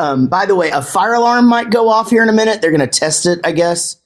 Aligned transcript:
Um, 0.00 0.28
by 0.28 0.46
the 0.46 0.54
way, 0.54 0.70
a 0.70 0.80
fire 0.80 1.12
alarm 1.12 1.46
might 1.46 1.68
go 1.68 1.90
off 1.90 2.08
here 2.08 2.22
in 2.22 2.30
a 2.30 2.32
minute. 2.32 2.62
They're 2.62 2.70
going 2.70 2.80
to 2.80 2.86
test 2.86 3.26
it, 3.26 3.38
I 3.44 3.52
guess. 3.52 3.98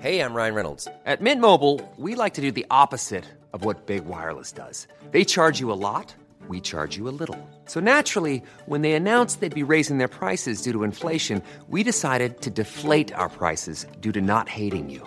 Hey, 0.00 0.20
I'm 0.20 0.32
Ryan 0.34 0.54
Reynolds. 0.54 0.88
At 1.04 1.20
Mint 1.20 1.42
Mobile, 1.42 1.80
we 1.98 2.14
like 2.14 2.34
to 2.34 2.40
do 2.40 2.50
the 2.50 2.66
opposite 2.70 3.24
of 3.52 3.64
what 3.64 3.84
Big 3.84 4.06
Wireless 4.06 4.52
does. 4.52 4.86
They 5.10 5.24
charge 5.24 5.60
you 5.60 5.70
a 5.70 5.76
lot, 5.76 6.14
we 6.48 6.60
charge 6.60 6.96
you 6.96 7.06
a 7.08 7.16
little. 7.20 7.38
So 7.66 7.80
naturally, 7.80 8.42
when 8.64 8.80
they 8.80 8.92
announced 8.92 9.40
they'd 9.40 9.54
be 9.54 9.62
raising 9.62 9.98
their 9.98 10.08
prices 10.08 10.62
due 10.62 10.72
to 10.72 10.84
inflation, 10.84 11.42
we 11.68 11.82
decided 11.82 12.40
to 12.42 12.50
deflate 12.50 13.12
our 13.14 13.28
prices 13.28 13.86
due 14.00 14.12
to 14.12 14.20
not 14.20 14.48
hating 14.48 14.88
you. 14.90 15.06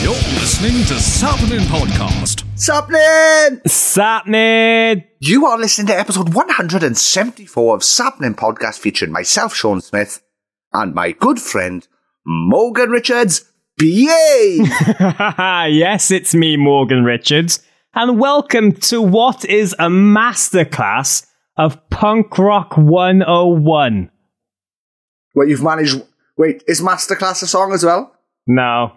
You're 0.00 0.14
listening 0.14 0.84
to 0.84 0.94
Sappenin 0.94 1.66
Podcast. 1.66 2.44
Sappenin! 2.54 3.60
Sappenin! 3.64 5.04
You 5.18 5.46
are 5.46 5.58
listening 5.58 5.88
to 5.88 5.98
episode 5.98 6.34
174 6.34 7.74
of 7.74 7.80
Sappenin 7.80 8.36
Podcast 8.36 8.78
featuring 8.78 9.10
myself, 9.10 9.56
Sean 9.56 9.80
Smith, 9.80 10.22
and 10.72 10.94
my 10.94 11.10
good 11.10 11.40
friend, 11.40 11.86
Morgan 12.24 12.90
Richards, 12.90 13.50
BA! 13.76 13.86
yes, 15.68 16.12
it's 16.12 16.32
me, 16.32 16.56
Morgan 16.56 17.02
Richards, 17.02 17.60
and 17.92 18.20
welcome 18.20 18.72
to 18.72 19.02
what 19.02 19.44
is 19.44 19.74
a 19.80 19.88
masterclass 19.88 21.26
of 21.56 21.90
Punk 21.90 22.38
Rock 22.38 22.76
101. 22.76 24.10
What 25.32 25.48
you've 25.48 25.64
managed. 25.64 26.00
Wait, 26.36 26.62
is 26.68 26.80
Masterclass 26.80 27.42
a 27.42 27.48
song 27.48 27.72
as 27.72 27.84
well? 27.84 28.14
No. 28.46 28.92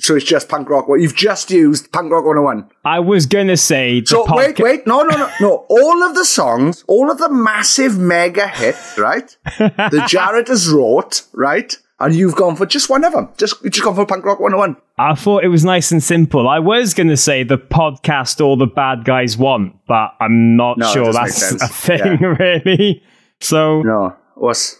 So 0.00 0.14
it's 0.14 0.24
just 0.24 0.48
punk 0.48 0.70
rock. 0.70 0.88
Well, 0.88 1.00
you've 1.00 1.16
just 1.16 1.50
used 1.50 1.90
punk 1.92 2.12
rock 2.12 2.24
101. 2.24 2.70
I 2.84 3.00
was 3.00 3.26
gonna 3.26 3.56
say. 3.56 4.00
the 4.00 4.06
So 4.06 4.24
wait, 4.28 4.58
wait, 4.58 4.86
no, 4.86 5.02
no, 5.02 5.16
no, 5.16 5.28
no. 5.40 5.66
All 5.68 6.02
of 6.04 6.14
the 6.14 6.24
songs, 6.24 6.84
all 6.86 7.10
of 7.10 7.18
the 7.18 7.28
massive 7.28 7.98
mega 7.98 8.46
hits, 8.46 8.96
right? 8.96 9.36
the 9.58 10.04
Jaret 10.08 10.48
has 10.48 10.68
wrote, 10.68 11.22
right? 11.32 11.76
And 12.00 12.14
you've 12.14 12.36
gone 12.36 12.54
for 12.54 12.64
just 12.64 12.88
one 12.88 13.02
of 13.02 13.12
them. 13.12 13.28
Just 13.36 13.60
you've 13.64 13.72
just 13.72 13.84
gone 13.84 13.96
for 13.96 14.06
punk 14.06 14.24
rock 14.24 14.38
101. 14.38 14.76
I 14.98 15.16
thought 15.16 15.42
it 15.42 15.48
was 15.48 15.64
nice 15.64 15.90
and 15.90 16.00
simple. 16.02 16.48
I 16.48 16.60
was 16.60 16.94
gonna 16.94 17.16
say 17.16 17.42
the 17.42 17.58
podcast 17.58 18.40
all 18.40 18.56
the 18.56 18.66
bad 18.68 19.04
guys 19.04 19.36
want, 19.36 19.74
but 19.88 20.14
I'm 20.20 20.54
not 20.56 20.78
No, 20.78 20.92
sure 20.92 21.12
that's 21.12 21.52
a 21.60 21.66
thing, 21.66 22.20
really. 22.38 23.02
So, 23.40 23.82
No, 23.82 24.14
was. 24.36 24.78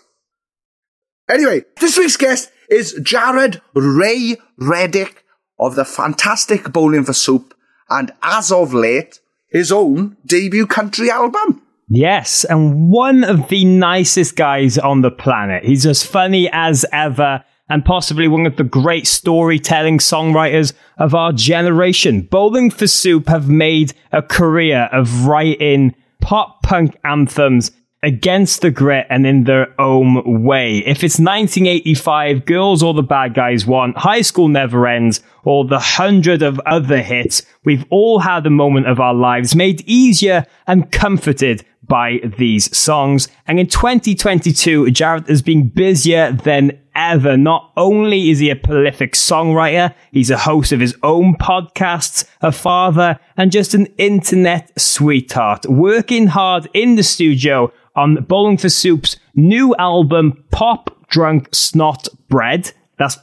Anyway, 1.29 1.63
this 1.79 1.99
week's 1.99 2.17
guest 2.17 2.51
is 2.71 2.99
Jaret 3.01 3.61
Ray 3.75 4.37
Reddick 4.57 5.25
of 5.59 5.75
the 5.75 5.85
fantastic 5.85 6.73
Bowling 6.73 7.05
for 7.05 7.13
Soup, 7.13 7.55
and 7.91 8.13
as 8.23 8.51
of 8.51 8.73
late, 8.73 9.21
his 9.51 9.71
own 9.71 10.17
debut 10.25 10.67
country 10.67 11.11
album. 11.11 11.63
Yes, 11.89 12.45
and 12.45 12.91
one 12.91 13.25
of 13.25 13.49
the 13.49 13.65
nicest 13.65 14.37
guys 14.37 14.79
on 14.79 15.03
the 15.03 15.11
planet. 15.11 15.65
He's 15.65 15.87
as 15.87 16.03
funny 16.03 16.49
as 16.53 16.87
ever 16.93 17.45
and 17.69 17.85
possibly 17.85 18.29
one 18.29 18.47
of 18.47 18.57
the 18.57 18.65
great 18.65 19.07
storytelling 19.07 19.99
songwriters 19.99 20.73
of 20.97 21.15
our 21.15 21.33
generation. 21.33 22.23
Bowling 22.23 22.71
for 22.71 22.87
Soup 22.87 23.29
have 23.29 23.49
made 23.49 23.93
a 24.13 24.23
career 24.23 24.89
of 24.93 25.27
writing 25.27 25.95
pop 26.21 26.63
punk 26.63 26.97
anthems 27.05 27.71
against 28.03 28.63
the 28.63 28.71
grit 28.71 29.07
and 29.11 29.27
in 29.27 29.45
their 29.45 29.79
own 29.81 30.45
way. 30.45 30.79
If 30.79 31.03
it's 31.03 31.19
1985, 31.19 32.45
Girl 32.45 32.77
All 32.83 32.93
the 32.93 33.03
Bad 33.03 33.35
Guys 33.35 33.67
Want, 33.67 33.99
High 33.99 34.23
School 34.23 34.49
Never 34.49 34.87
Ends, 34.87 35.21
or 35.45 35.65
the 35.65 35.79
hundred 35.79 36.43
of 36.43 36.61
other 36.61 37.03
hits, 37.03 37.43
we've 37.65 37.85
all 37.91 38.21
had 38.21 38.47
a 38.47 38.51
moment 38.51 38.87
of 38.87 39.01
our 39.01 39.15
lives 39.15 39.55
made 39.55 39.83
easier 39.87 40.47
and 40.67 40.93
comforted 40.93 41.65
by 41.89 42.21
these 42.37 42.77
songs. 42.77 43.29
And 43.47 43.59
in 43.59 43.67
2022, 43.67 44.87
Jaret 44.87 45.29
has 45.29 45.43
been 45.43 45.69
busier 45.69 46.33
than 46.33 46.79
ever. 46.95 47.37
Not 47.37 47.73
only 47.77 48.31
is 48.31 48.41
he 48.41 48.51
a 48.51 48.57
prolific 48.57 49.15
songwriter, 49.15 49.95
he's 50.13 50.31
a 50.31 50.37
host 50.37 50.73
of 50.73 50.81
his 50.81 50.95
own 51.03 51.35
podcasts, 51.37 52.29
a 52.43 52.53
father, 52.53 53.19
and 53.37 53.51
just 53.51 53.73
an 53.75 53.87
internet 53.97 54.79
sweetheart, 54.79 55.65
working 55.67 56.27
hard 56.27 56.69
in 56.75 56.97
the 56.97 57.03
studio 57.03 57.73
on 57.99 58.25
Bowling 58.25 58.57
for 58.57 58.69
Soup's 58.69 59.17
new 59.35 59.75
album, 59.77 60.45
Pop 60.53 61.09
Drunk 61.09 61.49
Snot 61.53 62.09
Bread. 62.29 62.73
That's 62.99 63.19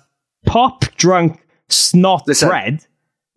Pop 0.45 0.85
Drunk 0.97 1.41
Snot 1.69 2.27
Listen. 2.27 2.49
Bread. 2.49 2.85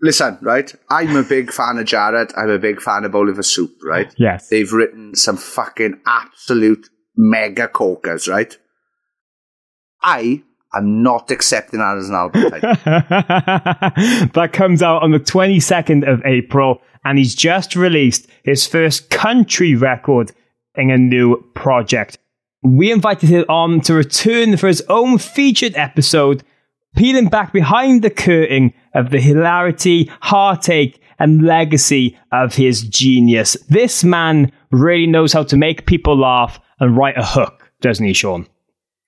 Listen, 0.03 0.39
right? 0.43 0.73
I'm 0.91 1.17
a 1.17 1.23
big 1.23 1.53
fan 1.53 1.79
of 1.79 1.87
Jaret. 1.87 2.33
I'm 2.37 2.51
a 2.51 2.59
big 2.59 2.81
fan 2.81 3.05
of 3.05 3.13
Bowling 3.13 3.35
for 3.35 3.43
Soup, 3.43 3.71
right? 3.85 4.13
Yes. 4.17 4.49
They've 4.49 4.73
written 4.73 5.15
some 5.15 5.37
fucking 5.37 6.01
absolute 6.07 6.89
mega 7.17 7.69
corkers, 7.69 8.29
right? 8.29 8.57
I 10.03 10.43
am 10.75 11.03
not 11.03 11.31
accepting 11.31 11.81
that 11.81 11.99
as 11.99 12.09
an 12.09 12.15
album 12.15 12.51
title. 12.51 12.71
that 14.35 14.51
comes 14.53 14.83
out 14.83 15.03
on 15.03 15.11
the 15.11 15.19
22nd 15.19 16.09
of 16.09 16.25
April, 16.25 16.81
and 17.05 17.19
he's 17.19 17.35
just 17.35 17.75
released 17.75 18.29
his 18.45 18.67
first 18.67 19.11
country 19.11 19.75
record 19.75 20.33
a 20.79 20.99
new 20.99 21.45
project. 21.55 22.19
We 22.63 22.91
invited 22.91 23.29
him 23.29 23.45
on 23.49 23.81
to 23.83 23.95
return 23.95 24.57
for 24.57 24.67
his 24.67 24.83
own 24.89 25.19
featured 25.19 25.77
episode, 25.77 26.43
peeling 26.97 27.29
back 27.29 27.53
behind 27.53 28.03
the 28.03 28.11
curtain 28.11 28.73
of 28.95 29.11
the 29.11 29.21
hilarity, 29.21 30.11
heartache, 30.21 31.01
and 31.19 31.43
legacy 31.43 32.17
of 32.33 32.55
his 32.55 32.83
genius. 32.83 33.57
This 33.69 34.05
man 34.05 34.53
really 34.71 35.07
knows 35.07 35.33
how 35.33 35.43
to 35.45 35.57
make 35.57 35.87
people 35.87 36.17
laugh 36.17 36.61
and 36.81 36.97
write 36.97 37.19
a 37.19 37.25
hook, 37.25 37.71
doesn't 37.81 38.07
he, 38.07 38.13
Sean? 38.13 38.47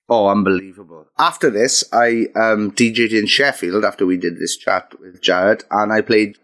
Oh, 0.09 0.27
unbelievable. 0.27 1.07
After 1.17 1.49
this, 1.49 1.85
I 1.93 2.25
um, 2.35 2.71
DJ'd 2.71 3.13
in 3.13 3.27
Sheffield 3.27 3.85
after 3.85 4.05
we 4.05 4.17
did 4.17 4.37
this 4.37 4.57
chat 4.57 4.93
with 4.99 5.21
Jaret, 5.21 5.63
and 5.71 5.93
I 5.93 6.01
played 6.01 6.37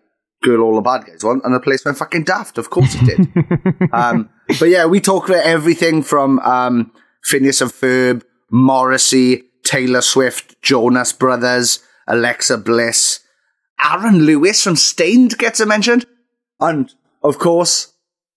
Girl 0.44 0.62
All 0.62 0.76
the 0.76 0.82
Bad 0.82 1.06
Guys 1.06 1.24
Want, 1.24 1.44
and 1.44 1.54
the 1.54 1.60
place 1.60 1.84
went 1.84 1.98
fucking 1.98 2.24
daft. 2.24 2.58
Of 2.58 2.70
course 2.70 2.96
it 3.00 3.06
did. 3.06 3.90
um, 3.94 4.30
but 4.60 4.70
yeah, 4.70 4.86
we 4.86 5.00
talk 5.00 5.30
about 5.30 5.46
everything 5.46 6.04
from 6.04 6.40
um, 6.40 6.92
Phineas 7.24 7.62
and 7.62 7.72
Ferb, 7.72 8.24
Morrissey, 8.52 9.44
Taylor 9.64 10.02
Swift, 10.02 10.62
Jonas 10.62 11.12
Brothers, 11.12 11.80
Alexa 12.08 12.58
Bliss, 12.60 13.20
Aaron 13.84 14.20
Lewis 14.20 14.64
from 14.64 14.76
Staind 14.76 15.38
gets 15.38 15.60
a 15.60 15.66
mention, 15.66 16.04
and 16.60 16.94
of 17.24 17.38
course, 17.38 17.94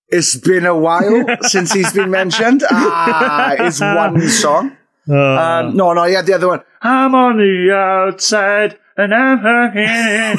it's 0.09 0.37
been 0.37 0.67
a 0.67 0.77
while 0.77 1.25
since 1.43 1.73
he's 1.73 1.93
been 1.93 2.11
mentioned. 2.11 2.63
Ah, 2.71 3.55
it's 3.59 3.81
one 3.81 4.21
song. 4.29 4.77
Um, 5.09 5.77
no, 5.77 5.93
no, 5.93 6.05
yeah, 6.05 6.23
the 6.23 6.35
other 6.35 6.49
one. 6.49 6.61
I'm 6.83 7.15
on 7.15 7.37
the 7.39 7.75
outside 7.75 8.79
and 8.97 9.15
I'm 9.15 9.39
hanging 9.39 9.85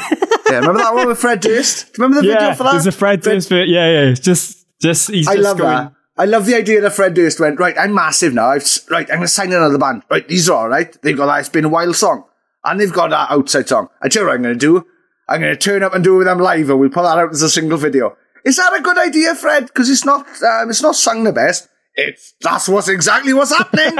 Yeah, 0.52 0.58
remember 0.58 0.80
that 0.80 0.94
one 0.94 1.08
with 1.08 1.18
Fred 1.18 1.40
Durst? 1.40 1.92
Do 1.94 2.02
you 2.02 2.04
remember 2.04 2.26
the 2.26 2.32
video 2.34 2.54
for 2.54 2.64
that? 2.64 2.72
there's 2.72 2.86
a 2.86 2.92
Fred 2.92 3.20
Durst 3.20 3.48
bit. 3.48 3.68
Yeah, 3.68 3.90
yeah. 3.90 4.14
Just, 4.14 4.66
just 4.80 5.10
he's 5.10 5.28
I 5.28 5.36
just 5.36 5.44
love 5.44 5.58
going, 5.58 5.70
that. 5.70 5.92
I 6.16 6.24
love 6.26 6.46
the 6.46 6.54
idea 6.54 6.80
that 6.80 6.92
Fred 6.92 7.14
Durst 7.14 7.40
went, 7.40 7.58
right, 7.58 7.76
I'm 7.78 7.94
massive 7.94 8.34
now. 8.34 8.48
I've, 8.48 8.66
right, 8.90 9.08
I'm 9.10 9.16
going 9.16 9.20
to 9.22 9.28
sign 9.28 9.52
another 9.52 9.78
band. 9.78 10.02
Right, 10.10 10.26
these 10.28 10.48
are 10.48 10.58
all 10.58 10.68
right. 10.68 10.96
They've 11.02 11.16
got 11.16 11.26
that 11.26 11.40
It's 11.40 11.48
Been 11.48 11.64
Awhile 11.64 11.94
song. 11.94 12.24
And 12.64 12.78
they've 12.78 12.92
got 12.92 13.10
that 13.10 13.30
outside 13.30 13.68
song. 13.68 13.88
I 14.00 14.08
tell 14.08 14.22
you 14.22 14.28
what 14.28 14.34
I'm 14.34 14.42
going 14.42 14.58
to 14.58 14.58
do. 14.58 14.86
I'm 15.28 15.40
going 15.40 15.52
to 15.52 15.58
turn 15.58 15.82
up 15.82 15.94
and 15.94 16.04
do 16.04 16.14
it 16.14 16.18
with 16.18 16.26
them 16.26 16.38
live 16.38 16.68
and 16.68 16.78
we'll 16.78 16.90
put 16.90 17.02
that 17.02 17.18
out 17.18 17.32
as 17.32 17.42
a 17.42 17.50
single 17.50 17.78
video. 17.78 18.16
Is 18.44 18.56
that 18.56 18.78
a 18.78 18.82
good 18.82 18.98
idea, 18.98 19.34
Fred? 19.34 19.66
Because 19.66 19.88
it's 19.88 20.04
not 20.04 20.26
um, 20.42 20.68
it's 20.68 20.82
not 20.82 20.96
sung 20.96 21.24
the 21.24 21.32
best. 21.32 21.68
It's 21.94 22.32
that's 22.40 22.68
what's 22.68 22.88
exactly 22.88 23.34
what's 23.34 23.54
happening. 23.56 23.98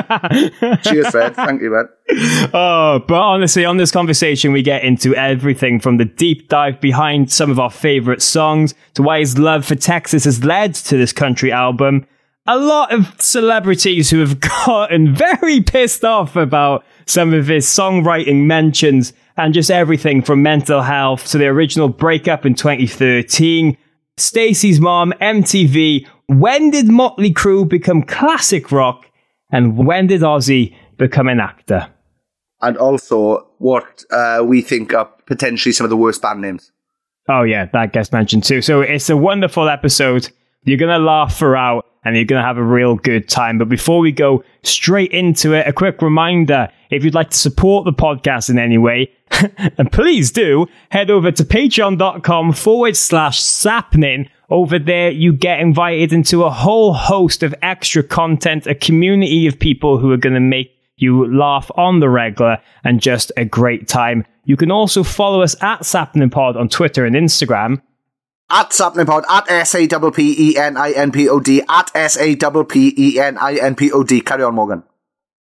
Cheers, 0.82 1.10
Fred. 1.10 1.36
Thank 1.36 1.60
you, 1.60 1.70
man. 1.70 1.88
Oh, 2.54 3.04
but 3.06 3.20
honestly, 3.20 3.66
on 3.66 3.76
this 3.76 3.90
conversation, 3.90 4.52
we 4.52 4.62
get 4.62 4.82
into 4.82 5.14
everything 5.14 5.78
from 5.78 5.98
the 5.98 6.06
deep 6.06 6.48
dive 6.48 6.80
behind 6.80 7.30
some 7.30 7.50
of 7.50 7.60
our 7.60 7.70
favorite 7.70 8.22
songs 8.22 8.74
to 8.94 9.02
why 9.02 9.18
his 9.18 9.38
love 9.38 9.66
for 9.66 9.74
Texas 9.74 10.24
has 10.24 10.42
led 10.42 10.74
to 10.74 10.96
this 10.96 11.12
country 11.12 11.52
album. 11.52 12.06
A 12.46 12.58
lot 12.58 12.92
of 12.92 13.20
celebrities 13.20 14.10
who 14.10 14.20
have 14.20 14.40
gotten 14.66 15.14
very 15.14 15.60
pissed 15.60 16.04
off 16.04 16.34
about 16.34 16.84
some 17.06 17.34
of 17.34 17.46
his 17.46 17.66
songwriting 17.66 18.46
mentions 18.46 19.12
and 19.36 19.54
just 19.54 19.70
everything 19.70 20.22
from 20.22 20.42
mental 20.42 20.82
health 20.82 21.28
to 21.28 21.38
the 21.38 21.46
original 21.46 21.88
breakup 21.88 22.46
in 22.46 22.54
2013, 22.54 23.76
Stacy's 24.16 24.80
mom, 24.80 25.12
MTV, 25.20 26.06
when 26.40 26.70
did 26.70 26.88
Motley 26.88 27.32
Crue 27.32 27.68
become 27.68 28.02
classic 28.02 28.70
rock, 28.72 29.06
and 29.50 29.76
when 29.76 30.06
did 30.06 30.22
Ozzy 30.22 30.74
become 30.96 31.28
an 31.28 31.40
actor? 31.40 31.88
And 32.60 32.76
also, 32.76 33.48
what 33.58 34.04
uh, 34.10 34.42
we 34.46 34.62
think 34.62 34.94
are 34.94 35.06
potentially 35.26 35.72
some 35.72 35.84
of 35.84 35.90
the 35.90 35.96
worst 35.96 36.22
band 36.22 36.40
names. 36.40 36.72
Oh 37.28 37.42
yeah, 37.42 37.66
that 37.72 37.92
gets 37.92 38.12
mentioned 38.12 38.44
too. 38.44 38.62
So 38.62 38.80
it's 38.80 39.10
a 39.10 39.16
wonderful 39.16 39.68
episode. 39.68 40.30
You're 40.64 40.78
gonna 40.78 40.98
laugh 40.98 41.36
throughout 41.36 41.86
and 42.04 42.16
you're 42.16 42.24
gonna 42.24 42.42
have 42.42 42.58
a 42.58 42.64
real 42.64 42.96
good 42.96 43.28
time. 43.28 43.58
But 43.58 43.68
before 43.68 44.00
we 44.00 44.12
go 44.12 44.44
straight 44.62 45.12
into 45.12 45.54
it, 45.54 45.66
a 45.66 45.72
quick 45.72 46.02
reminder: 46.02 46.68
if 46.90 47.04
you'd 47.04 47.14
like 47.14 47.30
to 47.30 47.36
support 47.36 47.84
the 47.84 47.92
podcast 47.92 48.50
in 48.50 48.58
any 48.58 48.78
way, 48.78 49.12
and 49.78 49.90
please 49.90 50.30
do, 50.30 50.66
head 50.90 51.10
over 51.10 51.30
to 51.32 51.44
patreon.com 51.44 52.52
forward 52.52 52.96
slash 52.96 53.40
sappenin. 53.40 54.28
Over 54.52 54.78
there, 54.78 55.10
you 55.10 55.32
get 55.32 55.60
invited 55.60 56.12
into 56.12 56.44
a 56.44 56.50
whole 56.50 56.92
host 56.92 57.42
of 57.42 57.54
extra 57.62 58.02
content, 58.02 58.66
a 58.66 58.74
community 58.74 59.46
of 59.46 59.58
people 59.58 59.96
who 59.96 60.12
are 60.12 60.18
going 60.18 60.34
to 60.34 60.40
make 60.40 60.78
you 60.96 61.26
laugh 61.34 61.70
on 61.74 62.00
the 62.00 62.10
regular 62.10 62.58
and 62.84 63.00
just 63.00 63.32
a 63.38 63.46
great 63.46 63.88
time. 63.88 64.26
You 64.44 64.58
can 64.58 64.70
also 64.70 65.04
follow 65.04 65.40
us 65.40 65.54
at 65.62 65.80
Sappenin 65.84 66.30
Pod 66.30 66.58
on 66.58 66.68
Twitter 66.68 67.06
and 67.06 67.16
Instagram. 67.16 67.80
At 68.50 68.72
Sappeninpod, 68.72 69.24
at 69.26 69.50
S 69.50 69.74
A 69.74 69.88
P 69.88 70.10
P 70.10 70.50
E 70.50 70.58
N 70.58 70.76
I 70.76 70.90
N 70.90 71.12
P 71.12 71.30
O 71.30 71.40
D, 71.40 71.62
at 71.66 71.90
S 71.94 72.18
A 72.18 72.36
P 72.36 72.64
P 72.68 72.94
E 72.98 73.18
N 73.18 73.38
I 73.38 73.54
N 73.54 73.74
P 73.74 73.90
O 73.90 74.02
D. 74.04 74.20
Carry 74.20 74.42
on, 74.42 74.54
Morgan. 74.54 74.82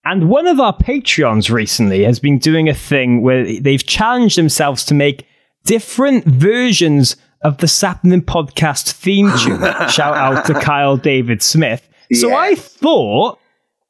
And 0.04 0.28
one 0.28 0.48
of 0.48 0.58
our 0.58 0.76
Patreons 0.76 1.48
recently 1.48 2.02
has 2.02 2.18
been 2.18 2.40
doing 2.40 2.68
a 2.68 2.74
thing 2.74 3.22
where 3.22 3.60
they've 3.60 3.86
challenged 3.86 4.36
themselves 4.36 4.84
to 4.86 4.94
make 4.94 5.28
different 5.64 6.24
versions 6.24 7.14
of 7.42 7.58
the 7.58 7.66
Sappenin 7.66 8.20
podcast 8.22 8.92
theme 8.92 9.30
tune. 9.38 9.60
Shout 9.88 10.16
out 10.16 10.44
to 10.46 10.54
Kyle 10.54 10.96
David 10.96 11.42
Smith. 11.42 11.88
So 12.12 12.28
Yeah. 12.28 12.36
I 12.36 12.54
thought, 12.54 13.38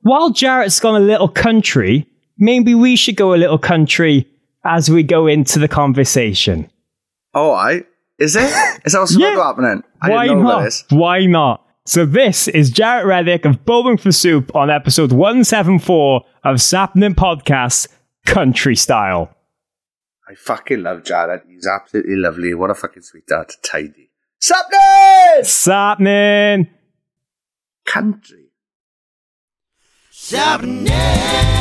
while 0.00 0.31
Jaret's 0.32 0.81
gone 0.81 1.00
a 1.00 1.04
little 1.04 1.28
country, 1.28 2.06
maybe 2.38 2.75
we 2.75 2.96
should 2.96 3.16
go 3.16 3.34
a 3.34 3.37
little 3.37 3.58
country 3.58 4.26
as 4.64 4.90
we 4.90 5.02
go 5.02 5.26
into 5.26 5.58
the 5.58 5.69
conversation. 5.69 6.70
Oh, 7.34 7.52
I 7.52 7.84
is 8.19 8.34
it? 8.34 8.44
Is 8.84 8.93
that 8.93 9.00
what's 9.00 9.16
Yeah. 9.16 9.34
happening? 9.37 9.82
I 10.02 10.10
Why 10.10 10.26
not? 10.28 10.62
this. 10.62 10.84
Why 10.88 11.26
not? 11.26 11.62
So 11.84 12.04
this 12.06 12.48
is 12.48 12.72
Jaret 12.72 13.04
Reddick 13.04 13.44
of 13.44 13.64
Bowling 13.64 13.96
for 13.98 14.10
Soup 14.10 14.52
on 14.56 14.70
episode 14.70 15.12
174 15.12 16.22
of 16.44 16.56
Sappenin 16.56 17.14
Podcast 17.14 17.88
Country 18.25 18.75
Style. 18.75 19.31
I 20.28 20.34
fucking 20.34 20.82
love 20.82 21.02
Jaret. 21.02 21.43
He's 21.49 21.67
absolutely 21.67 22.17
lovely. 22.17 22.52
What 22.55 22.70
a 22.70 22.75
fucking 22.75 23.02
sweetheart. 23.02 23.52
Tidy. 23.62 24.11
Sapness! 24.40 25.44
Sappenin! 25.44 26.69
Country. 27.84 28.50
Sappenin! 30.12 31.56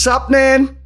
Sappenin! 0.00 0.78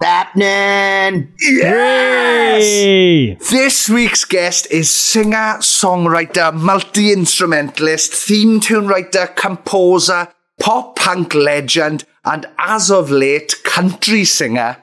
Happening. 0.00 1.34
Yes! 1.38 2.64
Hey! 2.64 3.34
This 3.34 3.90
week's 3.90 4.24
guest 4.24 4.66
is 4.70 4.90
singer, 4.90 5.58
songwriter, 5.60 6.54
multi 6.54 7.12
instrumentalist, 7.12 8.14
theme 8.14 8.58
tune 8.58 8.88
writer, 8.88 9.26
composer, 9.26 10.28
pop 10.58 10.96
punk 10.96 11.34
legend, 11.34 12.04
and 12.24 12.46
as 12.58 12.90
of 12.90 13.10
late, 13.10 13.62
country 13.64 14.24
singer, 14.24 14.78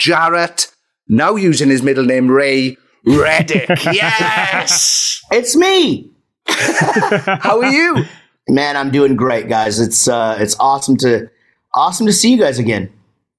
Jaret, 0.00 0.72
now 1.06 1.36
using 1.36 1.68
his 1.68 1.82
middle 1.82 2.06
name 2.06 2.30
Ray 2.30 2.78
Reddick. 3.04 3.68
yes! 3.92 5.20
It's 5.30 5.54
me. 5.54 6.12
How 6.48 7.60
are 7.60 7.70
you? 7.70 8.06
Man, 8.48 8.78
I'm 8.78 8.90
doing 8.90 9.16
great, 9.16 9.50
guys. 9.50 9.80
It's 9.80 10.08
uh 10.08 10.38
it's 10.40 10.56
awesome 10.58 10.96
to 10.98 11.28
awesome 11.74 12.06
to 12.06 12.12
see 12.12 12.32
you 12.32 12.38
guys 12.38 12.58
again. 12.58 12.92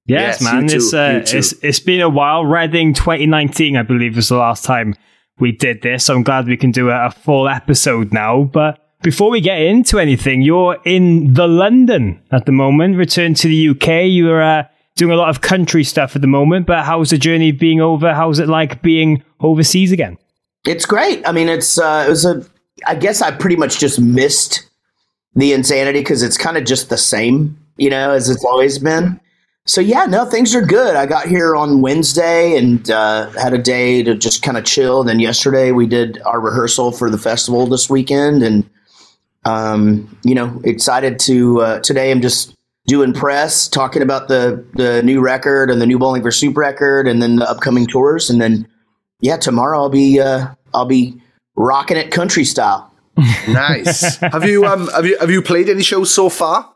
Yes, 0.08 0.40
Yes, 0.40 0.44
man. 0.44 0.66
It's, 0.66 0.94
uh, 0.94 1.24
it's 1.26 1.54
it's 1.64 1.80
been 1.80 2.02
a 2.02 2.10
while. 2.10 2.46
Reading 2.46 2.94
2019, 2.94 3.76
I 3.76 3.82
believe, 3.82 4.16
was 4.16 4.30
the 4.30 4.38
last 4.38 4.64
time 4.64 4.94
we 5.40 5.52
did 5.52 5.82
this. 5.82 6.06
So 6.06 6.16
I'm 6.16 6.24
glad 6.24 6.48
we 6.48 6.58
can 6.58 6.72
do 6.72 6.90
a, 6.90 7.08
a 7.08 7.12
full 7.12 7.50
episode 7.50 8.14
now. 8.14 8.44
But 8.44 8.80
before 9.02 9.32
we 9.32 9.42
get 9.42 9.60
into 9.60 10.00
anything, 10.00 10.42
you're 10.42 10.78
in 10.86 11.34
the 11.34 11.48
London 11.48 12.22
at 12.32 12.46
the 12.46 12.52
moment. 12.52 12.98
Return 12.98 13.34
to 13.36 13.48
the 13.48 13.70
UK. 13.70 14.06
You're 14.06 14.44
uh, 14.44 14.64
doing 14.96 15.12
a 15.12 15.16
lot 15.16 15.30
of 15.30 15.42
country 15.42 15.84
stuff 15.84 16.16
at 16.16 16.22
the 16.22 16.28
moment. 16.28 16.68
But 16.68 16.86
how's 16.86 17.10
the 17.10 17.18
journey 17.18 17.52
being 17.52 17.82
over? 17.82 18.14
How's 18.14 18.40
it 18.40 18.48
like 18.48 18.82
being 18.82 19.24
overseas 19.40 19.92
again? 19.92 20.18
It's 20.66 20.86
great. 20.86 21.28
I 21.28 21.32
mean, 21.32 21.50
it's 21.50 21.78
uh 21.78 22.06
it 22.08 22.10
was 22.10 22.26
a 22.26 22.46
I 22.88 22.96
guess 22.96 23.22
I 23.22 23.32
pretty 23.32 23.56
much 23.56 23.80
just 23.80 24.00
missed 24.00 24.68
the 25.36 25.54
insanity 25.54 26.00
because 26.00 26.24
it's 26.24 26.38
kind 26.38 26.58
of 26.58 26.66
just 26.66 26.90
the 26.90 26.98
same, 26.98 27.58
you 27.78 27.90
know, 27.90 28.12
as 28.12 28.30
it's 28.30 28.46
always 28.46 28.80
been. 28.80 29.20
So 29.68 29.82
yeah, 29.82 30.06
no, 30.06 30.26
things 30.26 30.54
are 30.54 30.62
good. 30.62 30.96
I 30.96 31.08
got 31.08 31.28
here 31.28 31.56
on 31.56 31.82
Wednesday 31.82 32.56
and 32.56 32.90
uh, 32.90 33.32
had 33.32 33.54
a 33.54 33.58
day 33.58 34.04
to 34.04 34.14
just 34.14 34.44
kind 34.44 34.58
of 34.58 34.64
chill. 34.64 35.04
Then 35.04 35.20
yesterday 35.20 35.72
we 35.72 35.88
did 35.88 36.22
our 36.22 36.40
rehearsal 36.40 36.92
for 36.92 37.10
the 37.10 37.18
festival 37.18 37.66
this 37.66 37.90
weekend, 37.90 38.44
and 38.44 38.70
um, 39.44 40.18
you 40.24 40.36
know, 40.36 40.62
excited 40.64 41.18
to 41.20 41.62
uh, 41.62 41.80
today. 41.80 42.12
I'm 42.12 42.22
just 42.22 42.56
doing 42.86 43.12
press, 43.12 43.68
talking 43.68 44.04
about 44.04 44.28
the 44.28 44.64
the 44.74 45.02
new 45.02 45.20
record 45.20 45.72
and 45.72 45.82
the 45.82 45.88
new 45.88 45.98
Bowling 45.98 46.22
for 46.22 46.32
Soup 46.32 46.56
record, 46.56 47.08
and 47.08 47.20
then 47.20 47.38
the 47.38 47.50
upcoming 47.50 47.88
tours, 47.88 48.30
and 48.30 48.40
then 48.40 48.68
yeah, 49.20 49.38
tomorrow 49.38 49.80
I'll 49.80 49.90
be 49.90 50.20
uh, 50.20 50.46
I'll 50.76 50.86
be 50.86 51.20
rocking 51.56 51.98
it 51.98 52.12
country 52.12 52.46
style. 52.46 52.92
Nice. 53.48 54.18
have 54.18 54.44
you 54.44 54.66
um 54.66 54.88
have 54.90 55.06
you 55.06 55.18
have 55.20 55.32
you 55.32 55.42
played 55.42 55.70
any 55.70 55.84
shows 55.84 56.14
so 56.14 56.30
far? 56.30 56.75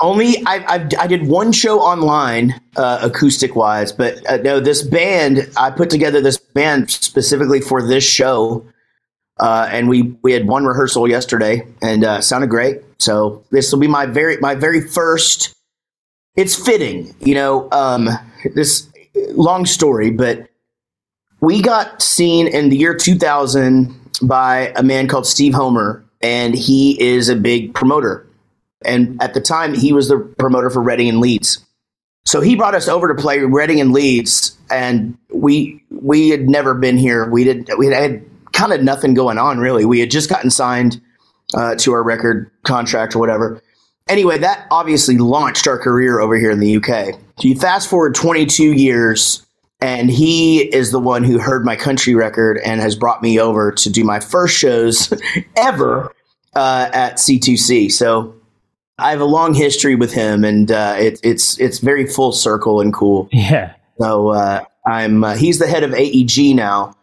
Only 0.00 0.44
I, 0.44 0.56
I, 0.66 0.88
I 0.98 1.06
did 1.06 1.28
one 1.28 1.52
show 1.52 1.80
online, 1.80 2.60
uh, 2.76 2.98
acoustic 3.02 3.54
wise, 3.54 3.92
but 3.92 4.18
uh, 4.28 4.38
no, 4.38 4.58
this 4.58 4.82
band 4.82 5.48
I 5.56 5.70
put 5.70 5.88
together 5.88 6.20
this 6.20 6.36
band 6.36 6.90
specifically 6.90 7.60
for 7.60 7.80
this 7.80 8.02
show, 8.02 8.66
uh, 9.38 9.68
and 9.70 9.88
we 9.88 10.16
we 10.22 10.32
had 10.32 10.48
one 10.48 10.64
rehearsal 10.64 11.08
yesterday, 11.08 11.64
and 11.80 12.04
uh, 12.04 12.20
sounded 12.20 12.50
great. 12.50 12.82
So 12.98 13.44
this 13.52 13.70
will 13.70 13.78
be 13.78 13.86
my 13.86 14.06
very 14.06 14.36
my 14.38 14.56
very 14.56 14.80
first. 14.80 15.54
It's 16.34 16.56
fitting, 16.56 17.14
you 17.20 17.36
know. 17.36 17.70
Um, 17.70 18.08
this 18.56 18.88
long 19.30 19.64
story, 19.64 20.10
but 20.10 20.48
we 21.40 21.62
got 21.62 22.02
seen 22.02 22.48
in 22.48 22.68
the 22.68 22.76
year 22.76 22.96
2000 22.96 23.94
by 24.22 24.72
a 24.76 24.82
man 24.82 25.06
called 25.06 25.26
Steve 25.26 25.54
Homer, 25.54 26.04
and 26.20 26.54
he 26.54 27.00
is 27.00 27.28
a 27.28 27.36
big 27.36 27.74
promoter. 27.74 28.23
And 28.84 29.20
at 29.22 29.34
the 29.34 29.40
time, 29.40 29.74
he 29.74 29.92
was 29.92 30.08
the 30.08 30.18
promoter 30.38 30.70
for 30.70 30.82
Reading 30.82 31.08
and 31.08 31.20
Leeds. 31.20 31.64
So 32.24 32.40
he 32.40 32.56
brought 32.56 32.74
us 32.74 32.88
over 32.88 33.08
to 33.08 33.14
play 33.14 33.40
Reading 33.40 33.80
and 33.80 33.92
Leeds, 33.92 34.56
and 34.70 35.16
we 35.32 35.82
we 35.90 36.30
had 36.30 36.48
never 36.48 36.74
been 36.74 36.96
here. 36.96 37.28
We 37.28 37.44
did 37.44 37.70
we 37.76 37.86
had 37.86 38.24
kind 38.52 38.72
of 38.72 38.82
nothing 38.82 39.14
going 39.14 39.36
on 39.36 39.58
really. 39.58 39.84
We 39.84 40.00
had 40.00 40.10
just 40.10 40.30
gotten 40.30 40.50
signed 40.50 41.00
uh, 41.54 41.74
to 41.76 41.92
our 41.92 42.02
record 42.02 42.50
contract 42.62 43.14
or 43.14 43.18
whatever. 43.18 43.62
Anyway, 44.08 44.38
that 44.38 44.66
obviously 44.70 45.18
launched 45.18 45.66
our 45.66 45.78
career 45.78 46.20
over 46.20 46.36
here 46.36 46.50
in 46.50 46.60
the 46.60 46.76
UK. 46.76 47.14
So 47.38 47.48
you 47.48 47.56
fast 47.56 47.88
forward 47.88 48.14
22 48.14 48.72
years, 48.72 49.44
and 49.80 50.10
he 50.10 50.60
is 50.60 50.90
the 50.90 51.00
one 51.00 51.24
who 51.24 51.38
heard 51.38 51.64
my 51.64 51.76
country 51.76 52.14
record 52.14 52.58
and 52.64 52.80
has 52.80 52.96
brought 52.96 53.22
me 53.22 53.40
over 53.40 53.72
to 53.72 53.90
do 53.90 54.04
my 54.04 54.20
first 54.20 54.56
shows 54.56 55.12
ever 55.56 56.14
uh, 56.54 56.90
at 56.92 57.14
C2C. 57.14 57.90
So 57.92 58.34
I 58.98 59.10
have 59.10 59.20
a 59.20 59.24
long 59.26 59.54
history 59.54 59.94
with 59.96 60.12
him, 60.12 60.44
and 60.44 60.70
uh, 60.70 60.94
it, 60.98 61.20
it's 61.22 61.58
it's 61.58 61.78
very 61.80 62.06
full 62.06 62.32
circle 62.32 62.80
and 62.80 62.92
cool. 62.92 63.28
Yeah. 63.32 63.74
So 64.00 64.28
uh, 64.30 64.64
I'm 64.86 65.22
uh, 65.24 65.34
he's 65.36 65.58
the 65.58 65.66
head 65.66 65.82
of 65.84 65.92
AEG 65.94 66.54
now. 66.54 66.94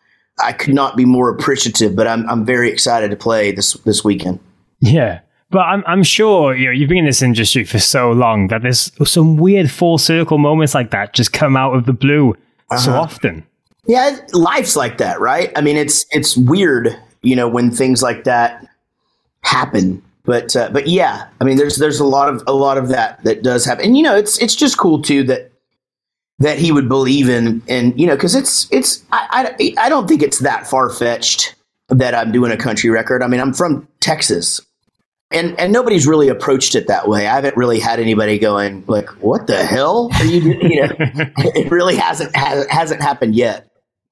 I 0.44 0.54
could 0.54 0.74
not 0.74 0.96
be 0.98 1.06
more 1.06 1.30
appreciative, 1.30 1.96
but 1.96 2.08
I'm 2.08 2.28
I'm 2.30 2.46
very 2.46 2.70
excited 2.72 3.12
to 3.12 3.18
play 3.18 3.52
this 3.52 3.74
this 3.86 4.04
weekend. 4.04 4.40
Yeah. 4.80 5.20
But 5.52 5.60
I'm, 5.60 5.84
I'm 5.86 6.02
sure 6.04 6.56
you 6.56 6.68
know, 6.68 6.72
you've 6.72 6.88
been 6.88 7.00
in 7.00 7.06
this 7.06 7.22
industry 7.22 7.66
for 7.66 7.78
so 7.80 8.12
long 8.14 8.48
that 8.48 8.62
there's 8.62 8.90
some 9.10 9.36
weird 9.36 9.70
full 9.70 9.98
circle 9.98 10.38
moments 10.38 10.74
like 10.74 10.92
that 10.92 11.14
just 11.14 11.34
come 11.34 11.58
out 11.58 11.76
of 11.76 11.86
the 11.86 11.92
blue 11.94 12.36
so 12.78 12.92
Uh-huh. 12.92 13.02
often. 13.02 13.46
Yeah, 13.86 14.18
life's 14.32 14.78
like 14.78 14.98
that, 15.00 15.20
right? 15.20 15.52
I 15.58 15.62
mean, 15.62 15.76
it's 15.76 16.06
it's 16.12 16.38
weird, 16.38 16.96
you 17.22 17.36
know, 17.36 17.50
when 17.50 17.70
things 17.72 18.02
like 18.02 18.24
that 18.24 18.66
happen. 19.44 20.02
But 20.24 20.56
uh, 20.56 20.70
but 20.72 20.88
yeah, 20.88 21.28
I 21.40 21.44
mean, 21.44 21.58
there's 21.58 21.78
there's 21.78 22.00
a 22.00 22.06
lot 22.06 22.30
of 22.30 22.44
a 22.46 22.54
lot 22.54 22.78
of 22.78 22.90
that 22.90 23.24
that 23.24 23.44
does 23.44 23.66
happen, 23.66 23.86
and 23.86 23.98
you 23.98 24.04
know, 24.04 24.16
it's 24.16 24.38
it's 24.40 24.56
just 24.56 24.78
cool 24.78 25.02
too 25.02 25.24
that 25.24 25.52
that 26.40 26.60
he 26.60 26.72
would 26.72 26.88
believe 26.88 27.28
in, 27.28 27.62
and 27.68 28.00
you 28.00 28.06
know, 28.06 28.16
because 28.16 28.36
it's 28.36 28.72
it's 28.72 29.04
I, 29.12 29.56
I 29.58 29.86
I 29.86 29.90
don't 29.90 30.08
think 30.08 30.22
it's 30.22 30.40
that 30.40 30.68
far 30.68 30.90
fetched 30.90 31.56
that 31.90 32.14
I'm 32.14 32.32
doing 32.32 32.52
a 32.52 32.58
country 32.58 32.90
record. 32.90 33.24
I 33.24 33.28
mean, 33.28 33.40
I'm 33.40 33.54
from 33.54 33.88
Texas. 34.00 34.62
And, 35.34 35.58
and 35.58 35.72
nobody's 35.72 36.06
really 36.06 36.28
approached 36.28 36.76
it 36.76 36.88
that 36.88 37.08
way. 37.08 37.26
I 37.26 37.36
haven't 37.36 37.56
really 37.56 37.80
had 37.80 38.02
anybody 38.02 38.38
going 38.38 38.84
like, 38.88 39.08
"What 39.22 39.48
the 39.48 39.64
hell 39.64 40.10
are 40.20 40.26
you 40.26 40.42
doing?" 40.42 40.60
You 40.72 40.88
know, 40.88 40.96
it 40.98 41.72
really 41.72 41.96
hasn't 41.96 42.36
hasn't, 42.36 42.70
hasn't 42.70 43.02
happened 43.02 43.34
yet. 43.36 43.71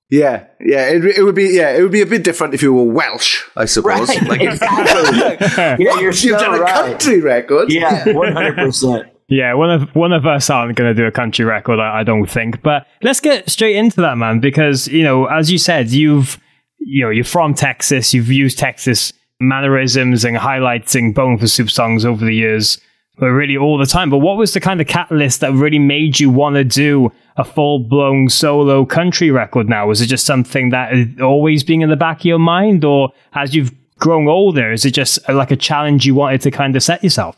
Yeah, 0.09 0.47
yeah. 0.59 0.87
It, 0.89 1.05
it 1.05 1.23
would 1.23 1.35
be 1.35 1.49
yeah, 1.49 1.75
it 1.77 1.81
would 1.83 1.91
be 1.91 2.01
a 2.01 2.05
bit 2.05 2.23
different 2.23 2.53
if 2.55 2.61
you 2.63 2.73
were 2.73 2.83
Welsh, 2.83 3.43
I 3.55 3.65
suppose. 3.65 4.09
Right, 4.09 4.23
Like, 4.27 4.41
exactly. 4.89 5.57
yeah, 5.57 5.99
you're 5.99 6.05
You've 6.05 6.15
so 6.15 6.39
done 6.39 6.61
a 6.61 6.65
country 6.65 7.21
record. 7.21 7.71
Yeah, 7.71 8.11
one 8.13 8.33
hundred 8.33 8.55
percent. 8.55 9.07
Yeah, 9.27 9.53
one 9.53 9.69
of 9.69 9.89
one 9.95 10.11
of 10.11 10.25
us 10.25 10.49
aren't 10.49 10.75
going 10.75 10.89
to 10.89 10.99
do 10.99 11.05
a 11.05 11.11
country 11.11 11.45
record, 11.45 11.79
I, 11.79 11.99
I 11.99 12.03
don't 12.03 12.25
think. 12.25 12.63
But 12.63 12.87
let's 13.03 13.19
get 13.19 13.47
straight 13.49 13.75
into 13.75 14.01
that, 14.01 14.17
man, 14.17 14.39
because 14.39 14.87
you 14.87 15.03
know, 15.03 15.25
as 15.27 15.51
you 15.51 15.59
said, 15.59 15.91
you've 15.91 16.39
you 16.79 17.03
know 17.05 17.11
you're 17.11 17.23
from 17.23 17.53
Texas, 17.53 18.11
you've 18.11 18.31
used 18.31 18.57
Texas 18.57 19.13
mannerisms 19.39 20.25
and 20.25 20.35
highlighting 20.35 21.13
Bowling 21.13 21.37
for 21.37 21.47
Soup 21.47 21.69
songs 21.69 22.03
over 22.03 22.25
the 22.25 22.33
years, 22.33 22.79
but 23.19 23.27
really 23.27 23.57
all 23.57 23.77
the 23.77 23.85
time. 23.85 24.09
But 24.09 24.19
what 24.19 24.37
was 24.37 24.53
the 24.53 24.59
kind 24.59 24.79
of 24.79 24.87
catalyst 24.87 25.41
that 25.41 25.51
really 25.51 25.79
made 25.79 26.19
you 26.19 26.29
want 26.29 26.55
to 26.55 26.63
do 26.63 27.11
a 27.37 27.43
full 27.43 27.79
blown 27.79 28.29
solo 28.29 28.85
country 28.85 29.29
record? 29.29 29.67
Now, 29.67 29.87
was 29.87 30.01
it 30.01 30.07
just 30.07 30.25
something 30.25 30.69
that 30.69 31.19
always 31.21 31.63
being 31.63 31.81
in 31.81 31.89
the 31.89 31.97
back 31.97 32.19
of 32.19 32.25
your 32.25 32.39
mind, 32.39 32.83
or 32.85 33.11
as 33.33 33.53
you've 33.53 33.71
grown 33.99 34.27
older, 34.27 34.71
is 34.71 34.85
it 34.85 34.91
just 34.91 35.19
uh, 35.29 35.33
like 35.35 35.51
a 35.51 35.57
challenge 35.57 36.05
you 36.05 36.15
wanted 36.15 36.41
to 36.41 36.51
kind 36.51 36.75
of 36.75 36.81
set 36.81 37.03
yourself? 37.03 37.37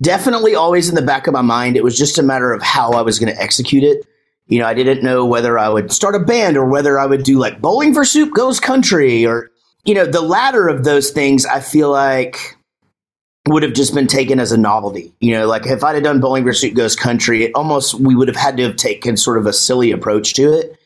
Definitely 0.00 0.54
always 0.54 0.88
in 0.88 0.94
the 0.94 1.02
back 1.02 1.26
of 1.26 1.34
my 1.34 1.42
mind. 1.42 1.76
It 1.76 1.82
was 1.82 1.98
just 1.98 2.18
a 2.18 2.22
matter 2.22 2.52
of 2.52 2.62
how 2.62 2.92
I 2.92 3.02
was 3.02 3.18
going 3.18 3.34
to 3.34 3.42
execute 3.42 3.82
it. 3.82 4.06
You 4.46 4.60
know, 4.60 4.66
I 4.66 4.72
didn't 4.72 5.02
know 5.02 5.26
whether 5.26 5.58
I 5.58 5.68
would 5.68 5.92
start 5.92 6.14
a 6.14 6.20
band 6.20 6.56
or 6.56 6.66
whether 6.66 6.98
I 6.98 7.04
would 7.04 7.24
do 7.24 7.38
like 7.38 7.60
Bowling 7.60 7.92
for 7.92 8.04
Soup 8.04 8.32
Goes 8.32 8.60
Country 8.60 9.26
or, 9.26 9.50
you 9.84 9.94
know, 9.94 10.06
the 10.06 10.22
latter 10.22 10.68
of 10.68 10.84
those 10.84 11.10
things, 11.10 11.44
I 11.44 11.60
feel 11.60 11.90
like 11.90 12.56
would 13.48 13.62
have 13.62 13.72
just 13.72 13.94
been 13.94 14.06
taken 14.06 14.40
as 14.40 14.52
a 14.52 14.56
novelty. 14.56 15.12
You 15.20 15.32
know, 15.32 15.46
like 15.46 15.66
if 15.66 15.84
I'd 15.84 15.94
have 15.94 16.04
done 16.04 16.20
Bowling 16.20 16.50
Soup 16.52 16.74
Goes 16.74 16.96
Country, 16.96 17.44
it 17.44 17.52
almost, 17.54 17.94
we 17.94 18.14
would 18.14 18.28
have 18.28 18.36
had 18.36 18.56
to 18.56 18.62
have 18.64 18.76
taken 18.76 19.16
sort 19.16 19.38
of 19.38 19.46
a 19.46 19.52
silly 19.52 19.90
approach 19.90 20.34
to 20.34 20.52
it. 20.52 20.78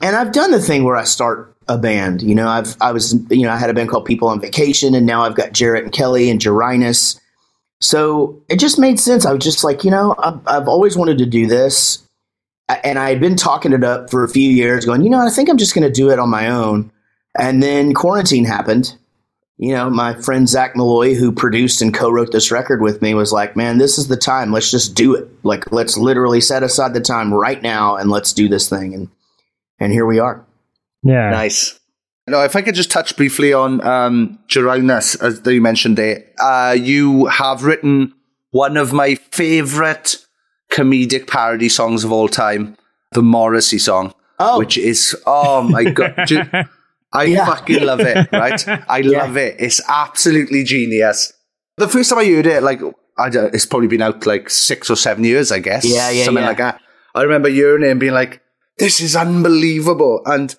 And 0.00 0.16
I've 0.16 0.32
done 0.32 0.50
the 0.50 0.60
thing 0.60 0.84
where 0.84 0.96
I 0.96 1.04
start 1.04 1.54
a 1.68 1.78
band. 1.78 2.22
You 2.22 2.34
know, 2.34 2.48
I've, 2.48 2.76
I 2.80 2.92
was, 2.92 3.14
you 3.30 3.42
know, 3.42 3.52
I 3.52 3.56
had 3.56 3.70
a 3.70 3.74
band 3.74 3.88
called 3.88 4.04
People 4.04 4.28
on 4.28 4.40
Vacation 4.40 4.94
and 4.94 5.06
now 5.06 5.22
I've 5.22 5.36
got 5.36 5.50
Jaret 5.50 5.82
and 5.82 5.92
Kelly 5.92 6.28
and 6.28 6.40
Jarinus. 6.40 7.20
So 7.80 8.40
it 8.48 8.58
just 8.58 8.78
made 8.78 8.98
sense. 8.98 9.26
I 9.26 9.32
was 9.32 9.44
just 9.44 9.64
like, 9.64 9.84
you 9.84 9.90
know, 9.90 10.14
I've, 10.18 10.40
I've 10.46 10.68
always 10.68 10.96
wanted 10.96 11.18
to 11.18 11.26
do 11.26 11.46
this. 11.46 12.06
And 12.84 12.98
I 12.98 13.10
had 13.10 13.20
been 13.20 13.36
talking 13.36 13.72
it 13.72 13.84
up 13.84 14.10
for 14.10 14.24
a 14.24 14.28
few 14.28 14.48
years, 14.48 14.86
going, 14.86 15.02
you 15.02 15.10
know, 15.10 15.18
I 15.18 15.28
think 15.30 15.48
I'm 15.48 15.58
just 15.58 15.74
going 15.74 15.86
to 15.86 15.92
do 15.92 16.10
it 16.10 16.18
on 16.18 16.30
my 16.30 16.48
own. 16.48 16.90
And 17.38 17.62
then 17.62 17.92
quarantine 17.92 18.44
happened. 18.44 18.96
You 19.58 19.74
know, 19.74 19.90
my 19.90 20.14
friend 20.14 20.48
Zach 20.48 20.74
Malloy, 20.74 21.14
who 21.14 21.30
produced 21.30 21.82
and 21.82 21.94
co 21.94 22.10
wrote 22.10 22.32
this 22.32 22.50
record 22.50 22.80
with 22.80 23.00
me, 23.02 23.14
was 23.14 23.32
like, 23.32 23.54
man, 23.54 23.78
this 23.78 23.98
is 23.98 24.08
the 24.08 24.16
time. 24.16 24.50
Let's 24.52 24.70
just 24.70 24.94
do 24.94 25.14
it. 25.14 25.28
Like, 25.44 25.70
let's 25.70 25.96
literally 25.96 26.40
set 26.40 26.62
aside 26.62 26.94
the 26.94 27.00
time 27.00 27.32
right 27.32 27.62
now 27.62 27.96
and 27.96 28.10
let's 28.10 28.32
do 28.32 28.48
this 28.48 28.68
thing. 28.68 28.94
And, 28.94 29.08
and 29.78 29.92
here 29.92 30.06
we 30.06 30.18
are. 30.18 30.44
Yeah. 31.04 31.30
Nice. 31.30 31.78
No, 32.28 32.42
if 32.44 32.56
I 32.56 32.62
could 32.62 32.74
just 32.74 32.90
touch 32.90 33.16
briefly 33.16 33.52
on 33.52 33.84
um, 33.86 34.38
Jarinus, 34.48 35.20
as 35.22 35.40
you 35.44 35.60
mentioned 35.60 35.98
there, 35.98 36.24
uh, 36.40 36.76
you 36.78 37.26
have 37.26 37.64
written 37.64 38.14
one 38.52 38.76
of 38.76 38.92
my 38.92 39.16
favourite 39.16 40.16
comedic 40.72 41.26
parody 41.26 41.68
songs 41.68 42.04
of 42.04 42.12
all 42.12 42.28
time, 42.28 42.76
the 43.12 43.22
Morrissey 43.22 43.78
song, 43.78 44.14
Oh. 44.38 44.58
which 44.58 44.78
is, 44.78 45.16
oh 45.26 45.62
my 45.62 45.84
God. 45.84 46.14
I 47.12 47.24
Yeah. 47.24 47.46
fucking 47.46 47.82
love 47.84 48.00
it, 48.00 48.28
right? 48.32 48.68
I 48.88 48.98
Yeah. 48.98 49.24
love 49.24 49.36
it. 49.36 49.56
It's 49.58 49.80
absolutely 49.88 50.64
genius. 50.64 51.32
The 51.76 51.88
first 51.88 52.10
time 52.10 52.18
I 52.20 52.24
heard 52.26 52.46
it, 52.46 52.62
like, 52.62 52.80
I 53.18 53.28
don't, 53.28 53.54
it's 53.54 53.66
probably 53.66 53.88
been 53.88 54.02
out 54.02 54.26
like 54.26 54.48
six 54.50 54.88
or 54.90 54.96
seven 54.96 55.24
years, 55.24 55.52
I 55.52 55.58
guess. 55.58 55.84
Yeah, 55.84 56.10
yeah, 56.10 56.24
Something 56.24 56.42
yeah. 56.42 56.48
like 56.48 56.58
that. 56.58 56.80
I 57.14 57.22
remember 57.22 57.48
hearing 57.48 57.84
it 57.84 57.90
and 57.90 58.00
being 58.00 58.12
like, 58.14 58.40
this 58.78 59.00
is 59.00 59.14
unbelievable. 59.16 60.22
And 60.24 60.54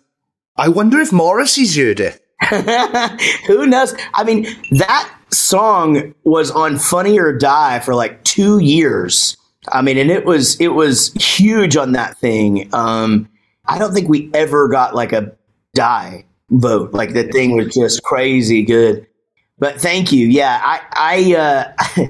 I 0.58 0.70
wonder 0.70 1.00
if 1.00 1.12
Morrissey's 1.12 1.76
heard 1.76 2.00
it. 2.00 2.20
Who 3.48 3.66
knows? 3.66 3.96
I 4.14 4.24
mean, 4.24 4.46
that 4.72 5.12
song 5.32 6.14
was 6.24 6.52
on 6.52 6.78
Funny 6.78 7.18
or 7.20 7.36
Die 7.36 7.80
for 7.80 7.96
like 7.96 8.24
two 8.24 8.60
years. 8.60 9.36
I 9.72 9.82
mean, 9.82 9.98
and 9.98 10.12
it 10.12 10.26
was 10.26 10.60
it 10.60 10.70
was 10.70 11.14
huge 11.14 11.78
on 11.78 11.94
that 11.94 12.18
thing. 12.18 12.70
Um, 12.74 13.30
I 13.66 13.80
don't 13.80 13.94
think 13.94 14.10
we 14.10 14.30
ever 14.34 14.68
got 14.68 14.94
like 14.94 15.14
a 15.14 15.32
die 15.74 16.26
vote. 16.50 16.94
Like 16.94 17.14
the 17.14 17.24
thing 17.24 17.56
was 17.56 17.74
just 17.74 18.04
crazy 18.04 18.64
good. 18.64 19.08
But 19.60 19.80
thank 19.80 20.12
you. 20.12 20.28
Yeah, 20.28 20.62
I 20.64 20.82
I 20.94 21.36
uh, 21.36 22.08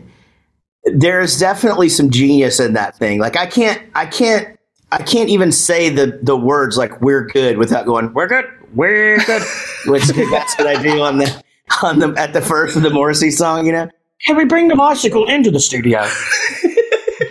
there's 0.86 1.40
definitely 1.40 1.90
some 1.90 2.10
genius 2.10 2.60
in 2.60 2.74
that 2.74 2.98
thing. 2.98 3.20
Like 3.20 3.38
I 3.38 3.46
can't 3.46 3.82
I 3.96 4.06
can't 4.06 4.58
I 4.92 5.02
can't 5.04 5.30
even 5.30 5.52
say 5.52 5.90
the 5.90 6.20
the 6.22 6.38
words 6.38 6.78
like 6.78 7.02
we're 7.02 7.26
good 7.26 7.58
without 7.58 7.86
going 7.86 8.14
we're 8.14 8.28
good 8.28 8.46
we're 8.74 9.18
good. 9.26 9.44
Which 9.86 10.06
that's 10.06 10.58
what 10.58 10.68
I 10.68 10.82
do 10.82 11.02
on 11.02 11.18
the 11.18 11.44
on 11.82 12.00
the 12.00 12.14
at 12.18 12.34
the 12.34 12.42
first 12.42 12.76
of 12.76 12.84
the 12.84 12.90
Morrissey 12.90 13.32
song. 13.32 13.66
You 13.66 13.72
know, 13.74 13.90
can 14.26 14.38
we 14.38 14.46
bring 14.46 14.68
the 14.68 14.76
bicycle 14.76 15.28
into 15.28 15.52
the 15.52 15.60
studio? 15.60 16.00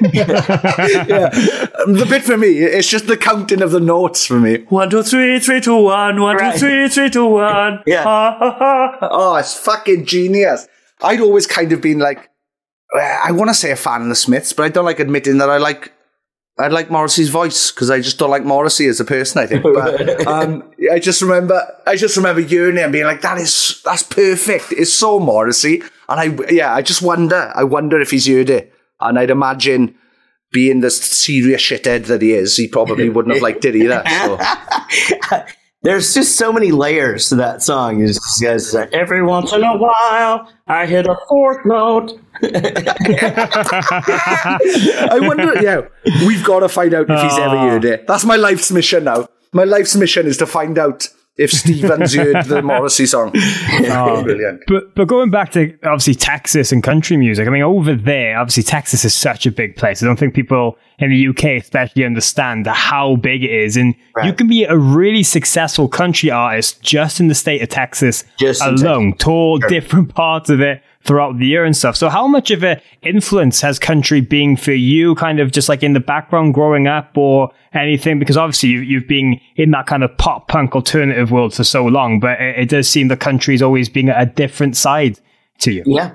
Um, 0.05 0.11
the 1.95 2.07
bit 2.09 2.23
for 2.23 2.37
me, 2.37 2.49
it's 2.59 2.89
just 2.89 3.07
the 3.07 3.17
counting 3.17 3.63
of 3.63 3.71
the 3.71 3.81
notes 3.81 4.27
for 4.27 4.39
me. 4.41 4.59
One, 4.69 4.91
two, 4.91 5.03
three, 5.03 5.39
three, 5.41 5.61
two, 5.61 5.83
one. 5.83 6.21
One, 6.21 6.37
two, 6.39 6.43
Right. 6.45 6.59
three, 6.59 6.89
three, 6.89 7.11
two, 7.11 7.27
one. 7.27 7.83
Yeah. 7.87 8.03
Ha, 8.05 8.37
ha, 8.39 8.57
ha. 8.59 9.09
Oh, 9.11 9.37
it's 9.37 9.57
fucking 9.59 10.07
genius. 10.07 10.67
I'd 11.03 11.21
always 11.21 11.47
kind 11.47 11.73
of 11.73 11.81
been 11.81 11.99
like, 11.99 12.31
I 12.95 13.33
want 13.33 13.49
to 13.51 13.55
say 13.55 13.71
a 13.71 13.77
fan 13.77 14.03
of 14.03 14.09
the 14.09 14.15
Smiths, 14.15 14.53
but 14.53 14.65
I 14.65 14.69
don't 14.69 14.85
like 14.85 15.01
admitting 15.01 15.39
that 15.39 15.51
I 15.51 15.57
like. 15.59 15.93
I 16.59 16.69
like 16.69 16.91
Morrissey's 16.91 17.31
voice 17.31 17.71
because 17.73 17.89
I 17.91 18.01
just 18.03 18.19
don't 18.19 18.29
like 18.29 18.45
Morrissey 18.45 18.87
as 18.87 19.01
a 19.01 19.07
person. 19.07 19.41
I 19.43 19.47
think, 19.47 19.63
but 19.63 20.27
um, 20.27 20.71
I 20.93 20.99
just 20.99 21.23
remember, 21.23 21.59
I 21.87 21.97
just 21.97 22.15
remember 22.19 22.43
hearing 22.43 22.77
it 22.77 22.83
and 22.83 22.93
being 22.93 23.07
like, 23.07 23.23
"That 23.23 23.39
is, 23.39 23.81
that's 23.87 24.03
perfect. 24.03 24.67
It's 24.73 24.93
so 24.93 25.19
Morrissey." 25.19 25.83
And 26.11 26.21
I, 26.21 26.53
yeah, 26.53 26.75
I 26.75 26.83
just 26.83 27.01
wonder, 27.01 27.51
I 27.55 27.65
wonder 27.65 27.99
if 28.03 28.11
he's 28.11 28.27
heard 28.29 28.51
it. 28.51 28.72
And 29.03 29.19
I'd 29.19 29.31
imagine, 29.31 29.95
being 30.53 30.81
the 30.81 30.91
serious 30.91 31.63
shithead 31.63 32.07
that 32.07 32.23
he 32.23 32.33
is, 32.33 32.57
he 32.57 32.69
probably 32.69 33.09
wouldn't 33.09 33.35
have 33.35 33.43
liked 33.43 33.65
it 33.65 33.75
either. 33.75 34.03
So. 34.07 34.39
There's 35.85 36.15
just 36.15 36.37
so 36.37 36.53
many 36.53 36.71
layers 36.71 37.29
to 37.31 37.35
that 37.37 37.61
song. 37.61 38.05
It's 38.05 38.15
just, 38.39 38.43
it's 38.43 38.73
like, 38.73 38.93
every 38.93 39.21
once 39.21 39.53
in 39.53 39.65
a 39.65 39.77
while, 39.77 40.49
I 40.69 40.87
hit 40.87 41.09
a 41.09 41.17
fourth 41.29 41.59
note. 41.65 42.13
I 45.11 45.19
wonder, 45.21 45.61
yeah, 45.61 45.81
we've 46.25 46.45
got 46.45 46.61
to 46.61 46.69
find 46.69 46.95
out 46.95 47.11
if 47.11 47.21
he's 47.21 47.37
ever 47.37 47.57
ah. 47.57 47.69
heard 47.69 47.85
it. 47.85 48.07
That's 48.07 48.25
my 48.25 48.37
life's 48.37 48.71
mission 48.71 49.03
now. 49.05 49.27
My 49.53 49.65
life's 49.65 49.97
mission 49.97 50.29
is 50.29 50.37
to 50.37 50.47
find 50.47 50.79
out 50.79 51.09
if 51.43 51.53
Stevens 51.53 52.15
heard 52.17 52.45
the 52.47 52.63
Morrissey 52.63 53.07
song. 53.07 53.33
Oh. 53.93 54.23
Brilliant. 54.23 54.63
But 54.67 54.95
but 54.95 55.07
going 55.07 55.31
back 55.31 55.53
to 55.53 55.77
obviously 55.83 56.15
Texas 56.15 56.73
and 56.73 56.83
country 56.83 57.17
music, 57.17 57.47
I 57.47 57.51
mean 57.51 57.63
over 57.63 57.95
there, 57.95 58.39
obviously 58.39 58.63
Texas 58.63 59.05
is 59.05 59.15
such 59.15 59.45
a 59.47 59.51
big 59.51 59.77
place. 59.77 60.03
I 60.03 60.07
don't 60.07 60.19
think 60.19 60.35
people 60.35 60.79
in 60.99 61.11
the 61.11 61.29
UK 61.29 61.63
especially 61.63 62.05
understand 62.05 62.67
how 62.67 63.17
big 63.17 63.43
it 63.43 63.51
is, 63.51 63.77
and 63.77 63.95
you 64.25 64.33
can 64.33 64.49
be 64.49 64.65
a 64.65 64.77
really 64.77 65.23
successful 65.23 65.89
country 65.89 66.31
artist 66.31 66.83
just 66.83 67.21
in 67.21 67.29
the 67.29 67.35
state 67.35 67.63
of 67.63 67.69
Texas 67.69 68.25
Just 68.39 68.63
alone, 68.63 69.15
tour 69.15 69.59
different 69.69 70.15
parts 70.15 70.49
of 70.49 70.61
it 70.61 70.83
throughout 71.05 71.39
the 71.39 71.47
year 71.47 71.65
and 71.65 71.77
stuff. 71.77 71.97
So 71.97 72.09
how 72.09 72.27
much 72.27 72.51
of 72.51 72.63
an 72.63 72.81
influence 73.03 73.61
has 73.61 73.79
country 73.79 74.21
been 74.21 74.57
for 74.57 74.73
you, 74.73 75.15
kind 75.15 75.41
of 75.41 75.53
just 75.53 75.69
like 75.69 75.83
in 75.83 75.93
the 75.93 76.01
background 76.01 76.55
growing 76.55 76.87
up 76.87 77.17
or 77.17 77.53
anything? 77.73 78.19
Because 78.19 78.37
obviously 78.37 78.71
you, 78.71 78.81
you've 78.81 79.09
been 79.09 79.41
in 79.57 79.71
that 79.73 79.87
kind 79.87 80.05
of 80.05 80.17
pop 80.19 80.49
punk 80.49 80.75
alternative 80.75 81.31
world 81.31 81.55
for 81.55 81.65
so 81.65 81.85
long, 81.85 82.21
but 82.21 82.41
it, 82.41 82.61
it 82.61 82.69
does 82.69 82.89
seem 82.89 83.09
the 83.09 83.17
country's 83.17 83.63
always 83.63 83.89
being 83.89 84.09
a 84.09 84.27
different 84.27 84.77
side 84.77 85.19
to 85.59 85.73
you. 85.73 85.83
Yeah. 85.87 86.13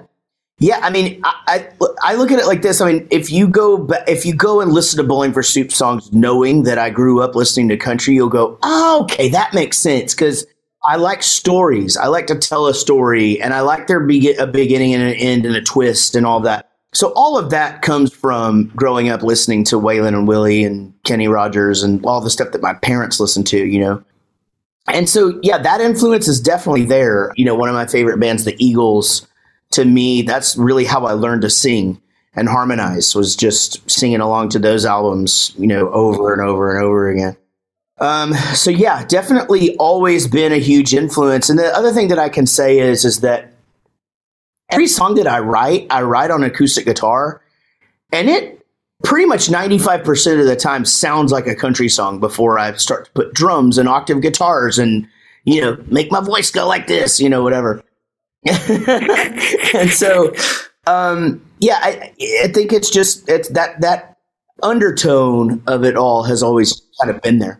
Yeah, 0.59 0.79
I 0.81 0.89
mean, 0.89 1.21
I, 1.23 1.35
I, 1.47 1.87
I 2.01 2.15
look 2.15 2.31
at 2.31 2.39
it 2.39 2.47
like 2.47 2.63
this. 2.63 2.81
I 2.81 2.91
mean, 2.91 3.07
if 3.11 3.31
you 3.31 3.47
go 3.47 3.87
if 4.07 4.25
you 4.25 4.33
go 4.33 4.59
and 4.59 4.71
listen 4.71 4.97
to 4.97 5.03
Bowling 5.03 5.31
for 5.31 5.43
Soup 5.43 5.71
songs, 5.71 6.11
knowing 6.11 6.63
that 6.63 6.79
I 6.79 6.89
grew 6.89 7.21
up 7.21 7.35
listening 7.35 7.69
to 7.69 7.77
country, 7.77 8.15
you'll 8.15 8.29
go, 8.29 8.57
oh, 8.63 9.03
okay, 9.03 9.29
that 9.29 9.53
makes 9.53 9.77
sense 9.77 10.15
because 10.15 10.47
I 10.87 10.95
like 10.95 11.21
stories. 11.21 11.97
I 11.97 12.07
like 12.07 12.27
to 12.27 12.35
tell 12.35 12.67
a 12.67 12.73
story, 12.73 13.41
and 13.41 13.53
I 13.53 13.59
like 13.59 13.87
there 13.87 13.99
be 13.99 14.33
a 14.35 14.47
beginning 14.47 14.93
and 14.93 15.03
an 15.03 15.15
end 15.15 15.45
and 15.45 15.55
a 15.55 15.61
twist 15.61 16.15
and 16.15 16.25
all 16.25 16.39
that. 16.41 16.71
So 16.93 17.11
all 17.13 17.37
of 17.37 17.49
that 17.49 17.81
comes 17.81 18.13
from 18.13 18.71
growing 18.73 19.09
up 19.09 19.21
listening 19.21 19.65
to 19.65 19.75
Waylon 19.75 20.09
and 20.09 20.27
Willie 20.27 20.63
and 20.63 20.93
Kenny 21.03 21.27
Rogers 21.27 21.83
and 21.83 22.03
all 22.05 22.21
the 22.21 22.29
stuff 22.29 22.53
that 22.53 22.61
my 22.61 22.73
parents 22.73 23.19
listened 23.19 23.47
to, 23.47 23.57
you 23.57 23.79
know. 23.79 24.03
And 24.87 25.09
so, 25.09 25.37
yeah, 25.43 25.57
that 25.57 25.81
influence 25.81 26.29
is 26.29 26.39
definitely 26.39 26.85
there. 26.85 27.33
You 27.35 27.43
know, 27.43 27.55
one 27.55 27.67
of 27.67 27.75
my 27.75 27.85
favorite 27.85 28.19
bands, 28.21 28.45
the 28.45 28.55
Eagles 28.57 29.27
to 29.71 29.83
me, 29.83 30.21
that's 30.21 30.55
really 30.55 30.85
how 30.85 31.05
I 31.05 31.11
learned 31.11 31.41
to 31.41 31.49
sing 31.49 32.01
and 32.33 32.47
harmonize 32.47 33.13
was 33.13 33.35
just 33.35 33.89
singing 33.91 34.21
along 34.21 34.49
to 34.49 34.59
those 34.59 34.85
albums, 34.85 35.53
you 35.57 35.67
know, 35.67 35.89
over 35.91 36.31
and 36.31 36.41
over 36.41 36.73
and 36.73 36.83
over 36.83 37.09
again. 37.09 37.35
Um, 37.99 38.33
so 38.53 38.69
yeah, 38.69 39.03
definitely 39.05 39.75
always 39.77 40.27
been 40.27 40.51
a 40.51 40.57
huge 40.57 40.93
influence. 40.93 41.49
And 41.49 41.57
the 41.57 41.75
other 41.75 41.91
thing 41.91 42.09
that 42.09 42.19
I 42.19 42.29
can 42.29 42.45
say 42.45 42.79
is, 42.79 43.05
is 43.05 43.21
that 43.21 43.53
every 44.69 44.87
song 44.87 45.15
that 45.15 45.27
I 45.27 45.39
write, 45.39 45.87
I 45.89 46.03
write 46.03 46.29
on 46.29 46.43
acoustic 46.43 46.85
guitar 46.85 47.41
and 48.11 48.29
it 48.29 48.65
pretty 49.03 49.25
much 49.25 49.47
95% 49.47 50.39
of 50.39 50.45
the 50.45 50.55
time 50.55 50.85
sounds 50.85 51.31
like 51.31 51.47
a 51.47 51.55
country 51.55 51.89
song 51.89 52.19
before 52.19 52.59
I 52.59 52.73
start 52.73 53.05
to 53.05 53.11
put 53.11 53.33
drums 53.33 53.77
and 53.77 53.89
octave 53.89 54.21
guitars 54.21 54.77
and, 54.77 55.07
you 55.45 55.61
know, 55.61 55.77
make 55.87 56.11
my 56.11 56.21
voice 56.21 56.51
go 56.51 56.67
like 56.67 56.87
this, 56.87 57.19
you 57.19 57.29
know, 57.29 57.43
whatever. 57.43 57.83
and 58.45 59.89
so, 59.89 60.33
um, 60.85 61.43
yeah, 61.59 61.79
I, 61.81 62.13
I 62.43 62.47
think 62.47 62.71
it's 62.71 62.89
just 62.89 63.27
it's 63.27 63.49
that 63.49 63.81
that 63.81 64.17
undertone 64.63 65.61
of 65.67 65.83
it 65.83 65.95
all 65.95 66.23
has 66.23 66.41
always 66.41 66.81
kind 67.01 67.13
of 67.13 67.21
been 67.21 67.39
there. 67.39 67.59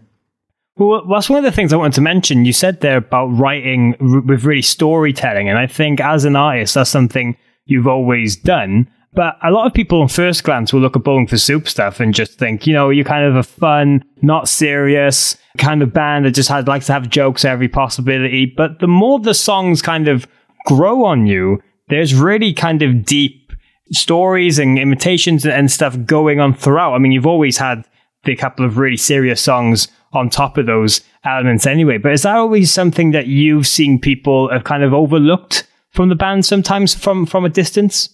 Well, 0.78 1.06
that's 1.08 1.30
one 1.30 1.40
of 1.40 1.44
the 1.44 1.52
things 1.52 1.74
I 1.74 1.78
wanted 1.78 1.96
to 1.96 2.02
mention. 2.02 2.46
You 2.46 2.54
said 2.54 2.82
there 2.82 2.98
about 2.98 3.28
writing 3.28 3.96
r- 4.00 4.22
with 4.22 4.44
really 4.44 4.62
storytelling, 4.62 5.50
and 5.50 5.58
I 5.58 5.68
think 5.68 6.00
as 6.00 6.26
an 6.26 6.36
artist, 6.36 6.76
that's 6.76 6.90
something 6.90 7.36
you've 7.66 7.88
always 7.88 8.36
done. 8.36 8.88
But 9.14 9.38
a 9.42 9.50
lot 9.50 9.66
of 9.66 9.74
people 9.74 10.02
on 10.02 10.10
first 10.10 10.44
glance 10.44 10.72
will 10.72 10.82
look 10.82 10.96
at 10.96 11.04
Bowling 11.04 11.26
for 11.26 11.40
Soup 11.40 11.68
stuff 11.68 12.00
and 12.00 12.14
just 12.14 12.38
think, 12.38 12.68
you 12.68 12.74
know, 12.74 12.92
you're 12.92 13.04
kind 13.04 13.26
of 13.26 13.36
a 13.36 13.42
fun, 13.42 14.04
not 14.22 14.48
serious 14.48 15.36
kind 15.58 15.82
of 15.82 15.92
band 15.92 16.26
that 16.26 16.36
just 16.36 16.50
had, 16.50 16.68
likes 16.68 16.86
to 16.86 16.94
have 16.94 17.10
jokes 17.10 17.44
every 17.44 17.68
possibility. 17.68 18.46
But 18.46 18.80
the 18.80 18.88
more 18.88 19.20
the 19.20 19.34
songs 19.34 19.82
kind 19.82 20.08
of 20.08 20.28
grow 20.68 21.04
on 21.06 21.26
you, 21.26 21.64
there's 21.88 22.14
really 22.14 22.54
kind 22.54 22.84
of 22.84 23.06
deep 23.06 23.54
stories 23.92 24.60
and 24.60 24.78
imitations 24.78 25.48
and 25.48 25.72
stuff 25.72 25.98
going 26.06 26.40
on 26.40 26.54
throughout. 26.54 26.94
I 26.94 27.00
mean, 27.00 27.12
you've 27.12 27.26
always 27.26 27.58
had 27.58 27.86
the 28.26 28.36
couple 28.36 28.66
of 28.66 28.78
really 28.78 28.98
serious 28.98 29.42
songs 29.42 29.88
on 30.14 30.30
top 30.30 30.58
of 30.58 30.66
those 30.66 31.02
elements 31.24 31.66
anyway. 31.66 31.98
But 31.98 32.14
is 32.14 32.24
that 32.24 32.36
always 32.36 32.72
something 32.72 33.12
that 33.12 33.28
you've 33.28 33.68
seen 33.68 34.00
people 34.00 34.50
have 34.52 34.64
kind 34.64 34.84
of 34.84 34.94
overlooked 34.94 35.68
from 35.90 36.10
the 36.10 36.16
band 36.16 36.46
sometimes 36.46 36.94
from 36.94 37.26
from 37.26 37.46
a 37.46 37.50
distance? 37.50 38.10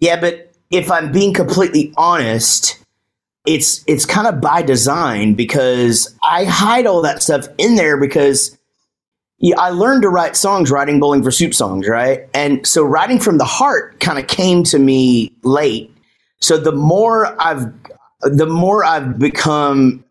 Yeah, 0.00 0.20
but 0.20 0.52
if 0.70 0.90
I'm 0.90 1.12
being 1.12 1.32
completely 1.32 1.92
honest, 1.96 2.82
it's 3.46 3.84
it's 3.86 4.06
kind 4.06 4.26
of 4.26 4.40
by 4.40 4.62
design 4.62 5.34
because 5.34 6.16
I 6.28 6.44
hide 6.44 6.86
all 6.86 7.02
that 7.02 7.22
stuff 7.22 7.46
in 7.58 7.74
there 7.74 7.98
because 7.98 8.56
yeah, 9.38 9.58
I 9.58 9.70
learned 9.70 10.02
to 10.02 10.08
write 10.08 10.36
songs 10.36 10.70
writing 10.70 11.00
Bowling 11.00 11.22
for 11.22 11.32
Soup 11.32 11.52
songs, 11.52 11.88
right? 11.88 12.28
And 12.32 12.64
so 12.66 12.84
writing 12.84 13.18
from 13.18 13.38
the 13.38 13.44
heart 13.44 13.98
kind 13.98 14.18
of 14.18 14.28
came 14.28 14.62
to 14.64 14.78
me 14.78 15.32
late. 15.42 15.92
So 16.40 16.56
the 16.56 16.72
more 16.72 17.40
I've 17.40 17.72
the 18.22 18.46
more 18.46 18.84
I've 18.84 19.18
become 19.18 20.04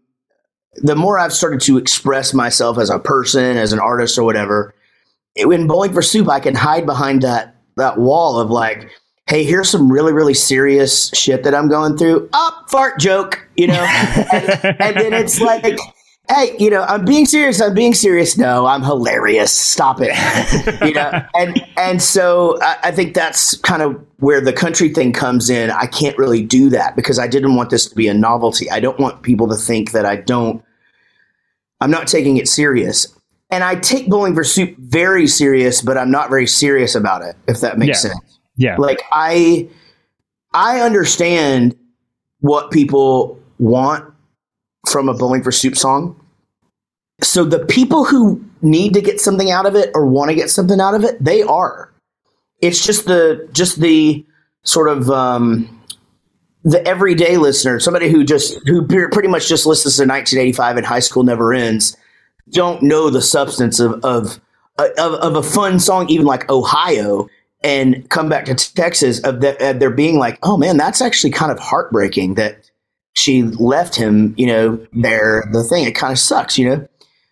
the 0.76 0.96
more 0.96 1.20
I've 1.20 1.34
started 1.34 1.62
to 1.62 1.78
express 1.78 2.34
myself 2.34 2.78
as 2.78 2.90
a 2.90 3.00
person, 3.00 3.58
as 3.58 3.74
an 3.74 3.80
artist 3.80 4.18
or 4.18 4.24
whatever, 4.24 4.74
in 5.36 5.68
Bowling 5.68 5.94
for 5.94 6.02
Soup 6.02 6.28
I 6.30 6.40
can 6.40 6.56
hide 6.56 6.86
behind 6.86 7.22
that 7.22 7.56
that 7.78 7.98
wall 7.98 8.40
of 8.40 8.50
like, 8.50 8.90
hey, 9.28 9.44
here's 9.44 9.70
some 9.70 9.92
really, 9.92 10.14
really 10.14 10.34
serious 10.34 11.10
shit 11.14 11.44
that 11.44 11.56
I'm 11.56 11.70
going 11.70 11.98
through. 11.98 12.30
Up, 12.34 12.54
oh, 12.58 12.64
fart 12.68 13.00
joke, 13.00 13.48
you 13.56 13.68
know? 13.68 13.74
and, 14.34 14.82
and 14.82 14.98
then 14.98 15.14
it's 15.14 15.40
like 15.40 15.78
hey, 16.30 16.56
you 16.60 16.70
know, 16.70 16.84
I'm 16.84 17.06
being 17.06 17.26
serious. 17.26 17.62
I'm 17.62 17.74
being 17.74 17.94
serious. 17.94 18.38
No, 18.38 18.66
I'm 18.66 18.84
hilarious. 18.84 19.52
Stop 19.52 20.00
it. 20.02 20.12
you 20.88 20.94
know, 20.94 21.24
and 21.36 21.66
and 21.78 22.02
so 22.02 22.58
I, 22.62 22.78
I, 22.86 22.92
think 22.92 23.14
that's 23.14 23.58
kind 23.58 23.82
of 23.82 24.02
where 24.18 24.42
the 24.42 24.54
country 24.54 24.90
thing 24.90 25.14
comes 25.14 25.50
in. 25.50 25.72
I 25.72 25.88
can't 25.88 26.18
really 26.18 26.44
do 26.44 26.70
that 26.70 26.96
because 26.96 27.20
I 27.20 27.28
didn't 27.28 27.56
want 27.56 27.70
this 27.70 27.88
to 27.88 27.96
be 27.96 28.08
a 28.08 28.14
novelty. 28.14 28.70
I 28.70 28.80
don't 28.80 29.00
want 29.00 29.24
people 29.24 29.48
to 29.50 29.56
think 29.56 29.92
that 29.92 30.06
I 30.06 30.16
don't. 30.16 30.64
I'm 31.80 31.92
not 31.92 32.08
taking 32.08 32.38
it 32.38 32.48
serious. 32.48 33.08
And 33.50 33.66
I 33.66 33.76
take 33.76 34.08
Bowling 34.08 34.34
for 34.34 34.46
Soup 34.46 34.76
very 34.78 35.28
serious, 35.28 35.82
but 35.82 35.98
I'm 35.98 36.10
not 36.10 36.30
very 36.30 36.48
serious 36.48 36.96
about 36.96 37.22
it. 37.22 37.36
If 37.48 37.60
that 37.62 37.78
makes 37.78 38.04
yeah. 38.04 38.12
sense. 38.12 38.40
Yeah. 38.56 38.78
Like 38.78 39.02
I, 39.12 39.68
I 40.54 40.80
understand 40.80 41.76
what 42.40 42.72
people 42.72 43.38
want 43.60 44.11
from 44.92 45.10
a 45.10 45.14
Bowling 45.14 45.44
for 45.44 45.52
Soup 45.52 45.76
song. 45.76 46.20
So 47.22 47.46
the 47.46 47.66
people 47.66 48.04
who 48.04 48.44
need 48.62 48.94
to 48.94 49.02
get 49.02 49.20
something 49.20 49.52
out 49.52 49.66
of 49.66 49.76
it 49.76 49.92
or 49.94 50.06
want 50.06 50.30
to 50.30 50.36
get 50.36 50.50
something 50.50 50.80
out 50.80 50.96
of 50.96 51.04
it, 51.04 51.24
they 51.24 51.44
are. 51.44 51.92
It's 52.62 52.86
just 52.86 53.06
the 53.06 53.48
just 53.54 53.80
the 53.80 54.26
sort 54.64 54.90
of 54.90 55.10
um, 55.10 55.82
the 56.64 56.86
everyday 56.88 57.38
listener, 57.38 57.80
somebody 57.80 58.10
who 58.10 58.24
just 58.24 58.60
who 58.68 58.86
pretty 58.86 59.28
much 59.28 59.48
just 59.48 59.66
listens 59.66 59.98
to 59.98 60.04
1985 60.04 60.78
and 60.78 60.86
High 60.86 61.00
School 61.00 61.24
Never 61.24 61.54
Ends, 61.54 61.98
don't 62.50 62.82
know 62.84 63.10
the 63.10 63.22
substance 63.22 63.80
of 63.80 64.04
of 64.04 64.40
of, 64.78 65.14
of 65.16 65.36
a 65.36 65.44
fun 65.44 65.80
song, 65.80 66.10
even 66.10 66.26
like 66.26 66.50
Ohio, 66.50 67.28
and 67.64 68.08
come 68.10 68.30
back 68.30 68.46
to 68.46 68.56
Texas 68.56 69.20
of 69.22 69.42
that 69.42 69.80
they're 69.80 69.90
being 69.90 70.18
like, 70.18 70.38
oh 70.44 70.58
man, 70.58 70.78
that's 70.78 71.02
actually 71.02 71.32
kind 71.32 71.52
of 71.52 71.60
heartbreaking 71.60 72.36
that 72.36 72.61
she 73.14 73.44
left 73.44 73.96
him, 73.96 74.34
you 74.38 74.48
know, 74.48 74.86
there. 74.94 75.48
The 75.52 75.64
thing, 75.64 75.86
it 75.86 75.96
kind 75.96 76.12
of 76.12 76.20
sucks, 76.20 76.58
you 76.58 76.70
know. 76.70 76.88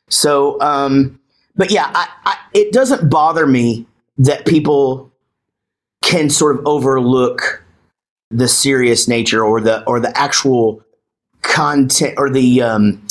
So, 0.09 0.59
um, 0.61 1.19
but 1.55 1.71
yeah, 1.71 1.91
I, 1.93 2.07
I, 2.25 2.37
it 2.53 2.71
doesn't 2.71 3.09
bother 3.09 3.45
me 3.45 3.85
that 4.17 4.45
people 4.45 5.11
can 6.01 6.29
sort 6.29 6.57
of 6.57 6.65
overlook 6.65 7.63
the 8.29 8.47
serious 8.47 9.07
nature 9.07 9.43
or 9.43 9.59
the 9.61 9.83
or 9.85 9.99
the 9.99 10.15
actual 10.17 10.83
content 11.41 12.13
or 12.17 12.29
the 12.29 12.61
um, 12.61 13.05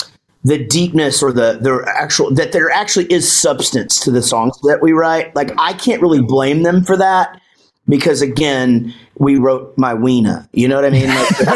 the 0.44 0.64
deepness 0.64 1.22
or 1.22 1.32
the 1.32 1.58
the 1.60 1.84
actual 1.96 2.32
that 2.34 2.52
there 2.52 2.70
actually 2.70 3.06
is 3.06 3.30
substance 3.30 4.00
to 4.00 4.10
the 4.10 4.22
songs 4.22 4.58
that 4.62 4.80
we 4.82 4.92
write. 4.92 5.34
Like 5.34 5.50
I 5.58 5.72
can't 5.72 6.02
really 6.02 6.22
blame 6.22 6.62
them 6.62 6.84
for 6.84 6.96
that 6.96 7.40
because 7.88 8.22
again, 8.22 8.94
we 9.16 9.36
wrote 9.36 9.76
my 9.76 9.94
Wena. 9.94 10.48
You 10.52 10.68
know 10.68 10.76
what 10.76 10.84
I 10.84 10.90
mean? 10.90 11.08
Like, 11.08 11.40
like, 11.40 11.54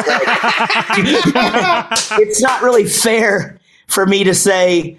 it's 2.21 2.40
not 2.40 2.62
really 2.62 2.87
fair 2.87 3.61
for 3.87 4.07
me 4.07 4.25
to 4.25 4.35
say 4.35 4.99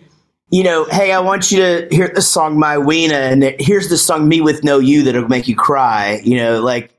you 0.53 0.63
know, 0.63 0.85
hey, 0.85 1.11
I 1.11 1.19
want 1.19 1.51
you 1.51 1.57
to 1.57 1.87
hear 1.89 2.11
the 2.13 2.21
song 2.21 2.59
My 2.59 2.75
Wena, 2.75 3.13
and 3.13 3.55
here's 3.59 3.89
the 3.89 3.97
song 3.97 4.29
Me 4.29 4.39
with 4.39 4.63
No 4.63 4.77
You 4.77 5.01
that'll 5.01 5.27
make 5.27 5.47
you 5.47 5.55
cry. 5.55 6.21
You 6.23 6.37
know, 6.37 6.61
like 6.61 6.93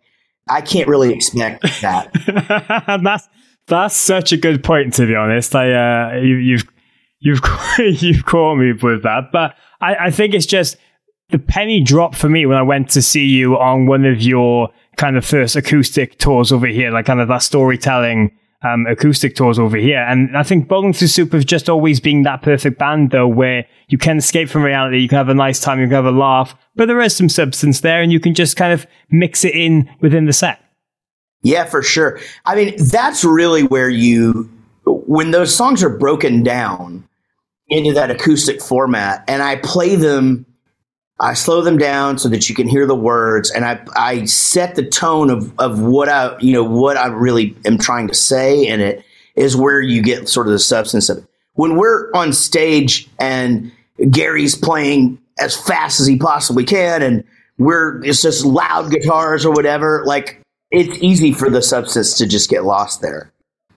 I 0.49 0.61
can't 0.61 0.89
really 0.89 1.13
expect 1.13 1.63
that. 1.81 2.11
that's 3.05 3.29
that's 3.69 3.97
such 3.97 4.33
a 4.33 4.37
good 4.37 4.65
point, 4.65 4.95
to 4.95 5.07
be 5.07 5.15
honest. 5.15 5.55
I 5.55 5.71
uh, 5.71 6.17
you, 6.17 6.35
you've 6.35 6.65
you've 7.21 7.41
you've 8.03 8.25
caught 8.25 8.57
me 8.57 8.73
with 8.73 9.05
that, 9.05 9.31
but 9.33 9.55
I, 9.81 10.07
I 10.07 10.11
think 10.11 10.35
it's 10.35 10.47
just 10.47 10.77
the 11.31 11.39
penny 11.39 11.81
dropped 11.81 12.17
for 12.17 12.29
me 12.29 12.47
when 12.47 12.57
I 12.57 12.63
went 12.63 12.91
to 12.91 13.03
see 13.03 13.27
you 13.27 13.59
on 13.59 13.87
one 13.87 14.05
of 14.05 14.21
your 14.21 14.69
kind 14.97 15.17
of 15.17 15.25
first 15.25 15.57
acoustic 15.57 16.19
tours 16.19 16.53
over 16.53 16.67
here, 16.67 16.91
like 16.91 17.07
kind 17.07 17.21
of 17.21 17.29
that 17.29 17.43
storytelling 17.43 18.31
um, 18.63 18.87
acoustic 18.87 19.37
tours 19.37 19.59
over 19.59 19.77
here. 19.77 20.01
And 20.01 20.37
I 20.37 20.43
think 20.43 20.69
Bowling 20.69 20.93
for 20.93 21.07
Soup 21.07 21.33
have 21.33 21.45
just 21.45 21.69
always 21.69 22.01
been 22.01 22.23
that 22.23 22.43
perfect 22.43 22.79
band, 22.79 23.11
though, 23.11 23.29
where 23.29 23.67
you 23.89 23.99
can 23.99 24.19
escape 24.19 24.49
from 24.49 24.63
reality, 24.63 25.01
you 25.01 25.09
can 25.09 25.19
have 25.19 25.29
a 25.29 25.35
nice 25.35 25.61
time, 25.61 25.81
you 25.81 25.87
can 25.87 25.95
have 25.95 26.07
a 26.07 26.11
laugh, 26.11 26.55
but 26.75 26.87
there 26.87 27.01
is 27.01 27.15
some 27.15 27.29
substance 27.29 27.81
there, 27.81 28.01
and 28.01 28.11
you 28.11 28.21
can 28.21 28.35
just 28.35 28.57
kind 28.57 28.73
of 28.73 28.87
mix 29.11 29.45
it 29.45 29.55
in 29.55 29.91
within 30.01 30.25
the 30.27 30.33
set. 30.33 30.61
Yeah, 31.43 31.65
for 31.65 31.83
sure. 31.83 32.19
I 32.47 32.55
mean, 32.55 32.75
that's 32.91 33.23
really 33.23 33.65
where 33.65 33.91
you, 33.91 34.51
when 34.85 35.31
those 35.31 35.55
songs 35.55 35.83
are 35.83 35.99
broken 35.99 36.43
down 36.43 37.07
into 37.69 37.93
that 37.93 38.11
acoustic 38.11 38.63
format, 38.63 39.25
and 39.29 39.43
I 39.43 39.57
play 39.57 39.97
them 39.97 40.47
I 41.21 41.35
slow 41.35 41.63
them 41.63 41.79
down 41.79 42.19
so 42.19 42.29
that 42.29 42.49
you 42.49 42.55
can 42.55 42.67
hear 42.67 42.87
the 42.87 42.97
words, 42.97 43.51
and 43.51 43.65
I 43.65 43.81
I 43.97 44.25
set 44.25 44.75
the 44.75 44.85
tone 44.85 45.31
of 45.31 45.53
of 45.59 45.81
what 45.81 46.09
I 46.09 46.37
you 46.41 46.53
know 46.53 46.65
what 46.65 46.97
I 46.97 47.07
really 47.07 47.57
am 47.65 47.79
trying 47.79 48.09
to 48.09 48.15
say, 48.15 48.67
and 48.67 48.83
it 48.83 49.05
is 49.37 49.57
where 49.57 49.81
you 49.81 50.03
get 50.03 50.29
sort 50.29 50.47
of 50.47 50.53
the 50.53 50.59
substance 50.59 51.09
of 51.09 51.19
it. 51.19 51.25
When 51.53 51.77
we're 51.77 52.11
on 52.13 52.33
stage 52.33 53.09
and 53.21 53.71
Gary's 54.11 54.57
playing 54.57 55.19
as 55.39 55.57
fast 55.57 56.01
as 56.01 56.07
he 56.07 56.17
possibly 56.17 56.65
can, 56.65 57.03
and 57.03 57.25
we're 57.59 58.03
it's 58.05 58.23
just 58.23 58.45
loud 58.45 58.91
guitars 58.91 59.47
or 59.47 59.53
whatever. 59.53 60.03
Like 60.05 60.41
it's 60.71 60.99
easy 61.01 61.33
for 61.33 61.49
the 61.49 61.63
substance 61.63 62.19
to 62.19 62.27
just 62.27 62.51
get 62.51 62.65
lost 62.65 63.03
there. 63.03 63.33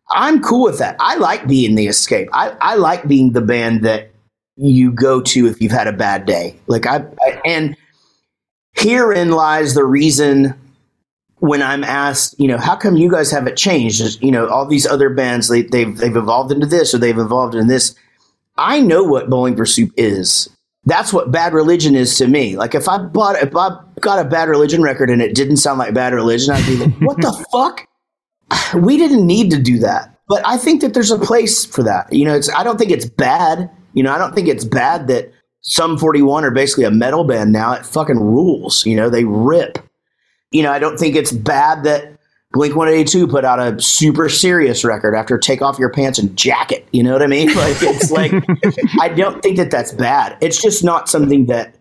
I'm 0.09 0.41
cool 0.41 0.63
with 0.63 0.79
that. 0.79 0.95
I 0.99 1.17
like 1.17 1.47
being 1.47 1.75
the 1.75 1.87
escape. 1.87 2.29
I, 2.33 2.55
I 2.61 2.75
like 2.75 3.07
being 3.07 3.33
the 3.33 3.41
band 3.41 3.83
that 3.83 4.09
you 4.57 4.91
go 4.91 5.21
to 5.21 5.47
if 5.47 5.61
you've 5.61 5.71
had 5.71 5.87
a 5.87 5.93
bad 5.93 6.25
day. 6.25 6.55
Like 6.67 6.85
I, 6.85 7.05
I 7.21 7.41
and 7.45 7.77
herein 8.73 9.31
lies 9.31 9.73
the 9.73 9.85
reason 9.85 10.53
when 11.39 11.61
I'm 11.61 11.83
asked, 11.83 12.39
you 12.39 12.47
know, 12.47 12.57
how 12.57 12.75
come 12.75 12.97
you 12.97 13.11
guys 13.11 13.31
haven't 13.31 13.57
changed? 13.57 14.21
You 14.23 14.31
know, 14.31 14.47
all 14.47 14.65
these 14.65 14.87
other 14.87 15.09
bands 15.09 15.47
they, 15.47 15.61
they've 15.61 15.95
they've 15.95 16.15
evolved 16.15 16.51
into 16.51 16.65
this 16.65 16.93
or 16.93 16.97
they've 16.97 17.17
evolved 17.17 17.55
in 17.55 17.67
this. 17.67 17.95
I 18.57 18.79
know 18.79 19.03
what 19.03 19.29
Bowling 19.29 19.55
for 19.55 19.65
Soup 19.65 19.91
is. 19.97 20.49
That's 20.85 21.13
what 21.13 21.31
Bad 21.31 21.53
Religion 21.53 21.95
is 21.95 22.17
to 22.17 22.27
me. 22.27 22.55
Like 22.55 22.73
if 22.73 22.87
I 22.87 22.97
bought 22.97 23.35
if 23.41 23.55
I 23.55 23.77
got 23.99 24.25
a 24.25 24.27
Bad 24.27 24.49
Religion 24.49 24.81
record 24.81 25.09
and 25.09 25.21
it 25.21 25.35
didn't 25.35 25.57
sound 25.57 25.79
like 25.79 25.93
Bad 25.93 26.13
Religion, 26.13 26.53
I'd 26.53 26.65
be 26.65 26.77
like, 26.77 26.95
what 27.01 27.17
the 27.17 27.45
fuck? 27.51 27.87
We 28.75 28.97
didn't 28.97 29.27
need 29.27 29.51
to 29.51 29.61
do 29.61 29.77
that. 29.79 30.17
But 30.29 30.41
I 30.45 30.57
think 30.57 30.81
that 30.81 30.93
there's 30.93 31.11
a 31.11 31.19
place 31.19 31.65
for 31.65 31.83
that. 31.83 32.11
You 32.11 32.25
know, 32.25 32.35
it's 32.35 32.49
I 32.53 32.63
don't 32.63 32.77
think 32.77 32.91
it's 32.91 33.05
bad. 33.05 33.69
You 33.97 34.03
know, 34.03 34.13
I 34.13 34.19
don't 34.19 34.35
think 34.35 34.47
it's 34.47 34.63
bad 34.63 35.07
that 35.07 35.33
Sum 35.61 35.97
41 35.97 36.45
are 36.45 36.51
basically 36.51 36.83
a 36.83 36.91
metal 36.91 37.23
band 37.23 37.51
now. 37.51 37.73
It 37.73 37.83
fucking 37.83 38.19
rules. 38.19 38.85
You 38.85 38.95
know, 38.95 39.09
they 39.09 39.23
rip. 39.23 39.79
You 40.51 40.61
know, 40.61 40.71
I 40.71 40.77
don't 40.77 40.99
think 40.99 41.15
it's 41.15 41.31
bad 41.31 41.83
that 41.85 42.19
Blink 42.51 42.75
182 42.75 43.27
put 43.27 43.43
out 43.43 43.59
a 43.59 43.81
super 43.81 44.29
serious 44.29 44.85
record 44.85 45.15
after 45.15 45.39
Take 45.39 45.63
Off 45.63 45.79
Your 45.79 45.89
Pants 45.89 46.19
and 46.19 46.37
Jacket. 46.37 46.87
You 46.91 47.01
know 47.01 47.11
what 47.11 47.23
I 47.23 47.27
mean? 47.27 47.49
Like, 47.55 47.77
it's 47.81 48.11
like, 48.11 48.31
I 49.01 49.09
don't 49.09 49.41
think 49.41 49.57
that 49.57 49.71
that's 49.71 49.93
bad. 49.93 50.37
It's 50.41 50.61
just 50.61 50.83
not 50.83 51.09
something 51.09 51.47
that, 51.47 51.73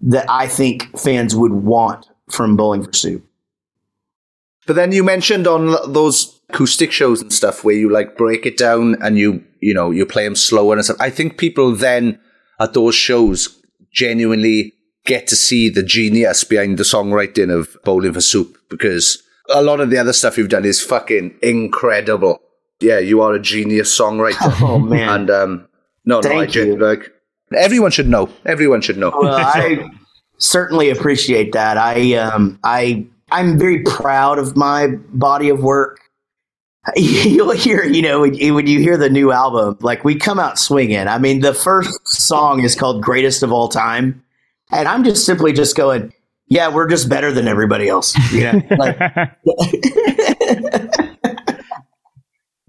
that 0.00 0.24
I 0.30 0.46
think 0.46 0.98
fans 0.98 1.36
would 1.36 1.52
want 1.52 2.08
from 2.30 2.56
Bowling 2.56 2.82
for 2.82 2.94
Soup. 2.94 3.22
But 4.66 4.76
then 4.76 4.90
you 4.92 5.04
mentioned 5.04 5.46
on 5.46 5.76
those 5.92 6.37
acoustic 6.50 6.92
shows 6.92 7.20
and 7.20 7.32
stuff 7.32 7.64
where 7.64 7.74
you 7.74 7.90
like 7.90 8.16
break 8.16 8.46
it 8.46 8.56
down 8.56 8.96
and 9.02 9.18
you, 9.18 9.44
you 9.60 9.74
know, 9.74 9.90
you 9.90 10.06
play 10.06 10.24
them 10.24 10.36
slower 10.36 10.74
and 10.74 10.84
stuff. 10.84 10.96
I 11.00 11.10
think 11.10 11.38
people 11.38 11.72
then 11.74 12.20
at 12.58 12.74
those 12.74 12.94
shows 12.94 13.60
genuinely 13.92 14.74
get 15.04 15.26
to 15.26 15.36
see 15.36 15.68
the 15.68 15.82
genius 15.82 16.44
behind 16.44 16.78
the 16.78 16.84
songwriting 16.84 17.52
of 17.52 17.76
Bowling 17.84 18.12
for 18.12 18.20
Soup 18.20 18.56
because 18.68 19.22
a 19.48 19.62
lot 19.62 19.80
of 19.80 19.90
the 19.90 19.98
other 19.98 20.12
stuff 20.12 20.36
you've 20.36 20.50
done 20.50 20.64
is 20.64 20.82
fucking 20.82 21.34
incredible. 21.42 22.40
Yeah, 22.80 22.98
you 22.98 23.22
are 23.22 23.34
a 23.34 23.40
genius 23.40 23.98
songwriter. 23.98 24.54
Oh 24.62 24.78
man! 24.78 25.08
And 25.08 25.30
um, 25.30 25.68
no, 26.04 26.20
no, 26.20 26.30
I 26.30 26.46
Thank 26.46 26.80
like 26.80 27.12
everyone 27.56 27.90
should 27.90 28.08
know. 28.08 28.28
Everyone 28.44 28.80
should 28.80 28.98
know. 28.98 29.12
well, 29.18 29.34
I 29.34 29.90
certainly 30.38 30.90
appreciate 30.90 31.52
that. 31.52 31.76
I 31.76 32.14
um, 32.14 32.58
I 32.62 33.06
I'm 33.30 33.58
very 33.58 33.82
proud 33.82 34.38
of 34.38 34.56
my 34.56 34.88
body 35.12 35.48
of 35.48 35.62
work. 35.62 36.00
You'll 36.96 37.52
hear, 37.52 37.84
you 37.84 38.02
know, 38.02 38.20
when 38.20 38.34
you, 38.34 38.54
when 38.54 38.66
you 38.66 38.78
hear 38.80 38.96
the 38.96 39.10
new 39.10 39.32
album, 39.32 39.76
like 39.80 40.04
we 40.04 40.14
come 40.14 40.38
out 40.38 40.58
swinging. 40.58 41.06
I 41.08 41.18
mean, 41.18 41.40
the 41.40 41.54
first 41.54 41.98
song 42.06 42.62
is 42.62 42.74
called 42.74 43.02
"Greatest 43.02 43.42
of 43.42 43.52
All 43.52 43.68
Time," 43.68 44.22
and 44.70 44.86
I'm 44.88 45.04
just 45.04 45.24
simply 45.26 45.52
just 45.52 45.76
going, 45.76 46.12
"Yeah, 46.48 46.72
we're 46.72 46.88
just 46.88 47.08
better 47.08 47.32
than 47.32 47.48
everybody 47.48 47.88
else." 47.88 48.14
You 48.32 48.52
know, 48.52 48.62
like, 48.76 48.98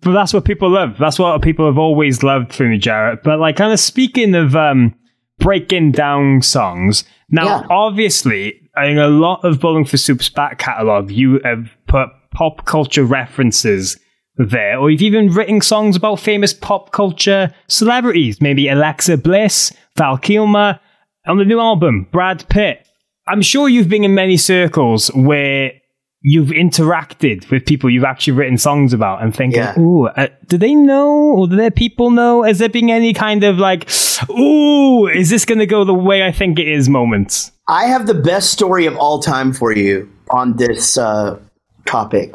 But 0.01 0.13
that's 0.13 0.33
what 0.33 0.45
people 0.45 0.69
love. 0.69 0.97
That's 0.97 1.19
what 1.19 1.41
people 1.41 1.65
have 1.65 1.77
always 1.77 2.23
loved 2.23 2.53
from 2.53 2.71
you, 2.71 2.79
Jaret. 2.79 3.21
But 3.21 3.39
like, 3.39 3.57
kind 3.57 3.73
of 3.73 3.79
speaking 3.81 4.33
of 4.33 4.55
um, 4.55 4.95
breaking 5.39 5.91
down 5.91 6.41
songs. 6.41 7.03
Now, 7.29 7.45
Yeah. 7.45 7.67
obviously, 7.69 8.69
in 8.77 8.97
a 8.97 9.09
lot 9.09 9.43
of 9.43 9.59
Bowling 9.59 9.83
for 9.85 9.97
Soup's 9.97 10.29
back 10.29 10.57
catalogue, 10.57 11.11
you 11.11 11.41
have 11.43 11.69
put 11.87 12.07
pop 12.31 12.65
culture 12.65 13.03
references 13.03 13.99
there, 14.39 14.79
or 14.79 14.89
you've 14.89 15.01
even 15.01 15.27
written 15.33 15.61
songs 15.61 15.95
about 15.95 16.19
famous 16.19 16.53
pop 16.53 16.91
culture 16.91 17.53
celebrities, 17.67 18.41
maybe 18.41 18.67
Alexa 18.69 19.17
Bliss, 19.17 19.71
Val 19.97 20.17
Kilmer. 20.17 20.79
On 21.27 21.37
the 21.37 21.45
new 21.45 21.59
album, 21.59 22.07
Brad 22.11 22.47
Pitt. 22.49 22.87
I'm 23.27 23.41
sure 23.43 23.69
you've 23.69 23.89
been 23.89 24.03
in 24.05 24.15
many 24.15 24.37
circles 24.37 25.09
where 25.13 25.73
you've 26.21 26.49
interacted 26.49 27.49
with 27.51 27.65
people 27.65 27.89
you've 27.89 28.03
actually 28.05 28.33
written 28.33 28.57
songs 28.57 28.93
about 28.93 29.21
and 29.21 29.35
thinking, 29.35 29.59
Yeah. 29.61 29.77
ooh, 29.77 30.07
uh, 30.07 30.27
do 30.47 30.57
they 30.57 30.73
know 30.73 31.11
or 31.11 31.47
do 31.47 31.55
their 31.55 31.71
people 31.71 32.09
know? 32.09 32.43
Has 32.43 32.57
there 32.59 32.69
been 32.69 32.89
any 32.89 33.13
kind 33.13 33.43
of 33.43 33.57
like, 33.59 33.87
ooh, 34.29 35.07
is 35.07 35.29
this 35.29 35.45
going 35.45 35.59
to 35.59 35.65
go 35.67 35.83
the 35.83 35.93
way 35.93 36.23
I 36.23 36.31
think 36.31 36.57
it 36.57 36.67
is 36.67 36.89
moments? 36.89 37.51
I 37.67 37.85
have 37.85 38.07
the 38.07 38.15
best 38.15 38.51
story 38.51 38.85
of 38.85 38.97
all 38.97 39.19
time 39.19 39.53
for 39.53 39.71
you 39.73 40.09
on 40.31 40.55
this 40.57 40.97
uh, 40.97 41.37
topic. 41.85 42.33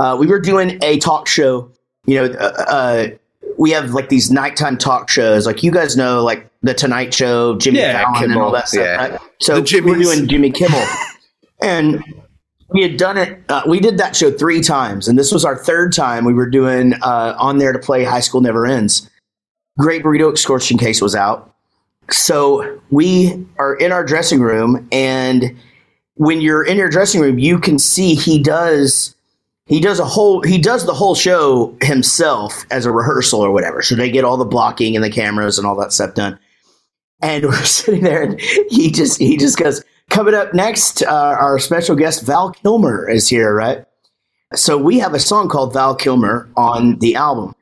Uh, 0.00 0.16
we 0.18 0.26
were 0.26 0.40
doing 0.40 0.78
a 0.82 0.98
talk 0.98 1.28
show. 1.28 1.70
You 2.06 2.14
know, 2.16 2.24
uh, 2.38 2.64
uh, 2.68 3.08
we 3.58 3.70
have 3.72 3.90
like 3.90 4.08
these 4.08 4.30
nighttime 4.30 4.78
talk 4.78 5.10
shows. 5.10 5.44
Like 5.46 5.62
you 5.62 5.70
guys 5.70 5.94
know, 5.96 6.24
like 6.24 6.50
the 6.62 6.72
Tonight 6.72 7.12
Show, 7.12 7.58
Jimmy 7.58 7.80
Yeah, 7.80 7.92
Fallon, 8.02 8.22
and 8.24 8.32
Kimmel, 8.32 8.42
all 8.46 8.52
that 8.52 8.68
stuff. 8.68 8.82
yeah. 8.82 8.96
Right? 8.96 9.20
So 9.40 9.60
The 9.60 9.82
we're 9.84 9.98
doing 9.98 10.26
Jimmy 10.26 10.50
Kimmel, 10.50 10.82
and 11.62 12.02
we 12.70 12.82
had 12.82 12.96
done 12.96 13.18
it. 13.18 13.38
Uh, 13.50 13.62
we 13.66 13.78
did 13.78 13.98
that 13.98 14.16
show 14.16 14.30
three 14.30 14.62
times, 14.62 15.06
and 15.06 15.18
this 15.18 15.30
was 15.32 15.44
our 15.44 15.56
third 15.56 15.92
time. 15.92 16.24
We 16.24 16.32
were 16.32 16.48
doing 16.48 16.94
uh, 17.02 17.34
on 17.38 17.58
there 17.58 17.72
to 17.72 17.78
play 17.78 18.02
High 18.04 18.20
School 18.20 18.40
Never 18.40 18.64
Ends. 18.66 19.10
Great 19.78 20.02
Burrito 20.02 20.30
Extortion 20.30 20.78
Case 20.78 21.02
was 21.02 21.14
out. 21.14 21.54
So 22.10 22.80
we 22.90 23.46
are 23.58 23.74
in 23.74 23.92
our 23.92 24.04
dressing 24.04 24.40
room, 24.40 24.88
and 24.90 25.54
when 26.14 26.40
you're 26.40 26.64
in 26.64 26.76
your 26.78 26.88
dressing 26.88 27.20
room, 27.20 27.38
you 27.38 27.58
can 27.58 27.78
see 27.78 28.14
he 28.14 28.42
does 28.42 29.14
he 29.70 29.78
does 29.78 30.00
a 30.00 30.04
whole 30.04 30.42
he 30.42 30.58
does 30.58 30.84
the 30.84 30.92
whole 30.92 31.14
show 31.14 31.76
himself 31.80 32.66
as 32.72 32.86
a 32.86 32.90
rehearsal 32.90 33.40
or 33.40 33.52
whatever. 33.52 33.82
So 33.82 33.94
they 33.94 34.10
get 34.10 34.24
all 34.24 34.36
the 34.36 34.44
blocking 34.44 34.96
and 34.96 35.04
the 35.04 35.10
cameras 35.10 35.58
and 35.58 35.66
all 35.66 35.76
that 35.76 35.92
stuff 35.92 36.14
done. 36.14 36.40
And 37.22 37.44
we're 37.44 37.64
sitting 37.64 38.02
there, 38.02 38.22
and 38.24 38.40
he 38.68 38.90
just 38.90 39.20
he 39.20 39.36
just 39.36 39.56
goes 39.56 39.84
coming 40.10 40.34
up 40.34 40.52
next. 40.54 41.04
Uh, 41.04 41.36
our 41.38 41.60
special 41.60 41.94
guest 41.94 42.26
Val 42.26 42.50
Kilmer 42.50 43.08
is 43.08 43.28
here, 43.28 43.54
right? 43.54 43.84
So 44.54 44.76
we 44.76 44.98
have 44.98 45.14
a 45.14 45.20
song 45.20 45.48
called 45.48 45.72
Val 45.72 45.94
Kilmer 45.94 46.50
on 46.56 46.98
the 46.98 47.14
album. 47.14 47.54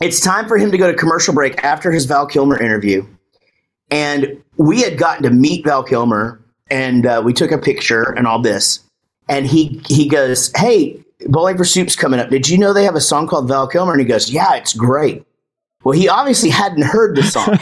It's 0.00 0.20
time 0.20 0.48
for 0.48 0.56
him 0.56 0.70
to 0.70 0.78
go 0.78 0.90
to 0.90 0.96
commercial 0.96 1.34
break 1.34 1.62
after 1.62 1.92
his 1.92 2.06
Val 2.06 2.26
Kilmer 2.26 2.58
interview. 2.58 3.06
And 3.90 4.42
we 4.56 4.80
had 4.80 4.96
gotten 4.96 5.24
to 5.24 5.30
meet 5.30 5.66
Val 5.66 5.84
Kilmer 5.84 6.40
and 6.70 7.04
uh, 7.04 7.20
we 7.22 7.34
took 7.34 7.52
a 7.52 7.58
picture 7.58 8.14
and 8.16 8.26
all 8.26 8.40
this. 8.40 8.80
And 9.28 9.46
he, 9.46 9.82
he 9.86 10.08
goes, 10.08 10.50
Hey, 10.56 11.03
Bowling 11.26 11.56
for 11.56 11.64
Soup's 11.64 11.96
coming 11.96 12.20
up. 12.20 12.30
Did 12.30 12.48
you 12.48 12.58
know 12.58 12.72
they 12.72 12.84
have 12.84 12.96
a 12.96 13.00
song 13.00 13.26
called 13.26 13.48
Val 13.48 13.68
Kilmer? 13.68 13.92
And 13.92 14.00
he 14.00 14.06
goes, 14.06 14.30
Yeah, 14.30 14.54
it's 14.54 14.74
great. 14.74 15.24
Well, 15.84 15.96
he 15.96 16.08
obviously 16.08 16.50
hadn't 16.50 16.82
heard 16.82 17.16
the 17.16 17.22
song. 17.22 17.58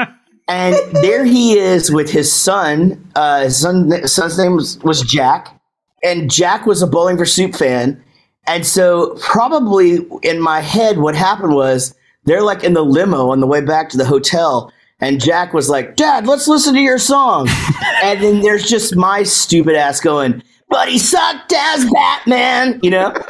and 0.48 0.74
there 0.96 1.24
he 1.24 1.58
is 1.58 1.90
with 1.90 2.10
his 2.10 2.32
son. 2.32 3.10
Uh, 3.14 3.42
his 3.42 3.58
son, 3.58 4.06
son's 4.08 4.38
name 4.38 4.56
was, 4.56 4.78
was 4.78 5.02
Jack. 5.02 5.60
And 6.02 6.30
Jack 6.30 6.66
was 6.66 6.80
a 6.80 6.86
Bowling 6.86 7.18
for 7.18 7.26
Soup 7.26 7.54
fan. 7.54 8.02
And 8.46 8.66
so, 8.66 9.16
probably 9.20 9.98
in 10.22 10.40
my 10.40 10.60
head, 10.60 10.98
what 10.98 11.14
happened 11.14 11.54
was 11.54 11.94
they're 12.24 12.42
like 12.42 12.64
in 12.64 12.72
the 12.72 12.84
limo 12.84 13.30
on 13.30 13.40
the 13.40 13.46
way 13.46 13.60
back 13.60 13.90
to 13.90 13.98
the 13.98 14.06
hotel. 14.06 14.72
And 15.00 15.20
Jack 15.20 15.54
was 15.54 15.68
like, 15.68 15.96
Dad, 15.96 16.26
let's 16.26 16.48
listen 16.48 16.74
to 16.74 16.80
your 16.80 16.98
song. 16.98 17.48
and 18.02 18.22
then 18.22 18.40
there's 18.40 18.68
just 18.68 18.96
my 18.96 19.22
stupid 19.22 19.74
ass 19.76 20.00
going, 20.00 20.42
But 20.70 20.88
he 20.88 20.98
sucked 20.98 21.52
as 21.52 21.90
Batman, 21.90 22.80
you 22.82 22.90
know? 22.90 23.12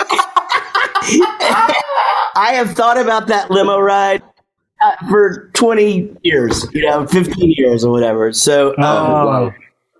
I 2.37 2.53
have 2.53 2.73
thought 2.73 2.99
about 2.99 3.27
that 3.29 3.51
limo 3.51 3.79
ride 3.81 4.23
uh, 4.83 5.09
for 5.09 5.51
20 5.55 6.17
years, 6.23 6.67
you 6.73 6.83
know, 6.83 7.07
15 7.07 7.55
years 7.57 7.85
or 7.85 7.91
whatever. 7.93 8.33
So, 8.33 8.77
um, 8.77 8.85
Oh. 8.85 9.53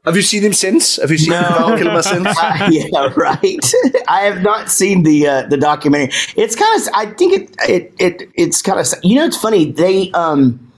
Have 0.07 0.17
you 0.17 0.23
seen 0.23 0.43
him 0.43 0.55
since? 0.55 0.97
Have 0.97 1.11
you 1.11 1.19
seen 1.19 1.33
Val 1.33 1.77
Kilmer 1.77 2.03
since? 2.03 2.27
uh, 2.43 2.69
yeah, 2.73 3.13
right. 3.17 3.73
I 4.09 4.21
have 4.23 4.41
not 4.41 4.71
seen 4.71 5.03
the 5.03 5.27
uh, 5.27 5.43
the 5.49 5.59
documentary. 5.59 6.15
It's 6.37 6.57
kind 6.57 6.81
of. 6.81 6.89
I 6.95 7.07
think 7.13 7.35
it 7.35 7.57
it, 7.69 7.95
it 7.99 8.31
it's 8.35 8.63
kind 8.63 8.81
of. 8.81 8.87
You 9.03 9.17
know, 9.17 9.27
it's 9.27 9.37
funny. 9.37 9.71
They 9.71 10.11
um, 10.13 10.70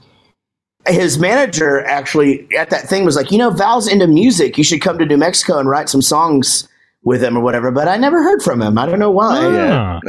his 0.87 1.17
manager 1.17 1.83
actually 1.85 2.47
at 2.57 2.69
that 2.69 2.89
thing 2.89 3.05
was 3.05 3.15
like, 3.15 3.31
you 3.31 3.37
know, 3.37 3.49
Val's 3.49 3.87
into 3.87 4.07
music. 4.07 4.57
You 4.57 4.63
should 4.63 4.81
come 4.81 4.97
to 4.99 5.05
New 5.05 5.17
Mexico 5.17 5.59
and 5.59 5.69
write 5.69 5.89
some 5.89 6.01
songs 6.01 6.67
with 7.03 7.23
him 7.23 7.37
or 7.37 7.41
whatever. 7.41 7.71
But 7.71 7.87
I 7.87 7.97
never 7.97 8.21
heard 8.21 8.41
from 8.41 8.61
him. 8.61 8.77
I 8.77 8.85
don't 8.85 8.99
know 8.99 9.11
why. 9.11 9.39
Ah. 9.45 9.99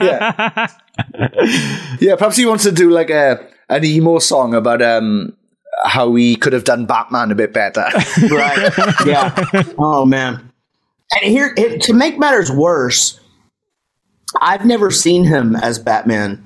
Yeah. 0.00 0.66
Yeah, 2.00 2.14
perhaps 2.16 2.36
he 2.36 2.46
wants 2.46 2.62
to 2.64 2.72
do 2.72 2.90
like 2.90 3.10
a 3.10 3.44
an 3.68 3.84
emo 3.84 4.18
song 4.20 4.54
about 4.54 4.80
um 4.80 5.36
how 5.84 6.14
he 6.14 6.36
could 6.36 6.52
have 6.52 6.64
done 6.64 6.86
Batman 6.86 7.30
a 7.32 7.34
bit 7.34 7.52
better. 7.52 7.80
right. 8.30 8.72
Yeah. 9.04 9.34
Oh 9.78 10.06
man. 10.06 10.52
And 11.20 11.30
here, 11.30 11.52
it, 11.56 11.82
to 11.82 11.92
make 11.92 12.18
matters 12.18 12.50
worse, 12.50 13.20
I've 14.40 14.64
never 14.64 14.90
seen 14.90 15.24
him 15.24 15.56
as 15.56 15.78
Batman. 15.78 16.44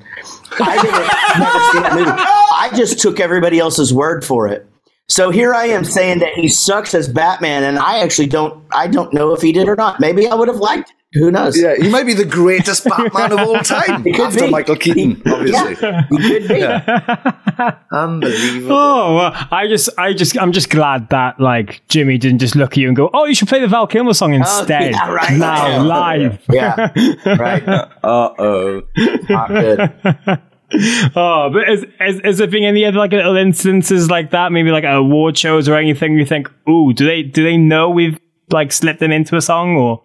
I've 0.61 0.83
never, 0.83 0.99
never 1.39 1.61
seen 1.73 1.83
that 1.83 1.93
movie. 1.95 2.48
I 2.59 2.75
just 2.77 2.99
took 3.01 3.21
everybody 3.21 3.59
else's 3.59 3.93
word 3.95 4.25
for 4.25 4.49
it. 4.49 4.67
So 5.11 5.31
here 5.31 5.55
I 5.55 5.67
am 5.67 5.85
saying 5.85 6.19
that 6.19 6.35
he 6.35 6.49
sucks 6.49 6.95
as 6.95 7.09
Batman, 7.09 7.65
and 7.65 7.79
I 7.79 8.01
actually 8.01 8.27
don't. 8.27 8.63
I 8.73 8.89
don't 8.89 9.13
know 9.15 9.33
if 9.33 9.41
he 9.41 9.53
did 9.53 9.67
or 9.69 9.75
not. 9.77 10.01
Maybe 10.01 10.29
I 10.29 10.35
would 10.35 10.49
have 10.49 10.59
liked. 10.59 10.91
it. 10.91 10.95
Who 11.19 11.31
knows? 11.31 11.59
Yeah, 11.59 11.75
he 11.81 11.89
might 11.89 12.05
be 12.05 12.13
the 12.13 12.27
greatest 12.27 12.85
Batman 12.85 13.33
of 13.33 13.39
all 13.39 13.59
time 13.61 14.03
He 14.05 14.13
could 14.13 14.27
after 14.27 14.45
be. 14.45 14.51
Michael 14.51 14.77
Keaton, 14.77 15.23
obviously. 15.25 15.77
Yeah, 15.81 16.03
he 16.11 16.19
could 16.19 16.49
be. 16.49 16.63
Unbelievable. 17.97 18.77
Oh, 18.77 19.15
well, 19.17 19.47
I 19.51 19.67
just, 19.69 19.89
I 19.97 20.13
just, 20.13 20.37
I'm 20.39 20.53
just 20.53 20.69
glad 20.69 21.09
that 21.09 21.41
like 21.41 21.81
Jimmy 21.89 22.19
didn't 22.19 22.41
just 22.41 22.55
look 22.57 22.73
at 22.73 22.77
you 22.77 22.89
and 22.89 22.97
go, 22.97 23.09
"Oh, 23.15 23.25
you 23.25 23.35
should 23.35 23.49
play 23.49 23.61
the 23.61 23.69
Val 23.69 23.87
Kilmer 23.87 24.13
song 24.13 24.35
instead." 24.35 24.93
yeah, 24.93 25.11
right. 25.11 25.33
Now 25.39 25.67
Yeah. 25.69 25.83
live. 25.83 26.43
Yeah, 26.51 26.93
right. 27.25 27.63
Uh 28.05 28.31
oh. 28.39 28.83
Not 29.31 29.49
good. 29.49 30.41
Oh, 30.71 31.51
but 31.53 31.69
is, 31.69 31.87
is, 32.01 32.21
is 32.21 32.39
there 32.39 32.47
been 32.47 32.65
any 32.65 32.85
other 32.85 32.99
like 32.99 33.13
little 33.13 33.37
instances 33.37 34.11
like 34.11 34.31
that? 34.33 34.53
Maybe 34.53 34.71
like 34.71 34.85
award 34.85 35.39
shows 35.39 35.69
or 35.69 35.75
anything? 35.77 36.19
You 36.19 36.27
think, 36.27 36.51
ooh, 36.69 36.93
do 36.93 37.07
they 37.07 37.23
do 37.23 37.43
they 37.43 37.57
know 37.57 37.89
we've 37.89 38.19
like 38.51 38.73
slipped 38.73 39.01
them 39.01 39.11
into 39.11 39.37
a 39.37 39.41
song 39.41 39.77
or? 39.77 40.03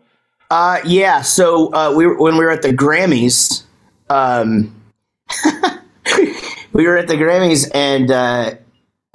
Uh, 0.49 0.79
yeah. 0.85 1.21
So 1.21 1.73
uh, 1.73 1.93
we 1.95 2.05
were, 2.05 2.17
when 2.17 2.37
we 2.37 2.45
were 2.45 2.51
at 2.51 2.61
the 2.61 2.73
Grammys, 2.73 3.63
um, 4.09 4.73
we 6.73 6.87
were 6.87 6.97
at 6.97 7.07
the 7.07 7.15
Grammys, 7.15 7.69
and 7.73 8.11
uh, 8.11 8.53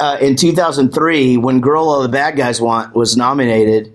uh, 0.01 0.19
in 0.21 0.37
2003, 0.37 1.37
when 1.37 1.61
"Girl 1.61 1.89
All 1.89 2.03
the 2.03 2.09
Bad 2.09 2.37
Guys 2.37 2.61
Want" 2.61 2.95
was 2.95 3.17
nominated, 3.17 3.93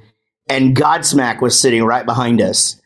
and 0.48 0.76
Godsmack 0.76 1.42
was 1.42 1.60
sitting 1.60 1.84
right 1.84 2.06
behind 2.06 2.42
us, 2.42 2.82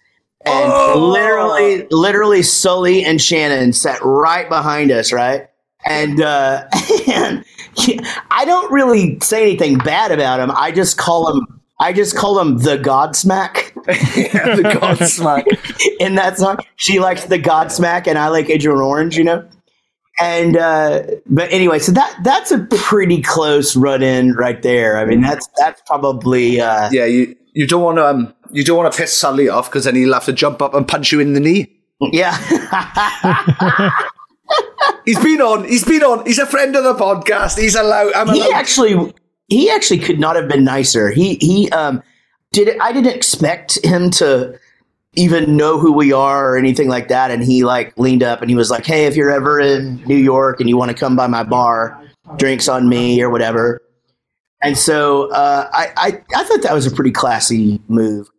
and 0.46 1.02
literally, 1.02 1.88
literally, 1.92 2.42
Sully 2.42 3.04
and 3.04 3.22
Shannon 3.22 3.74
sat 3.74 4.00
right 4.02 4.48
behind 4.48 4.92
us, 4.92 5.12
right. 5.12 5.50
And, 5.86 6.22
uh, 6.22 6.68
and 7.08 7.44
I 8.32 8.44
don't 8.46 8.72
really 8.72 9.20
say 9.22 9.44
anything 9.44 9.78
bad 9.78 10.12
about 10.12 10.40
him. 10.40 10.52
I 10.52 10.72
just 10.72 10.98
call 10.98 11.32
him. 11.32 11.62
I 11.80 11.94
just 11.94 12.16
call 12.16 12.40
him 12.40 12.58
the 12.58 12.78
Godsmack 12.78 13.74
the 13.86 14.64
Godsmack. 14.64 15.46
in 16.00 16.16
that 16.16 16.38
song. 16.40 16.58
She 16.76 17.00
likes 17.00 17.26
the 17.26 17.38
Godsmack, 17.38 18.08
and 18.08 18.18
I 18.18 18.30
like 18.30 18.50
Agent 18.50 18.76
Orange, 18.76 19.16
you 19.16 19.24
know. 19.24 19.48
And 20.20 20.58
uh, 20.58 21.04
but 21.28 21.52
anyway, 21.52 21.80
so 21.80 21.92
that 21.92 22.20
that's 22.24 22.52
a 22.52 22.60
pretty 22.66 23.22
close 23.22 23.76
run 23.76 24.02
in 24.02 24.34
right 24.34 24.62
there. 24.64 24.98
I 24.98 25.06
mean, 25.06 25.22
that's 25.22 25.48
that's 25.58 25.82
probably 25.86 26.60
uh, 26.60 26.90
Yeah, 26.92 27.06
you, 27.06 27.36
you 27.54 27.68
don't 27.68 27.84
want 27.84 27.98
to 27.98 28.08
um, 28.08 28.34
you 28.52 28.64
don't 28.64 28.78
want 28.78 28.92
to 28.92 28.98
piss 28.98 29.14
Sully 29.14 29.48
off 29.48 29.70
because 29.70 29.84
then 29.86 29.96
he'll 29.96 30.14
have 30.14 30.26
to 30.26 30.34
jump 30.34 30.62
up 30.62 30.74
and 30.74 30.88
punch 30.88 31.12
you 31.12 31.20
in 31.20 31.34
the 31.34 31.40
knee. 31.40 31.68
yeah. 32.00 32.36
He's 35.06 35.20
been 35.20 35.42
on. 35.42 35.66
He's 35.66 35.84
been 35.84 36.04
on. 36.04 36.26
He's 36.26 36.40
a 36.40 36.46
friend 36.46 36.76
of 36.76 36.84
the 36.84 36.94
podcast. 36.96 37.60
He's 37.60 37.76
allowed. 37.76 38.14
I'm 38.14 38.28
he 38.30 38.52
actually 38.52 39.14
he 39.48 39.70
actually 39.70 40.00
could 40.00 40.20
not 40.20 40.36
have 40.36 40.48
been 40.48 40.64
nicer. 40.64 41.12
He 41.12 41.36
he 41.36 41.70
um 41.72 42.02
did 42.52 42.70
it, 42.70 42.78
I 42.82 42.92
didn't 42.92 43.16
expect 43.16 43.84
him 43.86 44.10
to 44.12 44.58
even 45.18 45.58
know 45.58 45.78
who 45.80 45.92
we 45.92 46.14
are 46.14 46.54
or 46.54 46.58
anything 46.58 46.88
like 46.88 47.10
that. 47.10 47.32
And 47.32 47.44
he 47.44 47.64
like 47.66 47.98
leaned 47.98 48.24
up 48.24 48.42
and 48.42 48.50
he 48.50 48.56
was 48.56 48.70
like, 48.72 48.86
"Hey, 48.86 49.06
if 49.06 49.16
you're 49.16 49.32
ever 49.32 49.60
in 49.60 50.02
New 50.06 50.16
York 50.18 50.60
and 50.62 50.70
you 50.70 50.78
want 50.78 50.92
to 50.92 50.98
come 50.98 51.16
by 51.16 51.28
my 51.28 51.44
bar, 51.44 52.00
drinks 52.38 52.70
on 52.70 52.88
me 52.88 53.22
or 53.22 53.30
whatever." 53.30 53.82
And 54.64 54.78
so 54.78 55.30
uh, 55.32 55.70
I, 55.74 55.88
I 55.98 56.22
I 56.36 56.44
thought 56.46 56.62
that 56.62 56.74
was 56.74 56.86
a 56.88 56.92
pretty 56.92 57.12
classy 57.12 57.82
move. 57.88 58.30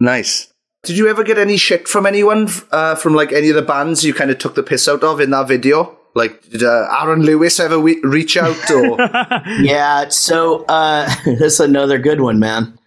Nice. 0.00 0.52
Did 0.82 0.96
you 0.96 1.08
ever 1.08 1.24
get 1.24 1.36
any 1.38 1.56
shit 1.56 1.88
from 1.88 2.06
anyone 2.06 2.48
uh, 2.70 2.94
from 2.94 3.14
like 3.14 3.32
any 3.32 3.48
of 3.50 3.56
the 3.56 3.62
bands 3.62 4.04
you 4.04 4.14
kind 4.14 4.30
of 4.30 4.38
took 4.38 4.54
the 4.54 4.62
piss 4.62 4.88
out 4.88 5.02
of 5.02 5.20
in 5.20 5.30
that 5.30 5.48
video? 5.48 5.96
Like, 6.14 6.48
did 6.48 6.62
uh, 6.62 6.88
Aaron 7.02 7.22
Lewis 7.22 7.60
ever 7.60 7.78
we- 7.78 8.00
reach 8.02 8.38
out 8.38 8.70
or? 8.70 8.96
Yeah, 9.60 10.08
so 10.08 10.64
uh, 10.64 11.12
that's 11.38 11.60
another 11.60 11.98
good 11.98 12.20
one, 12.22 12.38
man. 12.38 12.78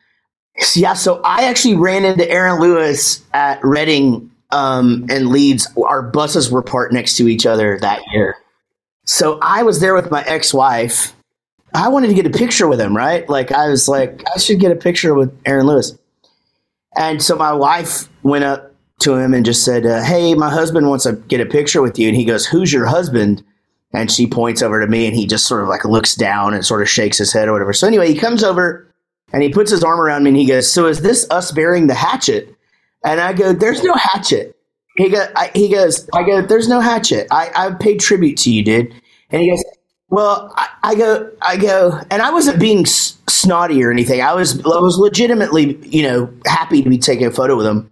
Yeah, 0.76 0.94
so 0.94 1.22
I 1.24 1.46
actually 1.46 1.76
ran 1.76 2.06
into 2.06 2.30
Aaron 2.30 2.60
Lewis 2.60 3.24
at 3.34 3.64
Reading 3.64 4.30
um, 4.52 5.06
and 5.10 5.30
Leeds. 5.30 5.68
Our 5.78 6.02
buses 6.02 6.52
were 6.52 6.62
parked 6.62 6.94
next 6.94 7.18
to 7.18 7.28
each 7.28 7.46
other 7.46 7.80
that 7.80 8.02
year. 8.12 8.36
So 9.06 9.40
I 9.42 9.64
was 9.64 9.80
there 9.80 9.94
with 9.94 10.12
my 10.12 10.24
ex-wife. 10.24 11.16
I 11.74 11.88
wanted 11.90 12.08
to 12.08 12.14
get 12.14 12.26
a 12.26 12.32
picture 12.32 12.68
with 12.68 12.80
him, 12.80 12.96
right? 12.96 13.28
Like 13.30 13.52
I 13.52 13.70
was 13.70 13.88
like, 13.88 14.22
I 14.36 14.40
should 14.40 14.60
get 14.60 14.72
a 14.72 14.76
picture 14.76 15.14
with 15.14 15.36
Aaron 15.46 15.68
Lewis. 15.68 15.98
And 16.96 17.22
so 17.22 17.36
my 17.36 17.54
wife 17.54 18.10
went 18.24 18.44
up 18.44 18.74
to 19.00 19.16
him 19.16 19.34
and 19.34 19.46
just 19.46 19.64
said, 19.64 19.86
uh, 19.86 20.04
"Hey, 20.04 20.34
my 20.34 20.50
husband 20.50 20.90
wants 20.90 21.06
to 21.06 21.14
get 21.14 21.40
a 21.40 21.46
picture 21.46 21.82
with 21.82 21.98
you." 21.98 22.08
And 22.08 22.18
he 22.18 22.26
goes, 22.26 22.46
"Who's 22.46 22.74
your 22.74 22.86
husband?" 22.86 23.44
And 23.94 24.12
she 24.12 24.28
points 24.28 24.62
over 24.62 24.80
to 24.82 24.88
me, 24.88 25.08
and 25.08 25.16
he 25.16 25.26
just 25.26 25.48
sort 25.48 25.64
of 25.64 25.70
like 25.70 25.86
looks 25.86 26.16
down 26.16 26.54
and 26.54 26.66
sort 26.66 26.82
of 26.82 26.90
shakes 26.90 27.18
his 27.18 27.32
head 27.32 27.48
or 27.48 27.54
whatever. 27.54 27.74
So 27.74 27.88
anyway, 27.88 28.12
he 28.12 28.20
comes 28.20 28.44
over 28.44 28.89
and 29.34 29.44
he 29.44 29.50
puts 29.50 29.72
his 29.72 29.84
arm 29.84 30.00
around 30.00 30.24
me, 30.24 30.30
and 30.30 30.38
he 30.38 30.46
goes, 30.46 30.72
"So 30.72 30.88
is 30.88 31.02
this 31.02 31.28
us 31.30 31.52
bearing 31.52 31.88
the 31.88 31.94
hatchet?" 31.94 32.54
And 33.04 33.20
I 33.20 33.34
go, 33.34 33.54
"There's 33.54 33.84
no 33.84 33.94
hatchet." 33.94 34.56
He 34.98 35.10
go, 35.10 35.26
I, 35.36 35.52
he 35.56 35.70
goes, 35.70 36.10
I 36.14 36.24
go, 36.24 36.42
"There's 36.42 36.68
no 36.68 36.82
hatchet. 36.82 37.28
I, 37.32 37.52
I 37.56 37.72
paid 37.72 38.00
tribute 38.00 38.38
to 38.40 38.52
you, 38.52 38.64
dude." 38.64 38.94
And 39.30 39.42
he 39.42 39.50
goes, 39.50 39.64
"Well, 40.10 40.52
I, 40.56 40.70
I 40.84 40.96
go, 40.96 41.32
I 41.42 41.58
go," 41.58 42.00
and 42.10 42.22
I 42.22 42.32
wasn't 42.32 42.60
being 42.60 42.82
s- 42.82 43.18
snotty 43.28 43.84
or 43.84 43.92
anything. 43.92 44.22
I 44.22 44.34
was, 44.34 44.60
I 44.66 44.80
was 44.80 44.98
legitimately, 44.98 45.78
you 45.88 46.04
know, 46.04 46.34
happy 46.46 46.82
to 46.82 46.90
be 46.90 46.98
taking 46.98 47.28
a 47.28 47.32
photo 47.32 47.56
with 47.56 47.66
him 47.66 47.90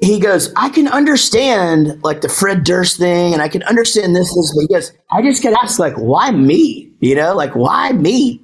he 0.00 0.20
goes, 0.20 0.52
I 0.54 0.68
can 0.68 0.86
understand 0.88 2.02
like 2.04 2.20
the 2.20 2.28
Fred 2.28 2.64
Durst 2.64 2.98
thing, 2.98 3.32
and 3.32 3.42
I 3.42 3.48
can 3.48 3.62
understand 3.64 4.14
this, 4.14 4.32
this, 4.34 4.54
but 4.54 4.60
he 4.62 4.68
goes, 4.68 4.92
I 5.10 5.22
just 5.22 5.42
get 5.42 5.54
asked 5.54 5.78
like, 5.78 5.94
why 5.94 6.30
me? 6.30 6.90
You 7.00 7.14
know, 7.14 7.34
like 7.34 7.54
why 7.54 7.92
me? 7.92 8.40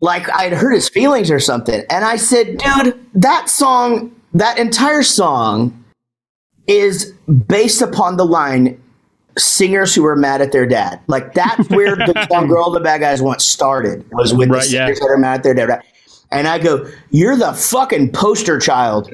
Like 0.00 0.28
I'd 0.34 0.52
hurt 0.52 0.72
his 0.72 0.88
feelings 0.88 1.30
or 1.30 1.40
something. 1.40 1.82
And 1.90 2.04
I 2.04 2.16
said, 2.16 2.58
dude, 2.58 2.98
that 3.14 3.48
song, 3.48 4.14
that 4.34 4.58
entire 4.58 5.02
song 5.02 5.84
is 6.66 7.12
based 7.48 7.80
upon 7.82 8.16
the 8.16 8.24
line 8.26 8.80
singers 9.38 9.94
who 9.94 10.02
were 10.02 10.16
mad 10.16 10.40
at 10.42 10.52
their 10.52 10.66
dad. 10.66 11.00
Like 11.06 11.32
that's 11.34 11.68
where 11.70 11.96
the 11.96 12.26
song 12.30 12.48
Girl 12.48 12.70
the 12.70 12.80
Bad 12.80 13.00
Guys 13.00 13.22
once 13.22 13.44
started, 13.44 14.04
was 14.12 14.34
with 14.34 14.50
Right, 14.50 14.62
the 14.64 14.68
yeah. 14.70 14.86
singers 14.86 15.00
that 15.00 15.06
are 15.06 15.18
mad 15.18 15.46
at 15.46 15.56
their 15.56 15.66
dad. 15.66 15.82
And 16.30 16.48
I 16.48 16.58
go, 16.58 16.86
You're 17.10 17.36
the 17.36 17.52
fucking 17.52 18.12
poster 18.12 18.58
child 18.58 19.10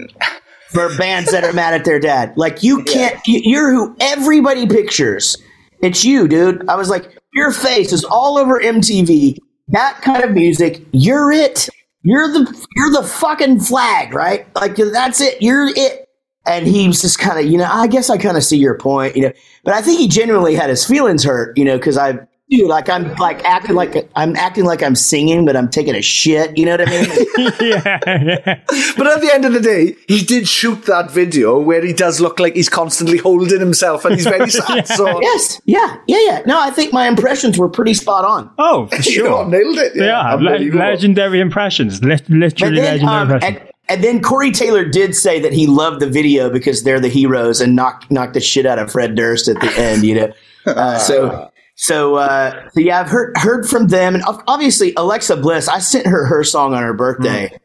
for 0.70 0.96
bands 0.96 1.30
that 1.32 1.44
are 1.44 1.52
mad 1.52 1.74
at 1.74 1.84
their 1.84 2.00
dad. 2.00 2.32
Like 2.36 2.62
you 2.62 2.82
can't. 2.84 3.20
you- 3.26 3.42
You're 3.44 3.70
who 3.72 3.94
everybody 4.00 4.66
pictures. 4.66 5.36
It's 5.82 6.04
you, 6.04 6.26
dude. 6.28 6.66
I 6.68 6.76
was 6.76 6.88
like, 6.88 7.18
your 7.34 7.52
face 7.52 7.92
is 7.92 8.04
all 8.04 8.38
over 8.38 8.58
MTV. 8.60 9.36
That 9.72 10.00
kind 10.02 10.22
of 10.22 10.32
music. 10.32 10.82
You're 10.92 11.32
it. 11.32 11.68
You're 12.02 12.28
the 12.28 12.66
you're 12.76 12.90
the 12.90 13.02
fucking 13.02 13.60
flag, 13.60 14.14
right? 14.14 14.46
Like 14.54 14.76
that's 14.76 15.20
it. 15.20 15.40
You're 15.42 15.68
it. 15.76 16.08
And 16.46 16.66
he 16.66 16.88
was 16.88 17.00
just 17.00 17.18
kind 17.18 17.38
of, 17.38 17.50
you 17.50 17.56
know, 17.56 17.68
I 17.70 17.86
guess 17.86 18.10
I 18.10 18.18
kind 18.18 18.36
of 18.36 18.42
see 18.42 18.56
your 18.56 18.76
point, 18.76 19.14
you 19.16 19.22
know. 19.22 19.32
But 19.64 19.74
I 19.74 19.82
think 19.82 20.00
he 20.00 20.08
genuinely 20.08 20.54
had 20.56 20.70
his 20.70 20.84
feelings 20.84 21.22
hurt, 21.22 21.56
you 21.56 21.64
know, 21.64 21.76
because 21.76 21.96
I, 21.96 22.18
dude, 22.56 22.68
like 22.68 22.88
I'm 22.88 23.14
like 23.16 23.44
acting 23.44 23.74
like 23.74 24.08
I'm 24.14 24.36
acting 24.36 24.64
like 24.64 24.82
I'm 24.82 24.94
singing, 24.94 25.44
but 25.44 25.56
I'm 25.56 25.68
taking 25.68 25.94
a 25.94 26.02
shit. 26.02 26.56
You 26.56 26.66
know 26.66 26.76
what 26.76 26.88
I 26.88 26.90
mean? 26.90 27.10
yeah, 27.60 27.98
yeah. 28.06 28.60
but 28.96 29.06
at 29.06 29.20
the 29.20 29.30
end 29.32 29.44
of 29.44 29.52
the 29.52 29.60
day, 29.60 29.96
he 30.08 30.22
did 30.22 30.46
shoot 30.48 30.84
that 30.86 31.10
video 31.10 31.58
where 31.58 31.84
he 31.84 31.92
does 31.92 32.20
look 32.20 32.38
like 32.38 32.54
he's 32.54 32.68
constantly 32.68 33.18
holding 33.18 33.58
himself 33.60 34.04
and 34.04 34.14
he's 34.14 34.26
very 34.26 34.50
sad. 34.60 34.86
So 34.86 35.20
yes. 35.22 35.60
Yeah. 35.64 35.96
Yeah. 36.06 36.18
Yeah. 36.26 36.42
No, 36.46 36.60
I 36.60 36.70
think 36.70 36.92
my 36.92 37.08
impressions 37.08 37.58
were 37.58 37.68
pretty 37.68 37.94
spot 37.94 38.24
on. 38.24 38.50
Oh, 38.58 38.86
for 38.92 38.96
you 39.02 39.22
know, 39.24 39.28
sure. 39.30 39.48
nailed 39.48 39.78
it. 39.78 39.92
Yeah, 39.96 40.04
Yeah, 40.04 40.34
le- 40.34 40.72
legendary 40.78 41.40
impressions. 41.40 42.02
Lit- 42.04 42.22
But 42.28 42.36
literally 42.36 42.76
then, 42.76 42.84
legendary 43.06 43.16
um, 43.16 43.30
impressions. 43.32 43.58
and, 43.60 43.68
and 43.88 44.04
then 44.04 44.22
Corey 44.22 44.50
Taylor 44.52 44.84
did 44.84 45.14
say 45.16 45.40
that 45.40 45.52
he 45.52 45.66
loved 45.66 46.00
the 46.00 46.06
video 46.08 46.50
because 46.50 46.82
they're 46.84 47.00
the 47.00 47.08
heroes 47.08 47.60
and 47.60 47.74
knocked 47.74 48.10
knocked 48.10 48.34
the 48.34 48.40
shit 48.40 48.64
out 48.66 48.78
of 48.78 48.92
Fred 48.92 49.14
Durst 49.14 49.48
at 49.48 49.60
the 49.60 49.72
end. 49.78 50.04
You 50.04 50.14
know, 50.14 50.32
uh, 50.66 50.98
so 50.98 51.50
so 51.74 52.16
uh, 52.16 52.68
so 52.70 52.80
yeah, 52.80 53.00
I've 53.00 53.08
heard 53.08 53.36
heard 53.36 53.68
from 53.68 53.88
them, 53.88 54.14
and 54.14 54.22
obviously 54.46 54.92
Alexa 54.96 55.36
Bliss. 55.36 55.68
I 55.68 55.78
sent 55.78 56.06
her 56.06 56.24
her 56.26 56.44
song 56.44 56.74
on 56.74 56.82
her 56.82 56.92
birthday, 56.94 57.56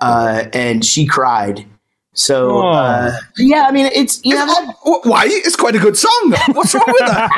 uh, 0.00 0.44
and 0.52 0.84
she 0.84 1.06
cried. 1.06 1.66
So 2.14 2.66
uh, 2.66 3.12
yeah, 3.38 3.66
I 3.68 3.72
mean 3.72 3.86
it's 3.92 4.24
you 4.24 4.34
know 4.34 4.46
that- 4.46 4.74
Why? 5.04 5.24
It's 5.26 5.56
quite 5.56 5.74
a 5.74 5.78
good 5.78 5.96
song. 5.98 6.34
What's 6.52 6.74
wrong 6.74 6.84
with 6.86 6.98
that? 7.00 7.28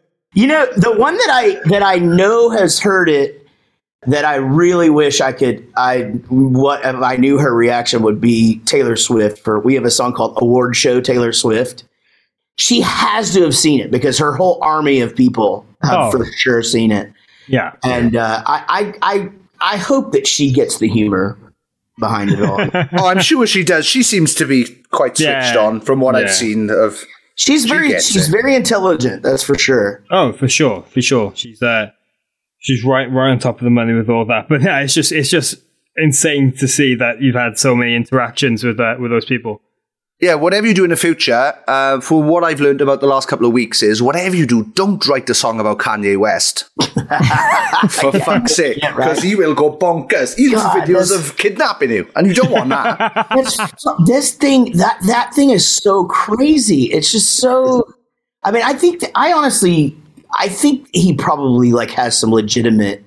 You 0.34 0.46
know, 0.46 0.64
the 0.78 0.92
one 0.96 1.14
that 1.18 1.28
I 1.30 1.60
that 1.68 1.82
I 1.82 1.96
know 1.96 2.48
has 2.48 2.80
heard 2.80 3.10
it 3.10 3.46
that 4.06 4.24
I 4.24 4.36
really 4.36 4.88
wish 4.88 5.20
I 5.20 5.30
could 5.32 5.62
I 5.76 6.04
what 6.30 6.80
if 6.86 6.96
I 6.96 7.16
knew 7.16 7.36
her 7.38 7.54
reaction 7.54 8.02
would 8.02 8.18
be 8.18 8.60
Taylor 8.60 8.96
Swift 8.96 9.44
for 9.44 9.60
we 9.60 9.74
have 9.74 9.84
a 9.84 9.90
song 9.90 10.14
called 10.14 10.38
Award 10.40 10.74
Show 10.74 11.02
Taylor 11.02 11.34
Swift. 11.34 11.84
She 12.58 12.80
has 12.82 13.32
to 13.34 13.42
have 13.42 13.56
seen 13.56 13.80
it 13.80 13.90
because 13.90 14.18
her 14.18 14.34
whole 14.34 14.58
army 14.62 15.00
of 15.00 15.14
people 15.16 15.66
have 15.82 15.94
Oh. 15.98 16.10
for 16.10 16.26
sure 16.36 16.62
seen 16.62 16.92
it. 16.92 17.12
yeah. 17.48 17.72
And 17.82 18.14
uh, 18.16 18.42
I, 18.46 18.94
I 19.02 19.14
I 19.14 19.30
I 19.74 19.76
hope 19.78 20.12
that 20.12 20.26
she 20.26 20.52
gets 20.52 20.78
the 20.78 20.88
humor 20.88 21.38
behind 21.98 22.30
it 22.30 22.42
all. 22.42 22.60
oh, 22.98 23.06
I'm 23.08 23.20
sure 23.20 23.46
she 23.46 23.64
does. 23.64 23.86
She 23.86 24.02
seems 24.02 24.34
to 24.36 24.46
be 24.46 24.66
quite 24.90 25.16
switched 25.16 25.54
Yeah. 25.54 25.58
on 25.58 25.80
from 25.80 26.00
what 26.00 26.14
Yeah. 26.14 26.22
I've 26.22 26.32
seen 26.32 26.70
of 26.70 27.04
She's 27.34 27.62
She 27.62 27.68
very 27.68 27.88
she's 28.00 28.28
it. 28.28 28.30
very 28.30 28.54
intelligent. 28.54 29.22
That's 29.22 29.42
for 29.42 29.56
sure. 29.56 30.02
Oh, 30.10 30.32
for 30.32 30.48
sure, 30.48 30.82
for 30.82 31.00
sure. 31.00 31.32
She's 31.34 31.62
uh, 31.62 31.90
she's 32.58 32.84
right, 32.84 33.10
right 33.10 33.30
on 33.30 33.38
top 33.38 33.58
of 33.58 33.64
the 33.64 33.70
money 33.70 33.94
with 33.94 34.10
all 34.10 34.26
that. 34.26 34.48
But 34.50 34.60
yeah, 34.62 34.80
it's 34.80 34.92
just, 34.94 35.10
it's 35.12 35.30
just 35.30 35.56
insane 35.96 36.52
to 36.58 36.68
see 36.68 36.94
that 36.96 37.20
you've 37.22 37.34
had 37.34 37.58
so 37.58 37.74
many 37.74 37.96
interactions 37.96 38.62
with 38.62 38.78
uh, 38.78 38.96
with 39.00 39.10
those 39.10 39.24
people. 39.24 39.62
Yeah, 40.22 40.36
whatever 40.36 40.68
you 40.68 40.72
do 40.72 40.84
in 40.84 40.90
the 40.90 40.96
future, 40.96 41.52
uh, 41.66 42.00
for 42.00 42.22
what 42.22 42.44
I've 42.44 42.60
learned 42.60 42.80
about 42.80 43.00
the 43.00 43.08
last 43.08 43.26
couple 43.26 43.44
of 43.44 43.52
weeks 43.52 43.82
is 43.82 44.00
whatever 44.00 44.36
you 44.36 44.46
do, 44.46 44.62
don't 44.74 45.04
write 45.08 45.28
a 45.28 45.34
song 45.34 45.58
about 45.58 45.78
Kanye 45.78 46.16
West. 46.16 46.70
for 47.90 48.12
fuck's 48.12 48.54
sake, 48.54 48.78
yeah, 48.80 48.94
because 48.94 49.18
right. 49.18 49.24
he 49.24 49.34
will 49.34 49.52
go 49.52 49.76
bonkers. 49.76 50.36
He'll 50.36 50.52
God, 50.52 50.86
videos 50.86 51.12
of 51.12 51.36
kidnapping 51.38 51.90
you, 51.90 52.08
and 52.14 52.28
you 52.28 52.34
don't 52.34 52.52
want 52.52 52.68
that. 52.68 53.26
This 54.06 54.32
thing 54.32 54.76
that 54.76 55.00
that 55.08 55.34
thing 55.34 55.50
is 55.50 55.68
so 55.68 56.04
crazy. 56.04 56.84
It's 56.84 57.10
just 57.10 57.30
so. 57.30 57.92
I 58.44 58.52
mean, 58.52 58.62
I 58.62 58.74
think 58.74 59.00
that, 59.00 59.10
I 59.16 59.32
honestly, 59.32 59.96
I 60.38 60.46
think 60.48 60.88
he 60.92 61.14
probably 61.14 61.72
like 61.72 61.90
has 61.90 62.16
some 62.16 62.30
legitimate 62.30 63.04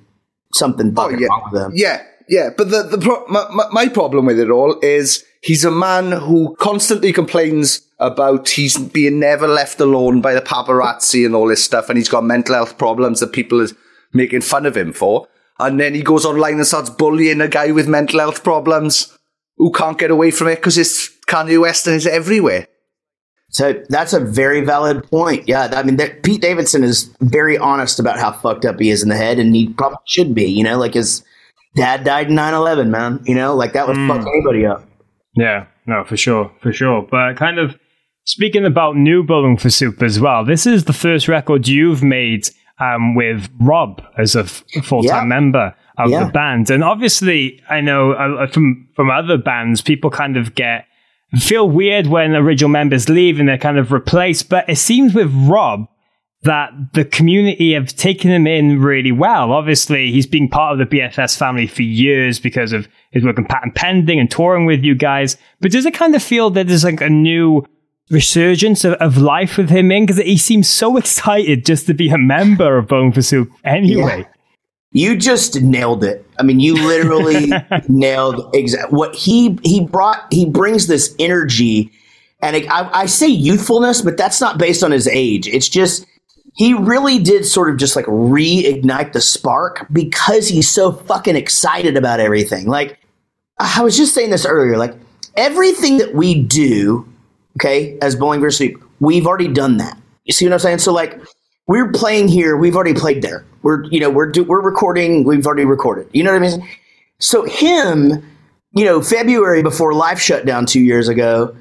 something 0.54 0.94
Oh, 0.98 1.10
yeah. 1.10 1.28
wrong 1.28 1.50
with 1.50 1.62
him. 1.62 1.72
Yeah, 1.76 2.04
yeah. 2.28 2.50
But 2.58 2.72
the, 2.72 2.84
the 2.84 2.98
pro- 2.98 3.26
my, 3.28 3.48
my, 3.54 3.68
my 3.72 3.88
problem 3.88 4.26
with 4.26 4.40
it 4.40 4.50
all 4.50 4.78
is 4.82 5.24
he's 5.46 5.64
a 5.64 5.72
man 5.72 6.12
who 6.12 6.56
constantly 6.60 7.14
complains 7.14 7.82
about 8.00 8.50
he's 8.50 8.78
being 8.78 9.20
never 9.20 9.48
left 9.48 9.80
alone 9.80 10.20
by 10.20 10.34
the 10.34 10.42
paparazzi 10.42 11.26
and 11.26 11.36
all 11.36 11.48
this 11.48 11.64
stuff, 11.64 11.88
and 11.88 11.98
he's 11.98 12.10
got 12.10 12.24
mental 12.24 12.56
health 12.56 12.78
problems 12.78 13.20
that 13.20 13.32
people 13.32 13.62
are 13.62 13.70
making 14.12 14.42
fun 14.42 14.66
of 14.66 14.76
him 14.76 14.92
for. 14.92 15.28
And 15.60 15.80
then 15.80 15.94
he 15.94 16.02
goes 16.02 16.26
online 16.26 16.56
and 16.56 16.68
starts 16.68 16.90
bullying 16.90 17.40
a 17.40 17.48
guy 17.48 17.72
with 17.72 17.88
mental 17.88 18.20
health 18.20 18.44
problems 18.44 19.18
who 19.58 19.72
can't 19.72 20.00
get 20.00 20.12
away 20.12 20.32
from 20.32 20.48
it 20.48 20.56
because 20.56 20.78
it's 20.78 21.10
Kanye 21.28 21.62
West 21.62 21.88
and 21.88 21.96
it's 21.96 22.06
everywhere. 22.06 22.68
So 23.50 23.82
that's 23.88 24.12
a 24.12 24.20
very 24.20 24.66
valid 24.66 25.10
point. 25.10 25.48
Yeah, 25.48 25.72
I 25.74 25.84
mean, 25.84 25.96
that, 25.98 26.24
Pete 26.24 26.42
Davidson 26.42 26.84
is 26.84 27.16
very 27.22 27.58
honest 27.58 28.00
about 28.00 28.20
how 28.20 28.34
fucked 28.34 28.66
up 28.66 28.80
he 28.80 28.90
is 28.90 29.04
in 29.04 29.10
the 29.10 29.16
head, 29.16 29.40
and 29.40 29.56
he 29.56 29.70
probably 29.70 30.00
should 30.08 30.34
be. 30.34 30.46
You 30.46 30.64
know, 30.64 30.78
like 30.78 30.96
his 30.96 31.24
dad 31.76 32.04
died 32.04 32.30
in 32.30 32.36
9-11, 32.36 32.90
man. 32.90 33.22
You 33.26 33.36
know, 33.36 33.56
like 33.56 33.74
that 33.74 33.88
would 33.88 33.96
fuck 33.96 34.22
mm. 34.22 34.28
anybody 34.28 34.66
up. 34.66 34.84
Yeah, 35.36 35.66
no, 35.86 36.04
for 36.04 36.18
sure, 36.18 36.52
for 36.62 36.72
sure. 36.72 37.08
But 37.10 37.36
kind 37.38 37.60
of 37.60 37.78
speaking 38.24 38.66
about 38.66 38.96
new 38.96 39.24
Bowling 39.24 39.58
for 39.58 39.70
Soup 39.70 40.02
as 40.02 40.20
well, 40.20 40.46
this 40.46 40.66
is 40.66 40.86
the 40.86 40.94
first 40.94 41.28
record 41.28 41.68
you've 41.68 42.04
made 42.04 42.48
um, 42.80 43.16
with 43.16 43.50
Rob 43.60 44.02
as 44.18 44.36
a 44.36 44.42
f- 44.42 44.64
full 44.84 45.04
time 45.04 45.24
Yeah. 45.30 45.36
member 45.36 45.76
of 45.98 46.10
Yeah. 46.10 46.26
the 46.26 46.32
band. 46.32 46.70
And 46.70 46.84
obviously, 46.84 47.62
I 47.70 47.82
know 47.82 48.12
uh, 48.14 48.48
from 48.48 48.88
from 48.96 49.10
other 49.10 49.38
bands, 49.38 49.82
people 49.82 50.10
kind 50.10 50.38
of 50.38 50.56
get 50.56 50.86
feel 51.40 51.70
weird 51.70 52.08
when 52.08 52.34
original 52.36 52.70
members 52.70 53.10
leave 53.10 53.40
and 53.40 53.48
they're 53.50 53.58
kind 53.58 53.78
of 53.78 53.92
replaced. 53.92 54.50
But 54.50 54.70
it 54.70 54.78
seems 54.78 55.14
with 55.14 55.34
Rob 55.34 55.88
that 56.46 56.72
the 56.94 57.04
community 57.04 57.74
have 57.74 57.88
taken 57.88 58.32
him 58.32 58.46
in 58.48 58.80
really 58.80 59.12
well. 59.12 59.52
Obviously, 59.52 60.12
he's 60.12 60.28
been 60.28 60.48
part 60.48 60.74
of 60.74 60.78
the 60.90 60.98
BFS 60.98 61.38
family 61.38 61.66
for 61.66 61.82
years 61.82 62.40
because 62.40 62.72
of 62.72 62.88
his 63.12 63.24
work 63.24 63.38
on 63.38 63.46
patent 63.46 63.76
pending 63.76 64.20
and 64.20 64.30
touring 64.30 64.66
with 64.66 64.84
you 64.84 64.96
guys. 64.96 65.38
But 65.60 65.72
does 65.72 65.86
it 65.86 65.96
kind 65.96 66.16
of 66.16 66.22
feel 66.22 66.52
that 66.52 66.68
there's 66.68 66.84
like 66.84 67.02
a 67.02 67.10
new 67.10 67.66
resurgence 68.12 68.86
of, 68.86 68.94
of 68.94 69.18
life 69.18 69.58
with 69.58 69.70
him 69.70 69.92
in? 69.92 70.06
Because 70.06 70.22
he 70.22 70.38
seems 70.38 70.70
so 70.70 70.98
excited 70.98 71.66
just 71.66 71.88
to 71.88 71.94
be 71.94 72.10
a 72.10 72.18
member 72.18 72.78
of 72.78 72.88
Bowling 72.88 73.12
for 73.12 73.24
Soup 73.24 73.52
anyway. 73.64 74.28
You 74.92 75.18
just 75.18 75.60
nailed 75.62 76.04
it. 76.04 76.26
I 76.40 76.44
mean, 76.44 76.60
you 76.60 76.76
literally 76.76 77.52
nailed 77.90 78.56
exact 78.56 78.94
what 78.94 79.14
he 79.14 79.60
he 79.64 79.84
brought. 79.84 80.26
He 80.32 80.46
brings 80.46 80.88
this 80.88 81.14
energy, 81.20 81.92
and 82.40 82.56
it, 82.56 82.72
I, 82.72 83.02
I 83.02 83.06
say 83.08 83.28
youthfulness, 83.28 84.02
but 84.02 84.16
that's 84.16 84.40
not 84.40 84.58
based 84.58 84.86
on 84.86 84.92
his 84.92 85.08
age. 85.10 85.50
It's 85.50 85.68
just 85.68 86.06
he 86.56 86.74
really 86.74 87.20
did 87.20 87.46
sort 87.46 87.70
of 87.70 87.78
just 87.78 87.96
like 87.96 88.06
reignite 88.06 89.12
the 89.12 89.22
spark 89.22 89.86
because 89.92 90.48
he's 90.48 90.70
so 90.70 90.92
fucking 90.92 91.36
excited 91.36 91.98
about 91.98 92.20
everything. 92.20 92.68
Like 92.68 92.98
I 93.60 93.84
was 93.84 93.96
just 93.96 94.14
saying 94.14 94.30
this 94.30 94.46
earlier. 94.46 94.78
Like 94.78 94.96
everything 95.36 95.98
that 95.98 96.16
we 96.16 96.42
do, 96.42 97.08
okay, 97.58 97.98
as 98.02 98.16
Bowling 98.16 98.40
for 98.40 98.52
Soup, 98.52 98.82
we've 99.02 99.28
already 99.28 99.50
done 99.50 99.78
that. 99.78 99.98
You 100.24 100.34
see 100.34 100.46
what 100.46 100.54
I'm 100.54 100.60
saying? 100.60 100.80
So 100.80 100.94
like 100.94 101.20
we're 101.68 101.92
playing 101.92 102.30
here, 102.30 102.56
we've 102.56 102.76
already 102.76 102.94
played 102.94 103.22
there. 103.22 103.46
We're 103.62 103.84
you 103.86 104.00
know 104.00 104.10
we're 104.10 104.32
do, 104.32 104.44
we're 104.44 104.62
recording, 104.62 105.26
we've 105.26 105.46
already 105.46 105.66
recorded. 105.66 106.08
You 106.14 106.24
know 106.24 106.32
what 106.32 106.42
I 106.42 106.58
mean? 106.58 106.70
So 107.20 107.44
him, 107.44 108.26
you 108.72 108.86
know, 108.86 109.02
February 109.02 109.62
before 109.62 109.94
life 109.94 110.20
shut 110.20 110.46
down 110.46 110.66
two 110.66 110.82
years 110.82 111.10
ago, 111.10 111.56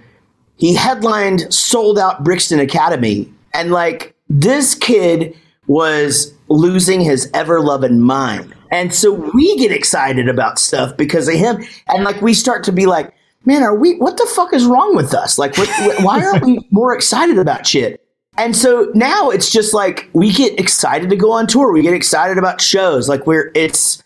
he 0.56 0.74
headlined 0.74 1.52
sold 1.52 1.98
out 1.98 2.22
Brixton 2.22 2.60
Academy, 2.60 3.32
and 3.52 3.72
like 3.72 4.13
this 4.34 4.74
kid 4.74 5.34
was 5.68 6.34
losing 6.48 7.00
his 7.00 7.30
ever 7.32 7.60
loving 7.60 8.00
mind. 8.00 8.52
And 8.70 8.92
so 8.92 9.12
we 9.12 9.56
get 9.56 9.70
excited 9.70 10.28
about 10.28 10.58
stuff 10.58 10.96
because 10.96 11.28
of 11.28 11.34
him, 11.34 11.64
and 11.88 12.02
like 12.02 12.20
we 12.20 12.34
start 12.34 12.64
to 12.64 12.72
be 12.72 12.86
like, 12.86 13.14
man, 13.44 13.62
are 13.62 13.76
we? 13.76 13.94
What 13.98 14.16
the 14.16 14.26
fuck 14.26 14.52
is 14.52 14.66
wrong 14.66 14.96
with 14.96 15.14
us? 15.14 15.38
Like, 15.38 15.56
what, 15.56 15.68
why 16.02 16.24
aren't 16.24 16.44
we 16.44 16.58
more 16.72 16.92
excited 16.92 17.38
about 17.38 17.64
shit? 17.66 18.04
And 18.36 18.56
so 18.56 18.90
now 18.94 19.30
it's 19.30 19.50
just 19.52 19.72
like 19.72 20.10
we 20.12 20.32
get 20.32 20.58
excited 20.58 21.08
to 21.10 21.16
go 21.16 21.30
on 21.30 21.46
tour. 21.46 21.72
We 21.72 21.82
get 21.82 21.94
excited 21.94 22.36
about 22.36 22.60
shows. 22.60 23.08
Like 23.08 23.28
we're 23.28 23.52
it's 23.54 24.02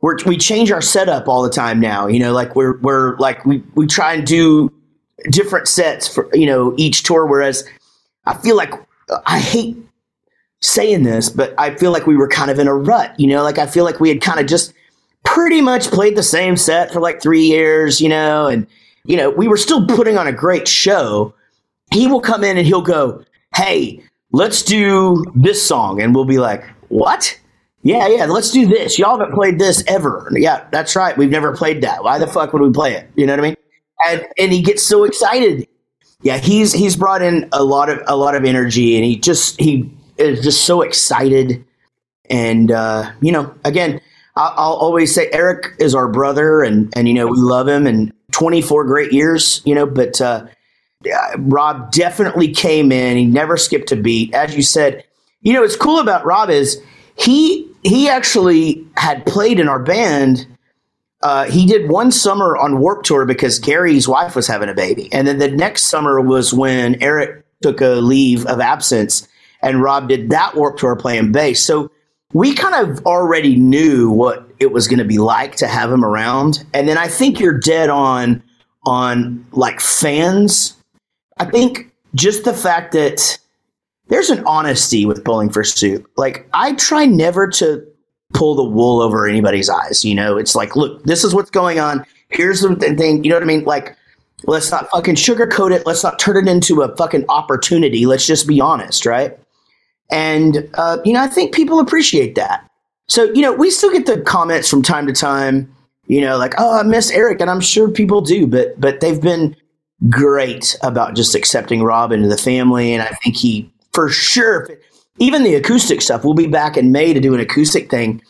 we're 0.00 0.16
we 0.26 0.36
change 0.36 0.72
our 0.72 0.82
setup 0.82 1.28
all 1.28 1.44
the 1.44 1.50
time 1.50 1.78
now. 1.78 2.08
You 2.08 2.18
know, 2.18 2.32
like 2.32 2.56
we're 2.56 2.78
we're 2.78 3.16
like 3.18 3.44
we 3.46 3.62
we 3.76 3.86
try 3.86 4.14
and 4.14 4.26
do 4.26 4.72
different 5.30 5.68
sets 5.68 6.12
for 6.12 6.28
you 6.34 6.46
know 6.46 6.74
each 6.76 7.04
tour. 7.04 7.24
Whereas 7.24 7.64
I 8.26 8.36
feel 8.38 8.56
like 8.56 8.74
I 9.26 9.38
hate 9.38 9.76
saying 10.60 11.04
this, 11.04 11.28
but 11.28 11.54
I 11.58 11.74
feel 11.76 11.92
like 11.92 12.06
we 12.06 12.16
were 12.16 12.28
kind 12.28 12.50
of 12.50 12.58
in 12.58 12.66
a 12.66 12.74
rut. 12.74 13.18
You 13.18 13.28
know, 13.28 13.42
like 13.42 13.58
I 13.58 13.66
feel 13.66 13.84
like 13.84 14.00
we 14.00 14.08
had 14.08 14.20
kind 14.20 14.40
of 14.40 14.46
just 14.46 14.72
pretty 15.24 15.60
much 15.60 15.88
played 15.88 16.16
the 16.16 16.22
same 16.22 16.56
set 16.56 16.92
for 16.92 17.00
like 17.00 17.22
three 17.22 17.44
years. 17.44 18.00
You 18.00 18.08
know, 18.08 18.46
and 18.46 18.66
you 19.04 19.16
know 19.16 19.30
we 19.30 19.48
were 19.48 19.56
still 19.56 19.86
putting 19.86 20.18
on 20.18 20.26
a 20.26 20.32
great 20.32 20.68
show. 20.68 21.34
He 21.92 22.06
will 22.06 22.20
come 22.20 22.44
in 22.44 22.56
and 22.56 22.66
he'll 22.66 22.82
go, 22.82 23.22
"Hey, 23.54 24.02
let's 24.32 24.62
do 24.62 25.24
this 25.34 25.64
song," 25.64 26.00
and 26.00 26.14
we'll 26.14 26.24
be 26.24 26.38
like, 26.38 26.64
"What?" 26.88 27.38
Yeah, 27.82 28.08
yeah, 28.08 28.26
let's 28.26 28.50
do 28.50 28.66
this. 28.66 28.98
Y'all 28.98 29.18
haven't 29.18 29.34
played 29.34 29.58
this 29.58 29.84
ever. 29.86 30.28
Yeah, 30.32 30.66
that's 30.72 30.96
right. 30.96 31.16
We've 31.16 31.30
never 31.30 31.56
played 31.56 31.80
that. 31.82 32.02
Why 32.02 32.18
the 32.18 32.26
fuck 32.26 32.52
would 32.52 32.60
we 32.60 32.70
play 32.70 32.94
it? 32.94 33.08
You 33.14 33.24
know 33.26 33.34
what 33.34 33.40
I 33.40 33.42
mean? 33.42 33.56
And 34.06 34.26
and 34.38 34.52
he 34.52 34.62
gets 34.62 34.82
so 34.82 35.04
excited. 35.04 35.66
Yeah, 36.22 36.38
he's 36.38 36.72
he's 36.72 36.96
brought 36.96 37.22
in 37.22 37.48
a 37.52 37.62
lot 37.62 37.88
of 37.88 38.02
a 38.06 38.16
lot 38.16 38.34
of 38.34 38.44
energy, 38.44 38.96
and 38.96 39.04
he 39.04 39.16
just 39.16 39.60
he 39.60 39.90
is 40.16 40.42
just 40.42 40.64
so 40.64 40.82
excited. 40.82 41.64
And 42.28 42.70
uh, 42.72 43.12
you 43.20 43.30
know, 43.30 43.54
again, 43.64 44.00
I'll, 44.34 44.54
I'll 44.56 44.76
always 44.76 45.14
say 45.14 45.28
Eric 45.32 45.74
is 45.78 45.94
our 45.94 46.08
brother, 46.08 46.62
and 46.62 46.92
and 46.96 47.06
you 47.06 47.14
know 47.14 47.28
we 47.28 47.38
love 47.38 47.68
him, 47.68 47.86
and 47.86 48.12
24 48.32 48.84
great 48.84 49.12
years, 49.12 49.62
you 49.64 49.74
know. 49.74 49.86
But 49.86 50.20
uh, 50.20 50.46
Rob 51.38 51.92
definitely 51.92 52.52
came 52.52 52.90
in. 52.90 53.16
He 53.16 53.24
never 53.24 53.56
skipped 53.56 53.92
a 53.92 53.96
beat, 53.96 54.34
as 54.34 54.56
you 54.56 54.62
said. 54.62 55.04
You 55.42 55.52
know, 55.52 55.60
what's 55.60 55.76
cool 55.76 56.00
about 56.00 56.24
Rob 56.24 56.50
is 56.50 56.82
he 57.16 57.68
he 57.84 58.08
actually 58.08 58.84
had 58.96 59.24
played 59.24 59.60
in 59.60 59.68
our 59.68 59.78
band. 59.78 60.46
Uh, 61.22 61.44
he 61.46 61.66
did 61.66 61.90
one 61.90 62.12
summer 62.12 62.56
on 62.56 62.78
Warped 62.78 63.06
Tour 63.06 63.24
because 63.26 63.58
Gary's 63.58 64.06
wife 64.06 64.36
was 64.36 64.46
having 64.46 64.68
a 64.68 64.74
baby, 64.74 65.08
and 65.12 65.26
then 65.26 65.38
the 65.38 65.50
next 65.50 65.84
summer 65.84 66.20
was 66.20 66.54
when 66.54 67.00
Eric 67.02 67.44
took 67.60 67.80
a 67.80 68.00
leave 68.00 68.46
of 68.46 68.60
absence, 68.60 69.26
and 69.60 69.82
Rob 69.82 70.08
did 70.08 70.30
that 70.30 70.54
Warped 70.54 70.78
Tour 70.78 70.94
playing 70.94 71.32
bass. 71.32 71.62
So 71.62 71.90
we 72.32 72.54
kind 72.54 72.88
of 72.88 73.04
already 73.04 73.56
knew 73.56 74.10
what 74.10 74.48
it 74.60 74.70
was 74.70 74.86
going 74.86 75.00
to 75.00 75.04
be 75.04 75.18
like 75.18 75.56
to 75.56 75.66
have 75.66 75.90
him 75.90 76.04
around, 76.04 76.64
and 76.72 76.88
then 76.88 76.98
I 76.98 77.08
think 77.08 77.40
you're 77.40 77.58
dead 77.58 77.90
on 77.90 78.42
on 78.86 79.44
like 79.52 79.80
fans. 79.80 80.76
I 81.38 81.46
think 81.46 81.90
just 82.14 82.44
the 82.44 82.54
fact 82.54 82.92
that 82.92 83.38
there's 84.08 84.30
an 84.30 84.44
honesty 84.46 85.04
with 85.04 85.24
Bowling 85.24 85.50
for 85.50 85.64
Soup. 85.64 86.08
Like 86.16 86.48
I 86.52 86.74
try 86.74 87.06
never 87.06 87.48
to 87.48 87.86
pull 88.34 88.54
the 88.54 88.64
wool 88.64 89.00
over 89.00 89.26
anybody's 89.26 89.68
eyes. 89.68 90.04
You 90.04 90.14
know, 90.14 90.36
it's 90.36 90.54
like, 90.54 90.76
look, 90.76 91.02
this 91.04 91.24
is 91.24 91.34
what's 91.34 91.50
going 91.50 91.80
on. 91.80 92.04
Here's 92.28 92.60
the 92.60 92.74
thing. 92.76 93.24
You 93.24 93.30
know 93.30 93.36
what 93.36 93.42
I 93.42 93.46
mean? 93.46 93.64
Like, 93.64 93.96
let's 94.44 94.70
not 94.70 94.88
fucking 94.90 95.16
sugarcoat 95.16 95.72
it. 95.72 95.86
Let's 95.86 96.04
not 96.04 96.18
turn 96.18 96.46
it 96.46 96.50
into 96.50 96.82
a 96.82 96.94
fucking 96.96 97.24
opportunity. 97.28 98.06
Let's 98.06 98.26
just 98.26 98.46
be 98.46 98.60
honest, 98.60 99.06
right? 99.06 99.38
And 100.10 100.68
uh, 100.74 100.98
you 101.04 101.12
know, 101.12 101.22
I 101.22 101.26
think 101.26 101.54
people 101.54 101.80
appreciate 101.80 102.34
that. 102.36 102.68
So 103.08 103.24
you 103.32 103.42
know, 103.42 103.52
we 103.52 103.70
still 103.70 103.92
get 103.92 104.06
the 104.06 104.20
comments 104.20 104.68
from 104.68 104.82
time 104.82 105.06
to 105.06 105.12
time. 105.12 105.74
You 106.06 106.22
know, 106.22 106.38
like, 106.38 106.54
oh, 106.56 106.78
I 106.78 106.82
miss 106.84 107.10
Eric, 107.10 107.40
and 107.40 107.50
I'm 107.50 107.60
sure 107.60 107.90
people 107.90 108.20
do, 108.20 108.46
but 108.46 108.80
but 108.80 109.00
they've 109.00 109.20
been 109.20 109.54
great 110.08 110.76
about 110.82 111.14
just 111.14 111.34
accepting 111.34 111.82
Rob 111.82 112.12
into 112.12 112.28
the 112.28 112.38
family, 112.38 112.94
and 112.94 113.02
I 113.02 113.10
think 113.22 113.36
he 113.36 113.70
for 113.92 114.08
sure. 114.08 114.68
Even 115.18 115.42
the 115.42 115.54
acoustic 115.54 116.00
stuff. 116.00 116.24
We'll 116.24 116.34
be 116.34 116.46
back 116.46 116.76
in 116.76 116.92
May 116.92 117.12
to 117.12 117.20
do 117.20 117.34
an 117.34 117.40
acoustic 117.40 117.90
thing, 117.90 118.22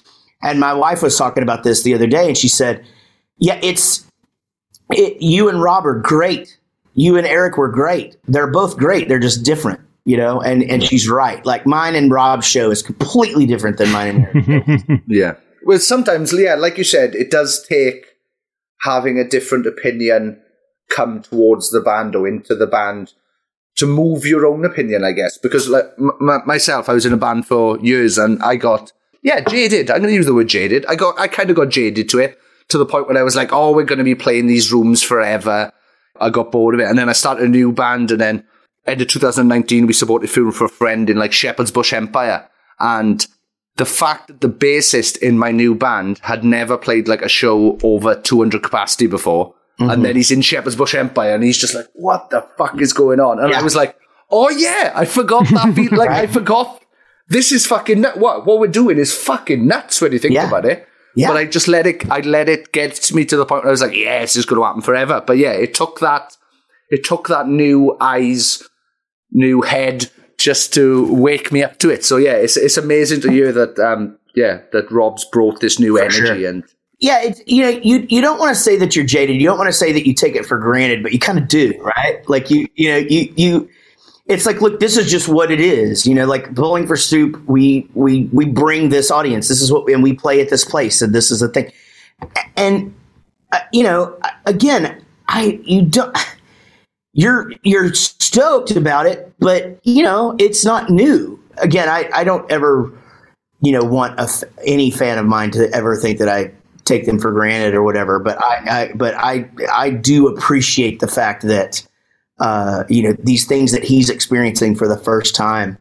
and 0.43 0.59
my 0.61 0.73
wife 0.73 1.03
was 1.03 1.17
talking 1.17 1.43
about 1.43 1.63
this 1.65 1.83
the 1.83 1.95
other 1.95 2.07
day, 2.07 2.27
and 2.29 2.37
she 2.37 2.49
said, 2.49 2.85
"Yeah, 3.39 3.59
it's 3.63 4.07
it, 4.91 5.21
you 5.21 5.49
and 5.49 5.63
Rob 5.63 5.87
are 5.87 6.01
great. 6.01 6.57
you 6.95 7.17
and 7.17 7.27
Eric 7.27 7.57
were 7.59 7.69
great. 7.71 8.17
They're 8.27 8.51
both 8.51 8.77
great. 8.77 9.09
They're 9.09 9.19
just 9.19 9.45
different, 9.45 9.81
you 10.05 10.17
know. 10.17 10.41
And 10.41 10.63
and 10.65 10.83
she's 10.83 11.09
right. 11.09 11.45
Like 11.45 11.67
mine 11.67 11.95
and 11.95 12.11
Rob's 12.11 12.47
show 12.47 12.71
is 12.71 12.83
completely 12.83 13.47
different 13.47 13.77
than 13.79 13.91
mine 13.93 14.09
and 14.35 14.49
Eric's. 14.49 15.03
Yeah. 15.09 15.35
Well, 15.65 15.79
sometimes, 15.79 16.33
yeah, 16.33 16.55
like 16.55 16.79
you 16.79 16.85
said, 16.85 17.15
it 17.15 17.31
does 17.31 17.63
take 17.69 18.07
having 18.83 19.19
a 19.19 19.29
different 19.29 19.67
opinion 19.67 20.41
come 20.89 21.21
towards 21.21 21.71
the 21.71 21.81
band 21.81 22.17
or 22.17 22.27
into 22.27 22.55
the 22.55 22.67
band 22.67 23.13
to 23.79 23.87
move 23.87 24.27
your 24.27 24.47
own 24.47 24.65
opinion, 24.65 25.05
I 25.05 25.13
guess. 25.13 25.39
Because 25.39 25.69
like 25.69 25.87
m- 25.99 26.43
myself, 26.47 26.89
I 26.89 26.93
was 26.93 27.07
in 27.07 27.13
a 27.13 27.17
band 27.17 27.47
for 27.47 27.79
years 27.81 28.19
and 28.19 28.43
I 28.43 28.57
got 28.57 28.93
yeah 29.23 29.41
jaded. 29.41 29.91
I'm 29.91 29.99
going 29.99 30.11
to 30.11 30.17
use 30.17 30.27
the 30.27 30.35
word 30.35 30.49
jaded. 30.49 30.85
I 30.87 30.95
got 30.95 31.19
I 31.19 31.29
kind 31.29 31.51
of 31.51 31.57
got 31.57 31.71
jaded 31.71 32.09
to 32.11 32.19
it 32.19 32.39
to 32.69 32.79
the 32.79 32.87
point 32.87 33.09
where 33.09 33.17
I 33.17 33.23
was 33.23 33.37
like, 33.37 33.53
oh, 33.53 33.73
we're 33.73 33.85
going 33.85 33.99
to 33.99 34.05
be 34.05 34.15
playing 34.15 34.47
these 34.47 34.73
rooms 34.73 35.03
forever. 35.03 35.73
I 36.21 36.31
got 36.31 36.53
bored 36.53 36.75
of 36.75 36.81
it, 36.81 36.89
and 36.89 36.99
then 36.99 37.09
I 37.09 37.13
started 37.13 37.45
a 37.45 37.49
new 37.49 37.73
band, 37.73 38.11
and 38.11 38.21
then 38.21 38.45
end 38.87 39.01
of 39.01 39.09
2019 39.09 39.87
we 39.87 39.93
supported 39.93 40.29
Funeral 40.29 40.53
for 40.53 40.65
a 40.65 40.69
Friend 40.69 41.09
in 41.09 41.17
like 41.17 41.33
Shepherd's 41.33 41.71
Bush 41.71 41.93
Empire, 41.93 42.49
and 42.81 43.27
the 43.77 43.87
fact 43.87 44.27
that 44.27 44.41
the 44.41 44.49
bassist 44.49 45.17
in 45.19 45.39
my 45.39 45.53
new 45.53 45.75
band 45.75 46.19
had 46.23 46.43
never 46.43 46.77
played 46.77 47.07
like 47.07 47.23
a 47.23 47.29
show 47.29 47.79
over 47.83 48.17
200 48.17 48.63
capacity 48.63 49.07
before. 49.07 49.55
And 49.79 50.05
then 50.05 50.17
he's 50.17 50.31
in 50.31 50.41
Shepherd's 50.43 50.77
Bush 50.77 50.95
Empire 50.95 51.35
and 51.35 51.45
he's 51.45 51.57
just 51.59 51.75
like, 51.75 51.87
what 51.95 52.31
the 52.31 52.45
fuck 52.59 52.81
is 52.81 52.93
going 52.93 53.21
on? 53.21 53.39
And 53.39 53.55
I 53.55 53.63
was 53.63 53.77
like, 53.77 53.97
oh 54.31 54.51
yeah, 54.51 54.93
I 54.95 55.05
forgot 55.05 55.49
that 55.51 55.73
beat. 55.77 55.93
Like, 55.93 56.11
I 56.11 56.27
forgot 56.27 56.83
this 57.29 57.53
is 57.53 57.67
fucking 57.67 58.01
nut. 58.01 58.19
What, 58.19 58.45
what 58.45 58.59
we're 58.59 58.67
doing 58.67 58.99
is 58.99 59.15
fucking 59.17 59.67
nuts 59.67 60.01
when 60.01 60.13
you 60.13 60.19
think 60.19 60.35
Yeah. 60.35 60.49
about 60.49 60.65
it. 60.65 60.87
Yeah. 61.15 61.29
But 61.29 61.37
I 61.37 61.45
just 61.47 61.69
let 61.69 61.87
it, 61.87 62.09
I 62.11 62.21
let 62.21 62.49
it 62.49 62.73
get 62.73 63.13
me 63.13 63.25
to 63.27 63.37
the 63.37 63.47
point 63.47 63.63
where 63.65 63.69
I 63.69 63.73
was 63.73 63.81
like, 63.81 63.95
yeah, 63.95 64.21
this 64.21 64.37
is 64.37 64.47
going 64.47 64.61
to 64.61 64.67
happen 64.67 64.83
forever. 64.83 65.23
But 65.27 65.39
yeah, 65.39 65.53
it 65.53 65.75
took 65.75 66.01
that, 66.01 66.37
it 66.91 67.05
took 67.05 67.29
that 67.29 67.49
new 67.49 67.97
eyes, 68.01 68.63
new 69.31 69.63
head 69.63 70.11
just 70.39 70.73
to 70.75 71.13
wake 71.13 71.51
me 71.53 71.63
up 71.63 71.79
to 71.81 71.91
it. 71.91 72.05
So 72.05 72.17
yeah, 72.17 72.35
it's 72.35 72.57
it's 72.57 72.77
amazing 72.77 73.21
to 73.23 73.31
hear 73.31 73.53
that. 73.53 73.79
Um, 73.79 74.19
yeah, 74.35 74.61
that 74.73 74.91
Rob's 74.93 75.25
brought 75.25 75.61
this 75.61 75.81
new 75.81 75.99
energy 75.99 76.19
sure. 76.21 76.49
and 76.49 76.63
Yeah, 77.01 77.23
it's 77.23 77.41
you 77.47 77.63
know 77.63 77.69
you 77.69 78.07
you 78.09 78.21
don't 78.21 78.39
want 78.39 78.57
to 78.57 78.61
say 78.61 78.77
that 78.77 78.97
you're 78.97 79.05
jaded. 79.05 79.41
You 79.41 79.47
don't 79.47 79.59
want 79.59 79.69
to 79.69 79.77
say 79.77 79.93
that 79.93 80.05
you 80.07 80.15
take 80.15 80.35
it 80.35 80.45
for 80.45 80.59
granted, 80.59 81.03
but 81.03 81.13
you 81.13 81.21
kind 81.21 81.39
of 81.39 81.47
do, 81.47 81.73
right? 81.81 82.29
Like 82.29 82.51
you 82.51 82.67
you 82.75 82.91
know 82.91 82.97
you 82.97 83.33
you. 83.37 83.69
It's 84.27 84.45
like, 84.45 84.61
look, 84.61 84.79
this 84.79 84.99
is 84.99 85.11
just 85.11 85.27
what 85.27 85.51
it 85.51 85.61
is. 85.61 86.07
You 86.07 86.15
know, 86.15 86.27
like 86.27 86.55
Bowling 86.55 86.87
for 86.87 86.97
Soup, 86.97 87.41
we 87.47 87.89
we 87.95 88.25
we 88.33 88.47
bring 88.47 88.89
this 88.89 89.11
audience. 89.11 89.49
This 89.49 89.63
is 89.63 89.73
what, 89.73 89.89
and 89.91 90.03
we 90.03 90.13
play 90.13 90.41
at 90.41 90.51
this 90.51 90.65
place, 90.65 91.01
and 91.01 91.15
this 91.15 91.31
is 91.31 91.41
the 91.41 91.49
thing. 91.49 91.73
And 92.57 92.95
uh, 93.53 93.61
you 93.73 93.85
know, 93.85 94.19
again, 94.47 95.03
I 95.29 95.61
you 95.65 95.83
don't. 95.83 96.17
You're 97.15 97.53
you're 97.65 97.93
stoked 97.95 98.71
about 98.73 99.07
it, 99.07 99.33
but 99.41 99.81
you 99.83 100.05
know 100.05 100.37
it's 100.39 100.65
not 100.65 100.89
new. 100.89 101.43
Again, 101.57 101.89
I 101.89 102.09
I 102.13 102.23
don't 102.23 102.49
ever 102.53 102.93
you 103.61 103.73
know 103.73 103.83
want 103.83 104.21
a 104.21 104.29
any 104.65 104.93
fan 104.93 105.19
of 105.19 105.27
mine 105.27 105.51
to 105.53 105.69
ever 105.73 105.97
think 105.97 106.19
that 106.19 106.29
I 106.29 106.53
take 106.89 107.07
them 107.07 107.19
for 107.19 107.31
granted 107.31 107.75
or 107.75 107.83
whatever. 107.83 108.19
But 108.19 108.43
I, 108.43 108.83
I 108.83 108.93
but 108.95 109.15
I 109.15 109.49
I 109.73 109.91
do 109.91 110.27
appreciate 110.29 111.01
the 111.01 111.09
fact 111.09 111.43
that 111.43 111.87
uh, 112.41 112.85
you 112.89 113.03
know 113.03 113.13
these 113.23 113.47
things 113.47 113.73
that 113.73 113.85
he's 113.85 114.11
experiencing 114.11 114.75
for 114.75 114.89
the 114.89 114.97
first 114.97 115.35
time 115.35 115.79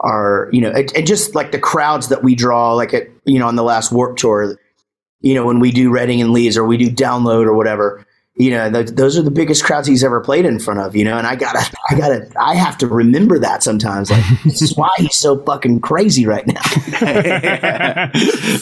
are 0.00 0.48
you 0.52 0.60
know 0.60 0.70
and, 0.70 0.90
and 0.96 1.06
just 1.06 1.34
like 1.34 1.52
the 1.52 1.58
crowds 1.58 2.08
that 2.08 2.22
we 2.22 2.34
draw 2.34 2.74
like 2.74 2.94
at 2.94 3.08
you 3.24 3.38
know 3.38 3.48
on 3.48 3.56
the 3.56 3.62
last 3.62 3.92
Warped 3.92 4.18
Tour, 4.18 4.58
you 5.20 5.34
know 5.34 5.44
when 5.44 5.60
we 5.60 5.70
do 5.70 5.90
Reading 5.90 6.20
and 6.20 6.32
Leeds 6.32 6.56
or 6.56 6.64
we 6.64 6.76
do 6.76 6.88
Download 6.88 7.44
or 7.44 7.54
whatever. 7.54 8.06
You 8.38 8.50
know, 8.50 8.70
th- 8.70 8.90
those 8.90 9.18
are 9.18 9.22
the 9.22 9.30
biggest 9.30 9.64
crowds 9.64 9.88
he's 9.88 10.04
ever 10.04 10.20
played 10.20 10.44
in 10.44 10.58
front 10.58 10.80
of. 10.80 10.94
You 10.94 11.04
know, 11.04 11.16
and 11.16 11.26
I 11.26 11.36
gotta, 11.36 11.64
I 11.90 11.96
gotta, 11.96 12.30
I 12.38 12.54
have 12.54 12.76
to 12.78 12.86
remember 12.86 13.38
that 13.38 13.62
sometimes. 13.62 14.10
Like, 14.10 14.24
this 14.44 14.60
is 14.60 14.76
why 14.76 14.90
he's 14.98 15.16
so 15.16 15.42
fucking 15.44 15.80
crazy 15.80 16.26
right 16.26 16.46
now. 16.46 16.60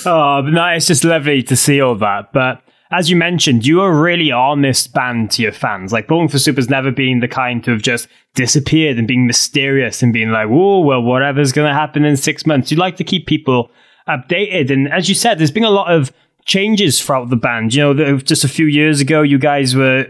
oh, 0.07 0.43
no, 0.43 0.67
it's 0.69 0.87
just 0.87 1.05
lovely 1.05 1.43
to 1.43 1.57
see 1.57 1.81
all 1.81 1.97
that. 1.97 2.33
But 2.33 2.63
as 2.95 3.11
you 3.11 3.17
mentioned, 3.17 3.67
you 3.67 3.81
are 3.81 3.91
a 3.91 4.01
really 4.01 4.31
honest 4.31 4.95
band 4.95 5.33
to 5.33 5.43
your 5.43 5.53
fans. 5.53 5.93
Like 5.93 6.07
Bowling 6.07 6.29
for 6.29 6.39
Soup 6.39 6.57
has 6.57 6.71
never 6.71 6.93
been 6.93 7.19
the 7.19 7.29
kind 7.29 7.63
to 7.65 7.73
have 7.73 7.83
just 7.83 8.07
disappeared 8.35 8.99
and 8.99 9.09
being 9.09 9.27
mysterious 9.27 10.03
and 10.03 10.13
being 10.13 10.31
like, 10.31 10.47
"Oh, 10.49 10.81
well, 10.81 11.03
whatever's 11.03 11.53
going 11.53 11.69
to 11.69 11.75
happen 11.75 12.05
in 12.05 12.17
six 12.17 12.47
months." 12.47 12.71
You 12.71 12.77
like 12.77 12.97
to 12.99 13.05
keep 13.05 13.27
people 13.27 13.71
updated, 14.09 14.71
and 14.71 14.93
as 14.93 15.09
you 15.09 15.15
said, 15.15 15.39
there's 15.39 15.51
been 15.51 15.65
a 15.65 15.71
lot 15.71 15.93
of 15.93 16.13
changes 16.45 17.01
throughout 17.01 17.31
the 17.31 17.37
band. 17.37 17.75
You 17.75 17.95
know, 17.95 18.19
just 18.19 18.45
a 18.45 18.49
few 18.49 18.67
years 18.67 19.01
ago, 19.01 19.23
you 19.23 19.39
guys 19.39 19.75
were 19.75 20.07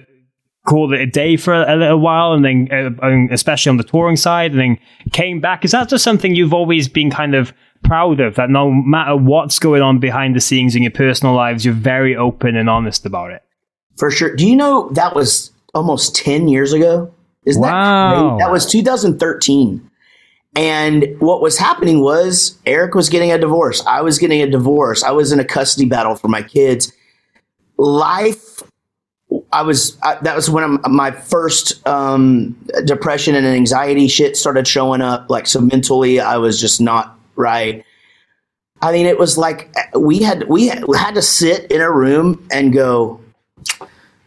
called 0.66 0.94
it 0.94 1.00
a 1.00 1.06
day 1.06 1.36
for 1.36 1.52
a, 1.52 1.74
a 1.74 1.76
little 1.76 2.00
while, 2.00 2.32
and 2.32 2.44
then 2.44 2.68
uh, 2.72 3.06
um, 3.06 3.28
especially 3.30 3.70
on 3.70 3.76
the 3.76 3.84
touring 3.84 4.16
side, 4.16 4.52
and 4.52 4.60
then 4.60 4.78
came 5.12 5.40
back. 5.40 5.64
Is 5.64 5.72
that 5.72 5.88
just 5.88 6.04
something 6.04 6.34
you've 6.34 6.54
always 6.54 6.88
been 6.88 7.10
kind 7.10 7.34
of 7.34 7.52
proud 7.82 8.20
of? 8.20 8.36
That 8.36 8.50
no 8.50 8.70
matter 8.70 9.14
what's 9.16 9.58
going 9.58 9.82
on 9.82 9.98
behind 10.00 10.34
the 10.34 10.40
scenes 10.40 10.74
in 10.74 10.82
your 10.82 10.92
personal 10.92 11.34
lives, 11.34 11.64
you're 11.64 11.74
very 11.74 12.16
open 12.16 12.56
and 12.56 12.68
honest 12.70 13.04
about 13.04 13.30
it. 13.30 13.42
For 13.98 14.10
sure. 14.10 14.34
Do 14.34 14.46
you 14.48 14.56
know 14.56 14.88
that 14.94 15.14
was 15.14 15.52
almost 15.74 16.16
10 16.16 16.48
years 16.48 16.72
ago? 16.72 17.12
Isn't 17.46 17.60
Wow. 17.62 17.70
that 17.70 18.36
crazy? 18.38 18.38
That 18.44 18.50
was 18.52 18.66
2013. 18.66 19.90
And 20.56 21.16
what 21.18 21.42
was 21.42 21.58
happening 21.58 22.00
was 22.00 22.58
Eric 22.64 22.94
was 22.94 23.08
getting 23.08 23.32
a 23.32 23.38
divorce. 23.38 23.84
I 23.86 24.02
was 24.02 24.18
getting 24.18 24.40
a 24.40 24.48
divorce. 24.48 25.02
I 25.02 25.10
was 25.10 25.32
in 25.32 25.40
a 25.40 25.44
custody 25.44 25.86
battle 25.86 26.14
for 26.14 26.28
my 26.28 26.42
kids. 26.42 26.92
Life, 27.76 28.62
I 29.52 29.62
was, 29.62 29.98
I, 30.02 30.14
that 30.22 30.36
was 30.36 30.48
when 30.48 30.62
I'm, 30.62 30.80
my 30.94 31.10
first 31.10 31.84
um, 31.88 32.56
depression 32.84 33.34
and 33.34 33.44
anxiety 33.44 34.06
shit 34.06 34.36
started 34.36 34.68
showing 34.68 35.00
up. 35.00 35.28
Like, 35.28 35.48
so 35.48 35.60
mentally, 35.60 36.20
I 36.20 36.36
was 36.36 36.60
just 36.60 36.80
not 36.80 37.18
right. 37.34 37.84
I 38.80 38.92
mean, 38.92 39.06
it 39.06 39.18
was 39.18 39.36
like 39.36 39.74
we 39.96 40.22
had, 40.22 40.48
we 40.48 40.68
had, 40.68 41.14
to 41.14 41.22
sit 41.22 41.70
in 41.72 41.80
a 41.80 41.90
room 41.90 42.46
and 42.52 42.72
go, 42.72 43.20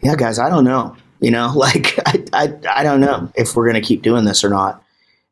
yeah, 0.01 0.15
guys, 0.15 0.39
I 0.39 0.49
don't 0.49 0.65
know. 0.65 0.97
You 1.21 1.31
know, 1.31 1.53
like 1.55 1.97
I, 2.05 2.23
I, 2.33 2.53
I 2.69 2.83
don't 2.83 2.99
know 2.99 3.31
if 3.35 3.55
we're 3.55 3.65
going 3.65 3.81
to 3.81 3.87
keep 3.87 4.01
doing 4.01 4.25
this 4.25 4.43
or 4.43 4.49
not. 4.49 4.83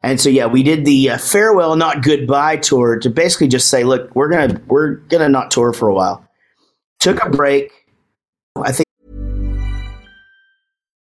And 0.06 0.22
so, 0.22 0.30
yeah, 0.30 0.46
we 0.46 0.62
did 0.62 0.86
the 0.86 1.10
uh, 1.10 1.18
farewell, 1.18 1.76
not 1.76 2.04
goodbye 2.04 2.58
tour 2.58 3.00
to 3.00 3.10
basically 3.10 3.48
just 3.48 3.70
say, 3.72 3.84
look, 3.84 4.16
we're 4.16 4.30
gonna 4.30 4.62
we're 4.68 4.98
gonna 5.10 5.30
not 5.30 5.50
tour 5.50 5.74
for 5.74 5.88
a 5.90 5.96
while. 5.96 6.24
Took 7.00 7.26
a 7.26 7.30
break. 7.32 7.72
I 8.56 8.72
think 8.72 8.86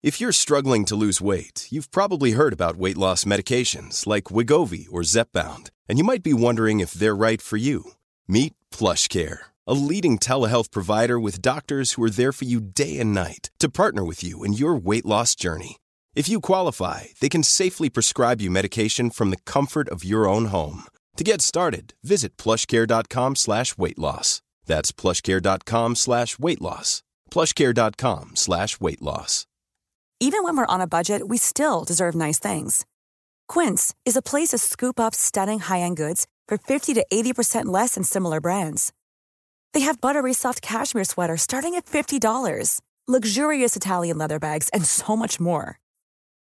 If 0.02 0.22
you're 0.22 0.32
struggling 0.32 0.86
to 0.86 0.96
lose 0.96 1.20
weight, 1.20 1.68
you've 1.70 1.90
probably 1.90 2.30
heard 2.30 2.54
about 2.54 2.76
weight 2.76 2.96
loss 2.96 3.24
medications 3.24 4.06
like 4.06 4.32
Wegovy 4.32 4.86
or 4.90 5.02
Zepbound, 5.02 5.68
and 5.86 5.98
you 5.98 6.04
might 6.04 6.22
be 6.22 6.32
wondering 6.32 6.80
if 6.80 6.92
they're 6.92 7.14
right 7.14 7.42
for 7.42 7.58
you. 7.58 7.92
Meet 8.26 8.54
PlushCare, 8.70 9.38
a 9.66 9.74
leading 9.74 10.18
telehealth 10.18 10.70
provider 10.70 11.20
with 11.20 11.42
doctors 11.42 11.92
who 11.92 12.04
are 12.04 12.10
there 12.10 12.32
for 12.32 12.46
you 12.46 12.58
day 12.62 12.98
and 12.98 13.12
night 13.12 13.50
to 13.58 13.68
partner 13.68 14.02
with 14.02 14.24
you 14.24 14.44
in 14.44 14.54
your 14.54 14.76
weight 14.76 15.04
loss 15.04 15.34
journey. 15.34 15.76
If 16.18 16.28
you 16.28 16.40
qualify, 16.40 17.14
they 17.20 17.28
can 17.28 17.44
safely 17.44 17.88
prescribe 17.88 18.40
you 18.40 18.50
medication 18.50 19.08
from 19.08 19.30
the 19.30 19.42
comfort 19.46 19.88
of 19.88 20.02
your 20.02 20.28
own 20.28 20.46
home. 20.46 20.82
To 21.16 21.22
get 21.22 21.40
started, 21.40 21.94
visit 22.02 22.36
plushcare.com 22.36 23.36
slash 23.36 23.78
weight 23.78 24.00
loss. 24.00 24.42
That's 24.66 24.90
plushcare.com 24.90 25.94
slash 25.94 26.36
weight 26.36 26.60
loss. 26.60 27.04
plushcare.com 27.30 28.34
slash 28.34 28.80
weight 28.80 29.00
loss. 29.00 29.46
Even 30.18 30.42
when 30.42 30.56
we're 30.56 30.74
on 30.74 30.80
a 30.80 30.88
budget, 30.88 31.28
we 31.28 31.36
still 31.38 31.84
deserve 31.84 32.16
nice 32.16 32.40
things. 32.40 32.84
Quince 33.46 33.94
is 34.04 34.16
a 34.16 34.28
place 34.30 34.48
to 34.48 34.58
scoop 34.58 34.98
up 34.98 35.14
stunning 35.14 35.60
high-end 35.60 35.96
goods 35.96 36.26
for 36.48 36.58
50 36.58 36.94
to 36.94 37.06
80% 37.12 37.66
less 37.66 37.94
than 37.94 38.02
similar 38.02 38.40
brands. 38.40 38.92
They 39.72 39.86
have 39.86 40.00
buttery 40.00 40.34
soft 40.34 40.62
cashmere 40.62 41.04
sweaters 41.04 41.42
starting 41.42 41.76
at 41.76 41.86
$50, 41.86 42.80
luxurious 43.06 43.76
Italian 43.76 44.18
leather 44.18 44.40
bags, 44.40 44.68
and 44.70 44.84
so 44.84 45.14
much 45.14 45.38
more. 45.38 45.78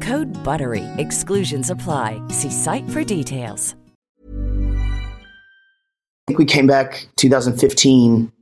Code 0.00 0.28
BUTTERY. 0.44 0.84
Exclusions 0.98 1.70
apply. 1.70 2.20
See 2.28 2.50
site 2.50 2.88
for 2.90 3.04
details. 3.04 3.74
I 4.28 6.26
think 6.26 6.40
we 6.40 6.44
came 6.44 6.66
back 6.66 7.06
2015 7.16 8.32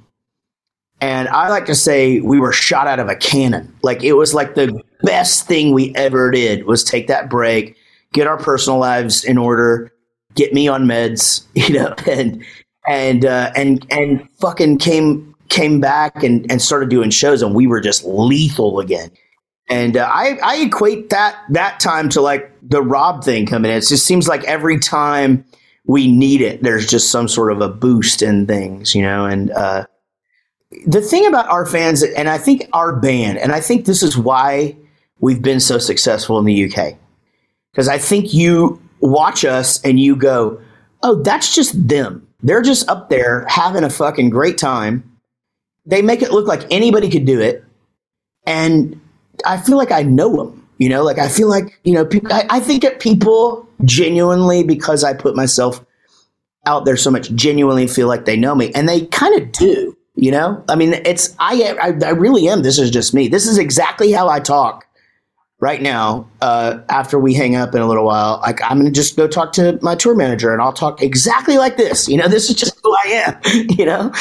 and 1.04 1.28
I 1.28 1.50
like 1.50 1.66
to 1.66 1.74
say 1.74 2.20
we 2.20 2.40
were 2.40 2.50
shot 2.50 2.86
out 2.86 2.98
of 2.98 3.08
a 3.08 3.16
cannon. 3.16 3.70
Like 3.82 4.02
it 4.02 4.14
was 4.14 4.32
like 4.32 4.54
the 4.54 4.80
best 5.02 5.46
thing 5.46 5.72
we 5.72 5.94
ever 5.94 6.30
did 6.30 6.64
was 6.64 6.82
take 6.82 7.08
that 7.08 7.28
break, 7.28 7.76
get 8.14 8.26
our 8.26 8.38
personal 8.38 8.78
lives 8.78 9.22
in 9.22 9.36
order, 9.36 9.92
get 10.34 10.54
me 10.54 10.66
on 10.66 10.86
meds, 10.86 11.44
you 11.54 11.74
know, 11.74 11.94
and 12.10 12.42
and 12.88 13.26
uh, 13.26 13.52
and 13.54 13.86
and 13.90 14.26
fucking 14.40 14.78
came 14.78 15.34
came 15.50 15.78
back 15.78 16.22
and 16.22 16.50
and 16.50 16.62
started 16.62 16.88
doing 16.88 17.10
shows, 17.10 17.42
and 17.42 17.54
we 17.54 17.66
were 17.66 17.80
just 17.80 18.04
lethal 18.04 18.80
again. 18.80 19.10
And 19.68 19.96
uh, 19.96 20.08
I 20.12 20.38
I 20.42 20.56
equate 20.62 21.10
that 21.10 21.36
that 21.50 21.80
time 21.80 22.08
to 22.10 22.20
like 22.20 22.52
the 22.62 22.82
Rob 22.82 23.24
thing 23.24 23.46
coming 23.46 23.70
in. 23.70 23.78
It 23.78 23.86
just 23.86 24.06
seems 24.06 24.28
like 24.28 24.44
every 24.44 24.78
time 24.78 25.44
we 25.86 26.10
need 26.10 26.40
it, 26.40 26.62
there's 26.62 26.86
just 26.86 27.10
some 27.10 27.28
sort 27.28 27.52
of 27.52 27.60
a 27.60 27.68
boost 27.68 28.22
in 28.22 28.46
things, 28.46 28.94
you 28.94 29.02
know, 29.02 29.26
and. 29.26 29.50
uh 29.50 29.86
the 30.86 31.00
thing 31.00 31.26
about 31.26 31.48
our 31.48 31.66
fans, 31.66 32.02
and 32.02 32.28
I 32.28 32.38
think 32.38 32.68
our 32.72 32.96
band, 32.96 33.38
and 33.38 33.52
I 33.52 33.60
think 33.60 33.86
this 33.86 34.02
is 34.02 34.16
why 34.18 34.76
we've 35.20 35.42
been 35.42 35.60
so 35.60 35.78
successful 35.78 36.38
in 36.38 36.44
the 36.44 36.64
UK, 36.64 36.96
because 37.72 37.88
I 37.88 37.98
think 37.98 38.34
you 38.34 38.80
watch 39.00 39.44
us 39.44 39.80
and 39.84 40.00
you 40.00 40.16
go, 40.16 40.60
oh, 41.02 41.22
that's 41.22 41.54
just 41.54 41.88
them. 41.88 42.26
They're 42.42 42.62
just 42.62 42.88
up 42.88 43.08
there 43.08 43.46
having 43.48 43.84
a 43.84 43.90
fucking 43.90 44.30
great 44.30 44.58
time. 44.58 45.18
They 45.86 46.02
make 46.02 46.22
it 46.22 46.32
look 46.32 46.46
like 46.46 46.66
anybody 46.70 47.08
could 47.08 47.24
do 47.24 47.40
it. 47.40 47.64
And 48.46 49.00
I 49.44 49.58
feel 49.58 49.76
like 49.76 49.92
I 49.92 50.02
know 50.02 50.36
them, 50.36 50.68
you 50.78 50.88
know, 50.88 51.02
like 51.02 51.18
I 51.18 51.28
feel 51.28 51.48
like, 51.48 51.78
you 51.84 51.92
know, 51.92 52.04
people, 52.04 52.32
I, 52.32 52.46
I 52.50 52.60
think 52.60 52.82
that 52.82 53.00
people 53.00 53.68
genuinely, 53.84 54.62
because 54.64 55.04
I 55.04 55.14
put 55.14 55.36
myself 55.36 55.84
out 56.66 56.84
there 56.84 56.96
so 56.96 57.10
much, 57.10 57.32
genuinely 57.34 57.86
feel 57.86 58.08
like 58.08 58.24
they 58.24 58.36
know 58.36 58.54
me. 58.54 58.72
And 58.74 58.88
they 58.88 59.06
kind 59.06 59.40
of 59.40 59.52
do 59.52 59.96
you 60.16 60.30
know, 60.30 60.62
I 60.68 60.76
mean, 60.76 60.94
it's 61.04 61.34
I, 61.40 61.76
I 61.80 62.06
I 62.06 62.10
really 62.10 62.48
am. 62.48 62.62
This 62.62 62.78
is 62.78 62.90
just 62.90 63.14
me. 63.14 63.26
This 63.26 63.48
is 63.48 63.58
exactly 63.58 64.12
how 64.12 64.28
I 64.28 64.38
talk 64.38 64.86
right 65.58 65.82
now. 65.82 66.28
Uh, 66.40 66.78
after 66.88 67.18
we 67.18 67.34
hang 67.34 67.56
up 67.56 67.74
in 67.74 67.80
a 67.80 67.88
little 67.88 68.04
while, 68.04 68.38
like 68.42 68.60
I'm 68.62 68.84
to 68.84 68.92
just 68.92 69.16
go 69.16 69.26
talk 69.26 69.52
to 69.54 69.76
my 69.82 69.96
tour 69.96 70.14
manager, 70.14 70.52
and 70.52 70.62
I'll 70.62 70.72
talk 70.72 71.02
exactly 71.02 71.58
like 71.58 71.76
this. 71.76 72.08
You 72.08 72.16
know, 72.16 72.28
this 72.28 72.48
is 72.48 72.54
just 72.54 72.78
who 72.84 72.94
I 73.04 73.08
am. 73.08 73.66
You 73.76 73.86
know, 73.86 74.12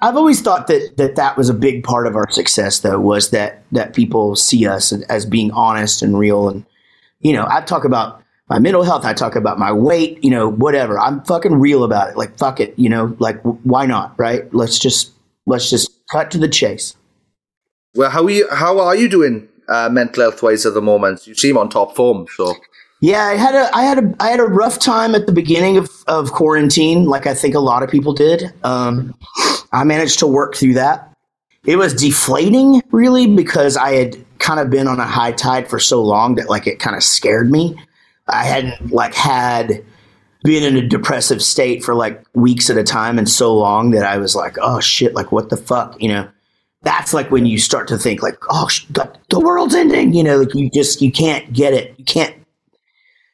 I've 0.00 0.16
always 0.16 0.40
thought 0.40 0.66
that 0.68 0.96
that 0.96 1.16
that 1.16 1.36
was 1.36 1.48
a 1.48 1.54
big 1.54 1.84
part 1.84 2.06
of 2.06 2.16
our 2.16 2.30
success, 2.30 2.80
though, 2.80 3.00
was 3.00 3.30
that 3.30 3.62
that 3.72 3.94
people 3.94 4.36
see 4.36 4.66
us 4.66 4.92
as 4.92 5.26
being 5.26 5.50
honest 5.52 6.02
and 6.02 6.18
real, 6.18 6.48
and 6.48 6.64
you 7.20 7.32
know, 7.32 7.46
I 7.50 7.60
talk 7.62 7.84
about 7.84 8.22
my 8.48 8.58
mental 8.58 8.82
health. 8.82 9.04
I 9.04 9.12
talk 9.12 9.36
about 9.36 9.58
my 9.58 9.72
weight, 9.72 10.22
you 10.22 10.30
know, 10.30 10.48
whatever. 10.48 10.98
I'm 10.98 11.22
fucking 11.24 11.54
real 11.54 11.84
about 11.84 12.10
it. 12.10 12.16
Like, 12.16 12.38
fuck 12.38 12.60
it, 12.60 12.72
you 12.78 12.88
know, 12.88 13.14
like, 13.18 13.36
w- 13.42 13.58
why 13.62 13.86
not? 13.86 14.14
Right? 14.18 14.52
Let's 14.54 14.78
just, 14.78 15.12
let's 15.46 15.68
just 15.68 15.90
cut 16.10 16.30
to 16.30 16.38
the 16.38 16.48
chase. 16.48 16.96
Well, 17.94 18.08
how 18.08 18.24
are 18.24 18.30
you, 18.30 18.48
how 18.50 18.78
are 18.80 18.96
you 18.96 19.08
doing, 19.08 19.48
uh, 19.68 19.90
mental 19.90 20.22
health 20.22 20.42
wise 20.42 20.64
at 20.64 20.72
the 20.72 20.80
moment? 20.80 21.26
You 21.26 21.34
seem 21.34 21.58
on 21.58 21.68
top 21.68 21.94
form, 21.94 22.26
so. 22.36 22.54
Yeah, 23.02 23.24
I 23.24 23.34
had 23.34 23.54
a, 23.54 23.76
I 23.76 23.82
had 23.82 23.98
a, 23.98 24.14
I 24.18 24.28
had 24.30 24.40
a 24.40 24.44
rough 24.44 24.78
time 24.78 25.14
at 25.14 25.26
the 25.26 25.32
beginning 25.32 25.76
of, 25.76 25.90
of 26.06 26.32
quarantine, 26.32 27.04
like 27.04 27.26
I 27.26 27.34
think 27.34 27.54
a 27.54 27.60
lot 27.60 27.82
of 27.82 27.90
people 27.90 28.14
did. 28.14 28.52
Um, 28.64 29.14
I 29.72 29.84
managed 29.84 30.18
to 30.20 30.26
work 30.26 30.54
through 30.54 30.74
that. 30.74 31.12
It 31.64 31.76
was 31.76 31.92
deflating, 31.94 32.82
really, 32.90 33.26
because 33.26 33.76
I 33.76 33.92
had 33.92 34.16
kind 34.38 34.60
of 34.60 34.70
been 34.70 34.88
on 34.88 35.00
a 35.00 35.06
high 35.06 35.32
tide 35.32 35.68
for 35.68 35.78
so 35.78 36.02
long 36.02 36.36
that 36.36 36.48
like 36.48 36.66
it 36.66 36.78
kind 36.78 36.96
of 36.96 37.02
scared 37.02 37.50
me. 37.50 37.78
I 38.28 38.44
hadn't 38.44 38.90
like 38.90 39.14
had 39.14 39.84
been 40.44 40.62
in 40.62 40.82
a 40.82 40.86
depressive 40.86 41.42
state 41.42 41.82
for 41.82 41.94
like 41.94 42.22
weeks 42.34 42.70
at 42.70 42.78
a 42.78 42.84
time 42.84 43.18
and 43.18 43.28
so 43.28 43.54
long 43.54 43.90
that 43.90 44.04
I 44.04 44.18
was 44.18 44.36
like, 44.36 44.56
oh 44.60 44.80
shit, 44.80 45.14
like 45.14 45.32
what 45.32 45.50
the 45.50 45.56
fuck, 45.56 46.00
you 46.00 46.08
know? 46.08 46.28
That's 46.82 47.12
like 47.12 47.30
when 47.30 47.44
you 47.44 47.58
start 47.58 47.88
to 47.88 47.98
think 47.98 48.22
like, 48.22 48.38
oh, 48.50 48.68
sh- 48.68 48.86
the 48.92 49.40
world's 49.40 49.74
ending, 49.74 50.14
you 50.14 50.22
know, 50.22 50.38
like 50.38 50.54
you 50.54 50.70
just 50.70 51.02
you 51.02 51.10
can't 51.10 51.52
get 51.52 51.74
it, 51.74 51.94
you 51.98 52.04
can't. 52.04 52.34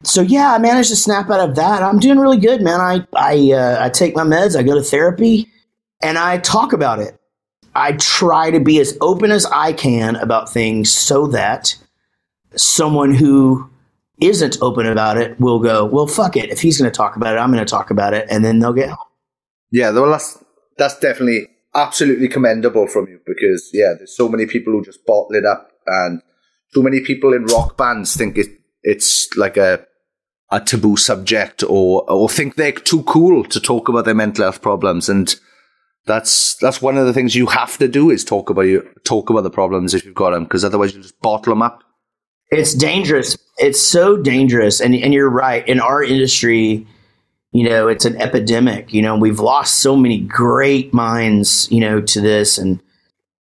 So 0.03 0.23
yeah, 0.23 0.55
I 0.55 0.59
managed 0.59 0.91
to 0.91 0.97
snap 0.97 1.31
out 1.31 1.47
of 1.47 1.57
that. 1.57 1.83
I'm 1.83 1.99
doing 1.99 2.19
really 2.19 2.39
good, 2.39 2.63
man. 2.63 2.81
I 2.81 3.07
I 3.15 3.53
uh, 3.53 3.85
I 3.85 3.91
take 3.91 4.17
my 4.17 4.25
meds, 4.25 4.59
I 4.59 4.63
go 4.63 4.75
to 4.75 4.83
therapy, 4.83 5.47
and 6.05 6.19
I 6.19 6.37
talk 6.37 6.75
about 6.75 6.99
it. 7.01 7.19
I 7.75 7.93
try 7.93 8.51
to 8.51 8.61
be 8.61 8.79
as 8.79 8.97
open 9.01 9.31
as 9.31 9.47
I 9.47 9.73
can 9.73 10.17
about 10.17 10.53
things 10.53 10.93
so 10.93 11.27
that 11.29 11.75
someone 12.55 13.15
who 13.15 13.69
isn't 14.21 14.59
open 14.61 14.87
about 14.87 15.17
it 15.17 15.41
will 15.41 15.59
go, 15.59 15.87
well, 15.87 16.07
fuck 16.07 16.37
it. 16.37 16.51
If 16.51 16.61
he's 16.61 16.79
going 16.79 16.91
to 16.91 16.97
talk 16.97 17.17
about 17.17 17.35
it, 17.35 17.39
I'm 17.39 17.51
going 17.51 17.65
to 17.65 17.71
talk 17.71 17.91
about 17.91 18.13
it, 18.13 18.27
and 18.31 18.45
then 18.45 18.59
they'll 18.61 18.75
get 18.75 18.89
help. 18.89 19.09
Yeah, 19.73 19.91
well, 19.91 20.11
that's 20.11 20.39
that's 20.77 20.99
definitely 21.01 21.49
absolutely 21.75 22.29
commendable 22.29 22.87
from 22.87 23.09
you 23.09 23.19
because 23.27 23.71
yeah, 23.73 23.95
there's 23.97 24.17
so 24.17 24.29
many 24.29 24.47
people 24.47 24.73
who 24.75 24.85
just 24.85 25.05
bottle 25.07 25.35
it 25.35 25.47
up, 25.47 25.73
and 25.87 26.21
too 26.75 26.83
many 26.83 27.01
people 27.01 27.33
in 27.33 27.47
rock 27.47 27.79
bands 27.79 28.15
think 28.15 28.37
it 28.37 28.49
it's 28.83 29.35
like 29.37 29.57
a 29.57 29.87
a 30.53 30.61
taboo 30.61 30.97
subject 30.97 31.65
or 31.65 32.09
or 32.09 32.29
think 32.29 32.55
they're 32.55 32.73
too 32.73 33.03
cool 33.05 33.43
to 33.45 33.59
talk 33.59 33.89
about 33.89 34.05
their 34.05 34.15
mental 34.15 34.45
health 34.45 34.61
problems 34.61 35.09
and 35.09 35.41
that's 36.07 36.57
that's 36.57 36.83
one 36.83 36.99
of 36.99 37.07
the 37.07 37.13
things 37.13 37.35
you 37.35 37.47
have 37.47 37.79
to 37.79 37.89
do 37.89 38.11
is 38.11 38.25
talk 38.25 38.51
about 38.51 38.63
you 38.63 38.89
talk 39.05 39.31
about 39.31 39.43
the 39.43 39.51
problems 39.51 39.95
if 39.95 40.05
you've 40.05 40.15
got 40.15 40.31
them 40.31 40.45
because 40.45 40.65
otherwise 40.65 40.95
you 40.95 41.01
just 41.01 41.21
bottle 41.21 41.53
them 41.53 41.63
up 41.63 41.83
it's 42.51 42.75
dangerous. 42.75 43.37
It's 43.59 43.81
so 43.81 44.17
dangerous. 44.17 44.81
And, 44.81 44.95
and 44.95 45.13
you're 45.13 45.31
right. 45.31 45.67
In 45.67 45.81
our 45.81 46.03
industry, 46.03 46.87
you 47.53 47.69
know, 47.69 47.89
it's 47.89 48.05
an 48.05 48.21
epidemic. 48.21 48.93
You 48.93 49.03
know, 49.03 49.17
we've 49.17 49.41
lost 49.41 49.81
so 49.81 49.97
many 49.97 50.21
great 50.21 50.93
minds, 50.93 51.71
you 51.71 51.81
know, 51.81 52.01
to 52.01 52.21
this. 52.21 52.59
And, 52.59 52.81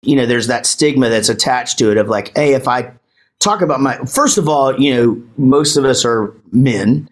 you 0.03 0.17
know, 0.17 0.27
there's 0.27 0.47
that 0.49 0.67
stigma 0.67 1.09
that's 1.09 1.29
attached 1.29 1.79
to 1.79 1.91
it 1.91 1.97
of 1.97 2.09
like, 2.09 2.37
hey, 2.37 2.55
if 2.55 2.69
I 2.69 2.93
talk 3.39 3.63
about 3.63 3.81
my, 3.81 3.97
first 3.99 4.39
of 4.39 4.49
all, 4.49 4.79
you 4.81 4.95
know, 4.95 5.23
most 5.37 5.77
of 5.77 5.85
us 5.85 6.05
are 6.05 6.35
men 6.53 7.09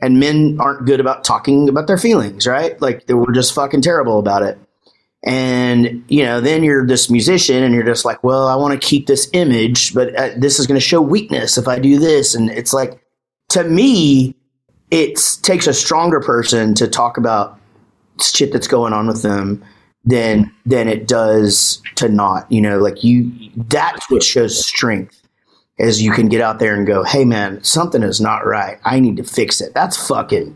and 0.00 0.18
men 0.18 0.58
aren't 0.60 0.86
good 0.86 1.00
about 1.00 1.24
talking 1.24 1.68
about 1.68 1.86
their 1.86 1.98
feelings, 1.98 2.46
right? 2.46 2.80
Like, 2.80 3.04
we're 3.08 3.32
just 3.32 3.54
fucking 3.54 3.82
terrible 3.82 4.18
about 4.18 4.42
it. 4.42 4.58
And, 5.24 6.04
you 6.08 6.24
know, 6.24 6.40
then 6.40 6.64
you're 6.64 6.86
this 6.86 7.08
musician 7.08 7.62
and 7.62 7.74
you're 7.74 7.84
just 7.84 8.04
like, 8.04 8.24
well, 8.24 8.48
I 8.48 8.56
want 8.56 8.80
to 8.80 8.86
keep 8.86 9.06
this 9.06 9.30
image, 9.32 9.94
but 9.94 10.14
uh, 10.16 10.30
this 10.36 10.58
is 10.58 10.66
going 10.66 10.80
to 10.80 10.84
show 10.84 11.00
weakness 11.00 11.56
if 11.56 11.68
I 11.68 11.78
do 11.78 11.98
this. 11.98 12.34
And 12.34 12.50
it's 12.50 12.72
like, 12.72 13.00
to 13.50 13.62
me, 13.62 14.34
it 14.90 15.20
takes 15.42 15.66
a 15.66 15.74
stronger 15.74 16.20
person 16.20 16.74
to 16.74 16.88
talk 16.88 17.18
about 17.18 17.58
shit 18.20 18.52
that's 18.52 18.66
going 18.66 18.92
on 18.92 19.06
with 19.06 19.22
them 19.22 19.64
than 20.04 20.52
than 20.66 20.88
it 20.88 21.06
does 21.06 21.80
to 21.94 22.08
not 22.08 22.50
you 22.50 22.60
know 22.60 22.78
like 22.78 23.04
you 23.04 23.30
that's 23.68 24.10
what 24.10 24.22
shows 24.22 24.66
strength 24.66 25.22
is 25.78 26.02
you 26.02 26.10
can 26.10 26.28
get 26.28 26.40
out 26.40 26.58
there 26.58 26.74
and 26.74 26.86
go 26.86 27.04
hey 27.04 27.24
man 27.24 27.62
something 27.62 28.02
is 28.02 28.20
not 28.20 28.44
right. 28.44 28.78
I 28.84 28.98
need 29.00 29.16
to 29.18 29.24
fix 29.24 29.60
it. 29.60 29.72
That's 29.74 30.08
fucking 30.08 30.54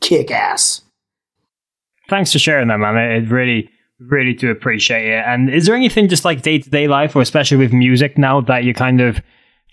kick 0.00 0.30
ass 0.30 0.82
thanks 2.10 2.32
for 2.32 2.38
sharing 2.38 2.68
that 2.68 2.78
man. 2.78 2.96
It 2.96 3.30
really 3.30 3.70
really 4.00 4.32
do 4.32 4.50
appreciate 4.50 5.06
it. 5.06 5.24
And 5.26 5.52
is 5.52 5.66
there 5.66 5.74
anything 5.74 6.08
just 6.08 6.24
like 6.24 6.42
day 6.42 6.58
to 6.58 6.70
day 6.70 6.88
life, 6.88 7.14
or 7.14 7.22
especially 7.22 7.58
with 7.58 7.72
music 7.72 8.18
now, 8.18 8.40
that 8.42 8.64
you're 8.64 8.74
kind 8.74 9.00
of 9.00 9.20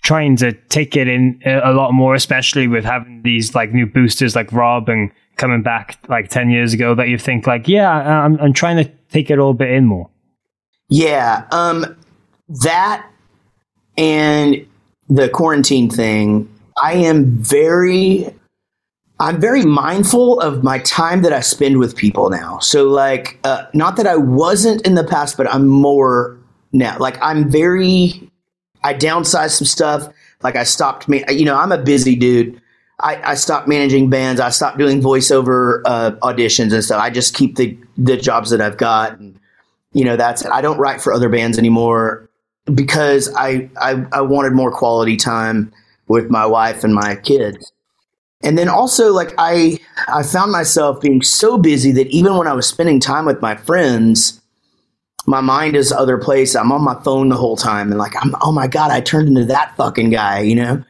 trying 0.02 0.36
to 0.36 0.52
take 0.68 0.96
it 0.96 1.08
in 1.08 1.40
a 1.44 1.72
lot 1.72 1.92
more, 1.92 2.14
especially 2.14 2.68
with 2.68 2.84
having 2.84 3.22
these 3.22 3.54
like 3.54 3.72
new 3.72 3.86
boosters 3.86 4.36
like 4.36 4.52
Rob 4.52 4.88
and 4.88 5.10
coming 5.36 5.62
back 5.62 5.98
like 6.08 6.28
10 6.28 6.50
years 6.50 6.72
ago 6.72 6.94
that 6.94 7.08
you 7.08 7.18
think 7.18 7.46
like, 7.46 7.66
yeah, 7.68 7.90
I'm, 7.90 8.38
I'm 8.40 8.52
trying 8.52 8.76
to 8.76 8.90
take 9.10 9.30
it 9.30 9.38
all 9.38 9.50
a 9.50 9.54
bit 9.54 9.70
in 9.70 9.86
more? 9.86 10.08
Yeah. 10.88 11.46
Um, 11.50 11.96
that 12.62 13.08
and 13.96 14.66
the 15.08 15.28
quarantine 15.28 15.90
thing, 15.90 16.48
I 16.82 16.94
am 16.94 17.26
very 17.26 18.32
I'm 19.20 19.40
very 19.40 19.64
mindful 19.64 20.40
of 20.40 20.62
my 20.62 20.78
time 20.80 21.22
that 21.22 21.32
I 21.32 21.40
spend 21.40 21.78
with 21.78 21.96
people 21.96 22.30
now. 22.30 22.58
So, 22.60 22.88
like, 22.88 23.38
uh, 23.42 23.64
not 23.74 23.96
that 23.96 24.06
I 24.06 24.16
wasn't 24.16 24.86
in 24.86 24.94
the 24.94 25.02
past, 25.02 25.36
but 25.36 25.52
I'm 25.52 25.66
more 25.66 26.38
now. 26.72 26.96
Like, 26.98 27.20
I'm 27.20 27.50
very, 27.50 28.30
I 28.84 28.94
downsized 28.94 29.58
some 29.58 29.66
stuff. 29.66 30.08
Like, 30.42 30.54
I 30.54 30.62
stopped, 30.62 31.08
me. 31.08 31.24
you 31.30 31.44
know, 31.44 31.56
I'm 31.56 31.72
a 31.72 31.78
busy 31.78 32.14
dude. 32.14 32.60
I, 33.00 33.32
I 33.32 33.34
stopped 33.34 33.66
managing 33.66 34.08
bands. 34.08 34.40
I 34.40 34.50
stopped 34.50 34.78
doing 34.78 35.00
voiceover 35.00 35.82
uh, 35.84 36.12
auditions 36.22 36.72
and 36.72 36.84
stuff. 36.84 37.00
I 37.00 37.10
just 37.10 37.34
keep 37.34 37.56
the 37.56 37.76
the 37.96 38.16
jobs 38.16 38.50
that 38.50 38.60
I've 38.60 38.76
got. 38.76 39.18
And, 39.18 39.38
you 39.92 40.04
know, 40.04 40.16
that's 40.16 40.44
it. 40.44 40.50
I 40.52 40.60
don't 40.60 40.78
write 40.78 41.00
for 41.00 41.12
other 41.12 41.28
bands 41.28 41.58
anymore 41.58 42.28
because 42.72 43.32
I, 43.36 43.68
I, 43.80 44.04
I 44.12 44.20
wanted 44.20 44.52
more 44.52 44.70
quality 44.70 45.16
time 45.16 45.72
with 46.06 46.30
my 46.30 46.46
wife 46.46 46.84
and 46.84 46.94
my 46.94 47.16
kids. 47.16 47.72
And 48.42 48.56
then 48.56 48.68
also 48.68 49.12
like 49.12 49.34
I 49.38 49.78
I 50.08 50.22
found 50.22 50.52
myself 50.52 51.00
being 51.00 51.22
so 51.22 51.58
busy 51.58 51.92
that 51.92 52.06
even 52.08 52.36
when 52.36 52.46
I 52.46 52.52
was 52.52 52.66
spending 52.66 53.00
time 53.00 53.26
with 53.26 53.42
my 53.42 53.56
friends, 53.56 54.40
my 55.26 55.40
mind 55.40 55.76
is 55.76 55.92
other 55.92 56.18
place. 56.18 56.54
I'm 56.54 56.72
on 56.72 56.82
my 56.82 56.94
phone 57.02 57.28
the 57.28 57.36
whole 57.36 57.56
time 57.56 57.90
and 57.90 57.98
like 57.98 58.12
I'm 58.22 58.34
oh 58.42 58.52
my 58.52 58.66
god, 58.66 58.90
I 58.90 59.00
turned 59.00 59.28
into 59.28 59.44
that 59.46 59.76
fucking 59.76 60.10
guy, 60.10 60.40
you 60.40 60.54
know? 60.54 60.84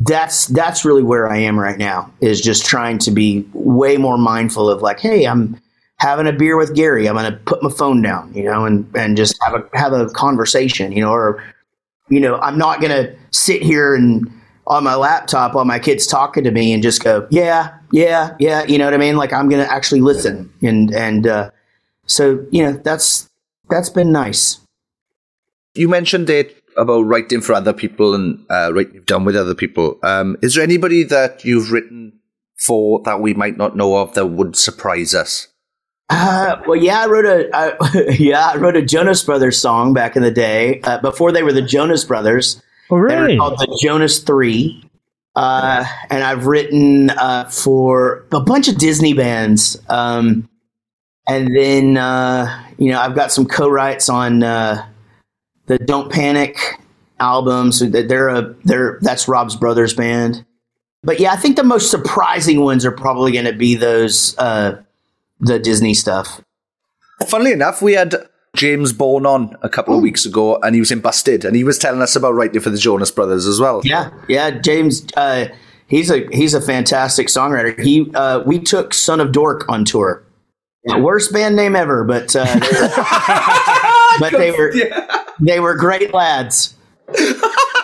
that's 0.00 0.46
that's 0.46 0.84
really 0.84 1.02
where 1.02 1.28
I 1.30 1.38
am 1.38 1.58
right 1.58 1.78
now. 1.78 2.12
Is 2.20 2.40
just 2.40 2.64
trying 2.64 2.98
to 2.98 3.10
be 3.10 3.46
way 3.52 3.96
more 3.96 4.18
mindful 4.18 4.68
of 4.68 4.82
like, 4.82 5.00
hey, 5.00 5.26
I'm 5.26 5.60
having 5.96 6.26
a 6.26 6.32
beer 6.32 6.56
with 6.56 6.74
Gary. 6.74 7.08
I'm 7.08 7.16
going 7.16 7.30
to 7.30 7.36
put 7.38 7.62
my 7.62 7.70
phone 7.70 8.02
down, 8.02 8.32
you 8.34 8.44
know, 8.44 8.64
and 8.64 8.88
and 8.94 9.16
just 9.16 9.36
have 9.42 9.54
a 9.54 9.78
have 9.78 9.92
a 9.92 10.08
conversation, 10.10 10.92
you 10.92 11.00
know, 11.00 11.10
or 11.10 11.42
you 12.08 12.20
know, 12.20 12.36
I'm 12.36 12.58
not 12.58 12.80
going 12.80 12.92
to 12.92 13.14
sit 13.32 13.62
here 13.62 13.94
and 13.94 14.30
on 14.68 14.84
my 14.84 14.94
laptop 14.94 15.54
while 15.54 15.64
my 15.64 15.78
kid's 15.78 16.06
talking 16.06 16.44
to 16.44 16.50
me 16.50 16.72
and 16.72 16.82
just 16.82 17.02
go, 17.02 17.26
yeah, 17.30 17.74
yeah, 17.90 18.36
yeah. 18.38 18.64
You 18.64 18.78
know 18.78 18.84
what 18.84 18.94
I 18.94 18.98
mean? 18.98 19.16
Like 19.16 19.32
I'm 19.32 19.48
going 19.48 19.64
to 19.64 19.72
actually 19.72 20.00
listen. 20.00 20.52
And, 20.62 20.94
and, 20.94 21.26
uh, 21.26 21.50
so, 22.06 22.46
you 22.50 22.62
know, 22.62 22.72
that's, 22.72 23.28
that's 23.68 23.90
been 23.90 24.12
nice. 24.12 24.60
You 25.74 25.88
mentioned 25.88 26.30
it 26.30 26.62
about 26.76 27.02
writing 27.02 27.40
for 27.40 27.54
other 27.54 27.72
people 27.72 28.14
and 28.14 28.44
uh, 28.50 28.72
writing 28.72 28.94
you've 28.94 29.06
done 29.06 29.24
with 29.24 29.36
other 29.36 29.54
people. 29.54 29.98
Um, 30.02 30.36
is 30.42 30.54
there 30.54 30.64
anybody 30.64 31.02
that 31.04 31.44
you've 31.44 31.72
written 31.72 32.20
for 32.56 33.00
that 33.04 33.20
we 33.20 33.34
might 33.34 33.56
not 33.56 33.76
know 33.76 33.96
of 33.96 34.14
that 34.14 34.26
would 34.26 34.56
surprise 34.56 35.14
us? 35.14 35.48
Uh, 36.10 36.56
well, 36.66 36.76
yeah, 36.76 37.02
I 37.02 37.06
wrote 37.06 37.26
a 37.26 37.54
uh, 37.54 38.02
yeah, 38.18 38.48
I 38.48 38.56
wrote 38.56 38.76
a 38.76 38.82
Jonas 38.82 39.22
Brothers 39.22 39.58
song 39.58 39.92
back 39.92 40.16
in 40.16 40.22
the 40.22 40.30
day 40.30 40.80
uh, 40.82 40.98
before 40.98 41.32
they 41.32 41.42
were 41.42 41.52
the 41.52 41.60
Jonas 41.62 42.04
Brothers. 42.04 42.62
Oh, 42.90 42.96
They 42.96 43.00
were 43.00 43.06
really? 43.06 43.36
called 43.36 43.58
the 43.58 43.78
Jonas 43.80 44.20
Three. 44.20 44.84
Uh, 45.36 45.84
and 46.10 46.24
I've 46.24 46.46
written 46.46 47.10
uh, 47.10 47.44
for 47.48 48.26
a 48.32 48.40
bunch 48.40 48.66
of 48.68 48.76
Disney 48.76 49.12
bands. 49.12 49.80
Um, 49.88 50.48
and 51.28 51.54
then, 51.54 51.96
uh, 51.96 52.64
you 52.76 52.90
know, 52.90 52.98
I've 53.00 53.14
got 53.14 53.30
some 53.30 53.46
co-writes 53.46 54.08
on 54.08 54.42
uh, 54.42 54.84
the 55.66 55.78
Don't 55.78 56.10
Panic 56.10 56.58
album. 57.20 57.70
So 57.72 57.86
that 57.86 58.08
they're 58.08 58.28
a 58.28 58.54
they're 58.64 58.98
that's 59.00 59.28
Rob's 59.28 59.54
brothers 59.54 59.94
band. 59.94 60.44
But 61.04 61.20
yeah, 61.20 61.32
I 61.32 61.36
think 61.36 61.56
the 61.56 61.62
most 61.62 61.90
surprising 61.90 62.60
ones 62.62 62.84
are 62.84 62.90
probably 62.90 63.30
going 63.30 63.44
to 63.44 63.52
be 63.52 63.76
those 63.76 64.36
uh, 64.38 64.82
the 65.38 65.58
Disney 65.60 65.94
stuff. 65.94 66.40
Funnily 67.28 67.52
enough, 67.52 67.80
we 67.80 67.92
had 67.92 68.14
James 68.56 68.92
Bourne 68.92 69.26
on 69.26 69.56
a 69.62 69.68
couple 69.68 69.94
of 69.94 70.02
weeks 70.02 70.26
ago, 70.26 70.56
and 70.62 70.74
he 70.74 70.80
was 70.80 70.90
in 70.90 71.00
Busted, 71.00 71.44
and 71.44 71.54
he 71.54 71.64
was 71.64 71.78
telling 71.78 72.02
us 72.02 72.16
about 72.16 72.34
writing 72.34 72.60
for 72.60 72.70
the 72.70 72.78
Jonas 72.78 73.10
Brothers 73.10 73.46
as 73.46 73.60
well. 73.60 73.82
Yeah, 73.84 74.10
yeah, 74.28 74.50
James. 74.50 75.06
Uh, 75.16 75.48
he's 75.86 76.10
a 76.10 76.26
he's 76.32 76.54
a 76.54 76.60
fantastic 76.60 77.28
songwriter. 77.28 77.78
He 77.78 78.10
uh, 78.14 78.40
we 78.44 78.58
took 78.58 78.94
Son 78.94 79.20
of 79.20 79.32
Dork 79.32 79.68
on 79.68 79.84
tour. 79.84 80.24
Worst 80.96 81.32
band 81.34 81.54
name 81.54 81.76
ever, 81.76 82.02
but 82.02 82.34
uh, 82.34 82.44
they 82.44 82.80
were, 82.80 82.90
but 84.20 84.32
they 84.32 84.50
were 84.52 84.72
they 85.40 85.60
were 85.60 85.74
great 85.74 86.14
lads. 86.14 86.74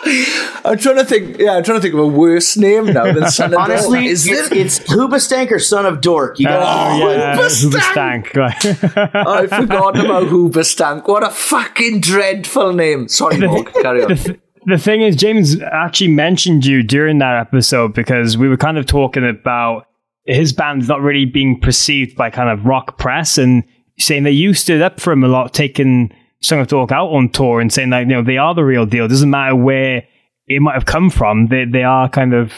I'm 0.65 0.77
trying 0.77 0.97
to 0.97 1.05
think. 1.05 1.37
Yeah, 1.39 1.53
I'm 1.53 1.63
trying 1.63 1.77
to 1.77 1.81
think 1.81 1.93
of 1.93 1.99
a 1.99 2.07
worse 2.07 2.55
name 2.57 2.85
now 2.87 3.11
than 3.11 3.29
Son 3.29 3.53
of 3.53 3.59
Honestly, 3.59 3.99
Dork. 4.01 4.11
Is 4.11 4.27
it's, 4.27 4.51
it? 4.51 4.57
it's 4.57 4.79
Hoobastank 4.79 5.51
or 5.51 5.59
Son 5.59 5.85
of 5.85 6.01
Dork. 6.01 6.39
You 6.39 6.47
Oh, 6.47 6.51
got 6.51 6.99
yeah, 6.99 7.35
Hoobastank! 7.37 8.27
Hoobastank. 8.27 9.13
I 9.15 9.47
forgot 9.61 9.99
about 9.99 10.23
Hoobastank. 10.27 11.07
What 11.07 11.23
a 11.23 11.29
fucking 11.29 12.01
dreadful 12.01 12.73
name. 12.73 13.07
Sorry, 13.07 13.37
Morg. 13.37 13.71
Carry 13.73 14.03
on. 14.03 14.09
the, 14.09 14.39
the 14.65 14.77
thing 14.77 15.01
is, 15.01 15.15
James 15.15 15.59
actually 15.61 16.09
mentioned 16.09 16.65
you 16.65 16.83
during 16.83 17.17
that 17.19 17.39
episode 17.39 17.93
because 17.93 18.37
we 18.37 18.47
were 18.47 18.57
kind 18.57 18.77
of 18.77 18.85
talking 18.85 19.27
about 19.27 19.87
his 20.25 20.53
band 20.53 20.87
not 20.87 21.01
really 21.01 21.25
being 21.25 21.59
perceived 21.59 22.15
by 22.15 22.29
kind 22.29 22.49
of 22.49 22.65
rock 22.65 22.97
press 22.97 23.37
and 23.37 23.63
saying 23.99 24.23
that 24.23 24.31
you 24.31 24.53
stood 24.53 24.81
up 24.81 24.99
for 24.99 25.13
him 25.13 25.23
a 25.23 25.27
lot, 25.27 25.53
taking 25.53 26.11
Son 26.41 26.59
of 26.59 26.67
Dork 26.67 26.91
out 26.91 27.09
on 27.09 27.29
tour 27.29 27.59
and 27.59 27.71
saying 27.71 27.89
like, 27.89 28.07
you 28.07 28.13
know, 28.13 28.23
they 28.23 28.37
are 28.37 28.53
the 28.53 28.63
real 28.63 28.85
deal. 28.85 29.05
It 29.05 29.09
doesn't 29.09 29.29
matter 29.29 29.55
where 29.55 30.03
it 30.47 30.61
might 30.61 30.75
have 30.75 30.85
come 30.85 31.09
from, 31.09 31.47
they, 31.47 31.65
they 31.65 31.83
are 31.83 32.07
kind 32.07 32.33
of 32.33 32.51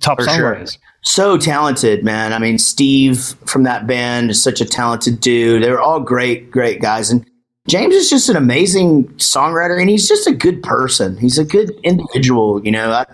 top 0.00 0.18
For 0.18 0.28
sure. 0.28 0.56
songwriters. 0.56 0.78
so 1.02 1.38
talented, 1.38 2.04
man. 2.04 2.32
I 2.32 2.38
mean, 2.38 2.58
Steve 2.58 3.34
from 3.46 3.62
that 3.62 3.86
band 3.86 4.30
is 4.30 4.42
such 4.42 4.60
a 4.60 4.66
talented 4.66 5.20
dude. 5.20 5.62
They're 5.62 5.80
all 5.80 6.00
great, 6.00 6.50
great 6.50 6.80
guys. 6.82 7.10
And 7.10 7.24
James 7.66 7.94
is 7.94 8.10
just 8.10 8.28
an 8.28 8.36
amazing 8.36 9.04
songwriter, 9.14 9.80
and 9.80 9.88
he's 9.88 10.08
just 10.08 10.26
a 10.26 10.32
good 10.32 10.62
person. 10.62 11.16
He's 11.16 11.38
a 11.38 11.44
good 11.44 11.70
individual, 11.82 12.62
you 12.64 12.72
know. 12.72 12.90
I, 12.90 13.06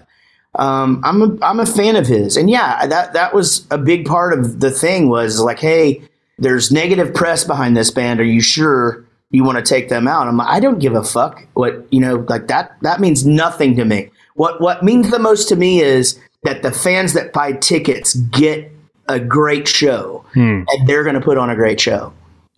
um, 0.54 1.02
I'm 1.04 1.22
a 1.22 1.38
I'm 1.42 1.60
a 1.60 1.66
fan 1.66 1.96
of 1.96 2.06
his, 2.06 2.36
and 2.36 2.48
yeah, 2.48 2.86
that 2.86 3.12
that 3.12 3.34
was 3.34 3.66
a 3.70 3.78
big 3.78 4.06
part 4.06 4.36
of 4.36 4.60
the 4.60 4.70
thing. 4.70 5.08
Was 5.08 5.40
like, 5.40 5.58
hey, 5.58 6.02
there's 6.38 6.72
negative 6.72 7.12
press 7.12 7.44
behind 7.44 7.76
this 7.76 7.90
band. 7.90 8.20
Are 8.20 8.24
you 8.24 8.40
sure 8.40 9.05
you 9.30 9.44
want 9.44 9.58
to 9.58 9.64
take 9.64 9.88
them 9.88 10.06
out? 10.06 10.28
I'm 10.28 10.36
like, 10.36 10.48
I 10.48 10.60
don't 10.60 10.78
give 10.78 10.94
a 10.94 11.02
fuck. 11.02 11.46
What 11.54 11.86
you 11.92 12.00
know, 12.00 12.24
like 12.28 12.48
that 12.48 12.76
that 12.82 13.00
means 13.00 13.26
nothing 13.26 13.76
to 13.76 13.84
me. 13.84 14.10
What 14.34 14.60
what 14.60 14.82
means 14.82 15.10
the 15.10 15.18
most 15.18 15.48
to 15.48 15.56
me 15.56 15.80
is 15.80 16.18
that 16.44 16.62
the 16.62 16.72
fans 16.72 17.12
that 17.14 17.32
buy 17.32 17.52
tickets 17.52 18.14
get 18.14 18.70
a 19.08 19.18
great 19.20 19.68
show, 19.68 20.24
and 20.68 20.88
they're 20.88 21.04
going 21.04 21.14
to 21.14 21.20
put 21.20 21.38
on 21.38 21.50
a 21.50 21.54
great 21.54 21.80
show. 21.80 22.12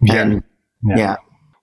And 0.08 0.42
yeah. 0.84 1.16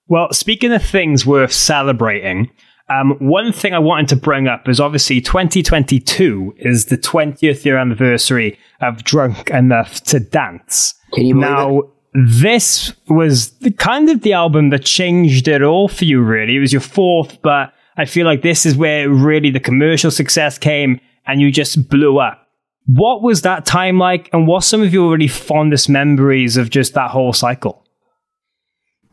Well, 0.08 0.32
speaking 0.32 0.72
of 0.72 0.84
things 0.84 1.26
worth 1.26 1.51
celebrating, 1.51 2.51
um, 2.89 3.18
one 3.20 3.51
thing 3.51 3.74
I 3.74 3.80
wanted 3.80 4.10
to 4.10 4.16
bring 4.16 4.47
up 4.47 4.70
is 4.70 4.80
obviously 4.80 5.20
2022 5.20 6.56
is 6.58 6.86
the 6.86 6.97
20th 6.97 7.66
year 7.66 7.78
anniversary 7.78 8.60
of 8.82 9.03
Drunk 9.03 9.49
Enough 9.49 10.01
to 10.03 10.20
Dance. 10.20 10.93
Can 11.14 11.26
you 11.26 11.34
now, 11.34 11.82
this 12.16 12.93
was 13.09 13.51
the, 13.59 13.72
kind 13.72 14.09
of 14.09 14.22
the 14.22 14.34
album 14.34 14.70
that 14.70 14.86
changed 14.86 15.47
it 15.47 15.61
all 15.61 15.88
for 15.88 16.05
you, 16.05 16.22
really. 16.22 16.55
It 16.55 16.59
was 16.59 16.72
your 16.72 16.82
fourth, 16.82 17.41
but 17.41 17.74
I 17.97 18.05
feel 18.05 18.26
like 18.26 18.41
this 18.41 18.66
is 18.66 18.78
where 18.78 19.09
really 19.09 19.51
the 19.51 19.59
commercial 19.59 20.11
success 20.11 20.57
came 20.57 20.99
and 21.28 21.41
you 21.41 21.51
just 21.51 21.89
blew 21.89 22.20
up. 22.20 22.47
What 22.88 23.22
was 23.22 23.41
that 23.41 23.66
time 23.66 23.97
like, 23.97 24.30
and 24.32 24.47
what's 24.47 24.68
some 24.68 24.82
of 24.82 24.93
your 24.93 25.11
really 25.11 25.28
fondest 25.28 25.89
memories 25.89 26.55
of 26.55 26.70
just 26.70 26.93
that 26.93 27.11
whole 27.11 27.34
cycle? 27.34 27.84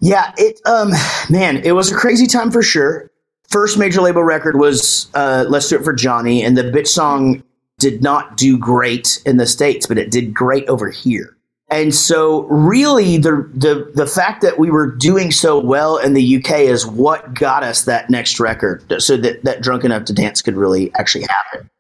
Yeah, 0.01 0.33
it 0.37 0.61
um 0.67 0.91
man, 1.31 1.59
it 1.65 1.73
was 1.73 1.91
a 1.91 1.95
crazy 1.95 2.27
time 2.27 2.51
for 2.51 2.63
sure. 2.63 3.11
First 3.49 3.79
major 3.79 4.01
label 4.01 4.25
record 4.25 4.59
was 4.59 5.11
uh 5.15 5.47
Let's 5.49 5.69
Do 5.69 5.77
It 5.77 5.85
for 5.85 5.95
Johnny, 5.95 6.43
and 6.45 6.57
the 6.57 6.65
bitch 6.65 6.89
song 6.89 7.43
did 7.79 8.03
not 8.03 8.37
do 8.37 8.59
great 8.59 9.23
in 9.25 9.39
the 9.39 9.47
States, 9.47 9.87
but 9.87 9.99
it 9.99 10.11
did 10.11 10.35
great 10.35 10.69
over 10.69 10.91
here. 10.91 11.32
And 11.73 11.95
so 11.95 12.43
really 12.43 13.17
the 13.17 13.49
the 13.55 13.91
the 13.95 14.07
fact 14.07 14.43
that 14.43 14.59
we 14.59 14.71
were 14.71 14.87
doing 14.87 15.33
so 15.33 15.59
well 15.59 15.97
in 15.97 16.13
the 16.13 16.37
UK 16.37 16.61
is 16.61 16.87
what 16.87 17.33
got 17.33 17.63
us 17.63 17.87
that 17.87 18.11
next 18.11 18.39
record. 18.39 18.85
So 19.03 19.17
that, 19.17 19.43
that 19.45 19.63
Drunk 19.63 19.83
Enough 19.83 20.05
to 20.05 20.13
Dance 20.13 20.43
could 20.43 20.55
really 20.55 20.93
actually 20.97 21.25
happen. 21.25 21.71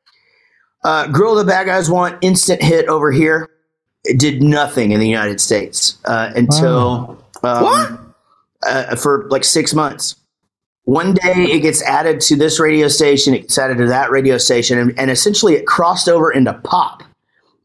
Uh, 0.82 1.08
Girl 1.08 1.34
the 1.34 1.44
Bad 1.44 1.66
Guys 1.66 1.90
Want 1.90 2.16
instant 2.22 2.62
hit 2.62 2.88
over 2.88 3.12
here. 3.12 3.50
It 4.04 4.18
did 4.18 4.42
nothing 4.42 4.92
in 4.92 4.98
the 4.98 5.08
United 5.08 5.42
States 5.42 5.98
uh, 6.06 6.32
until 6.34 7.22
um, 7.42 8.14
uh, 8.62 8.96
for 8.96 9.28
like 9.28 9.44
six 9.44 9.74
months. 9.74 10.16
One 10.84 11.12
day 11.12 11.44
it 11.52 11.60
gets 11.60 11.82
added 11.82 12.22
to 12.22 12.36
this 12.36 12.58
radio 12.58 12.88
station, 12.88 13.34
it 13.34 13.42
gets 13.42 13.58
added 13.58 13.76
to 13.76 13.86
that 13.88 14.10
radio 14.10 14.38
station, 14.38 14.78
and, 14.78 14.98
and 14.98 15.10
essentially 15.10 15.54
it 15.54 15.66
crossed 15.66 16.08
over 16.08 16.32
into 16.32 16.54
pop 16.54 17.02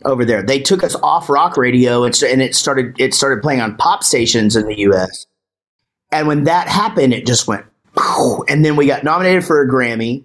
over 0.05 0.25
there. 0.25 0.43
They 0.43 0.59
took 0.59 0.83
us 0.83 0.95
off 0.95 1.29
rock 1.29 1.57
radio 1.57 2.03
and, 2.03 2.21
and 2.23 2.41
it 2.41 2.55
started 2.55 2.95
it 2.99 3.13
started 3.13 3.41
playing 3.41 3.61
on 3.61 3.75
pop 3.77 4.03
stations 4.03 4.55
in 4.55 4.67
the 4.67 4.77
U.S. 4.79 5.25
And 6.11 6.27
when 6.27 6.45
that 6.45 6.67
happened, 6.67 7.13
it 7.13 7.25
just 7.25 7.47
went. 7.47 7.65
And 8.47 8.63
then 8.63 8.75
we 8.75 8.85
got 8.85 9.03
nominated 9.03 9.43
for 9.43 9.61
a 9.61 9.67
Grammy 9.67 10.23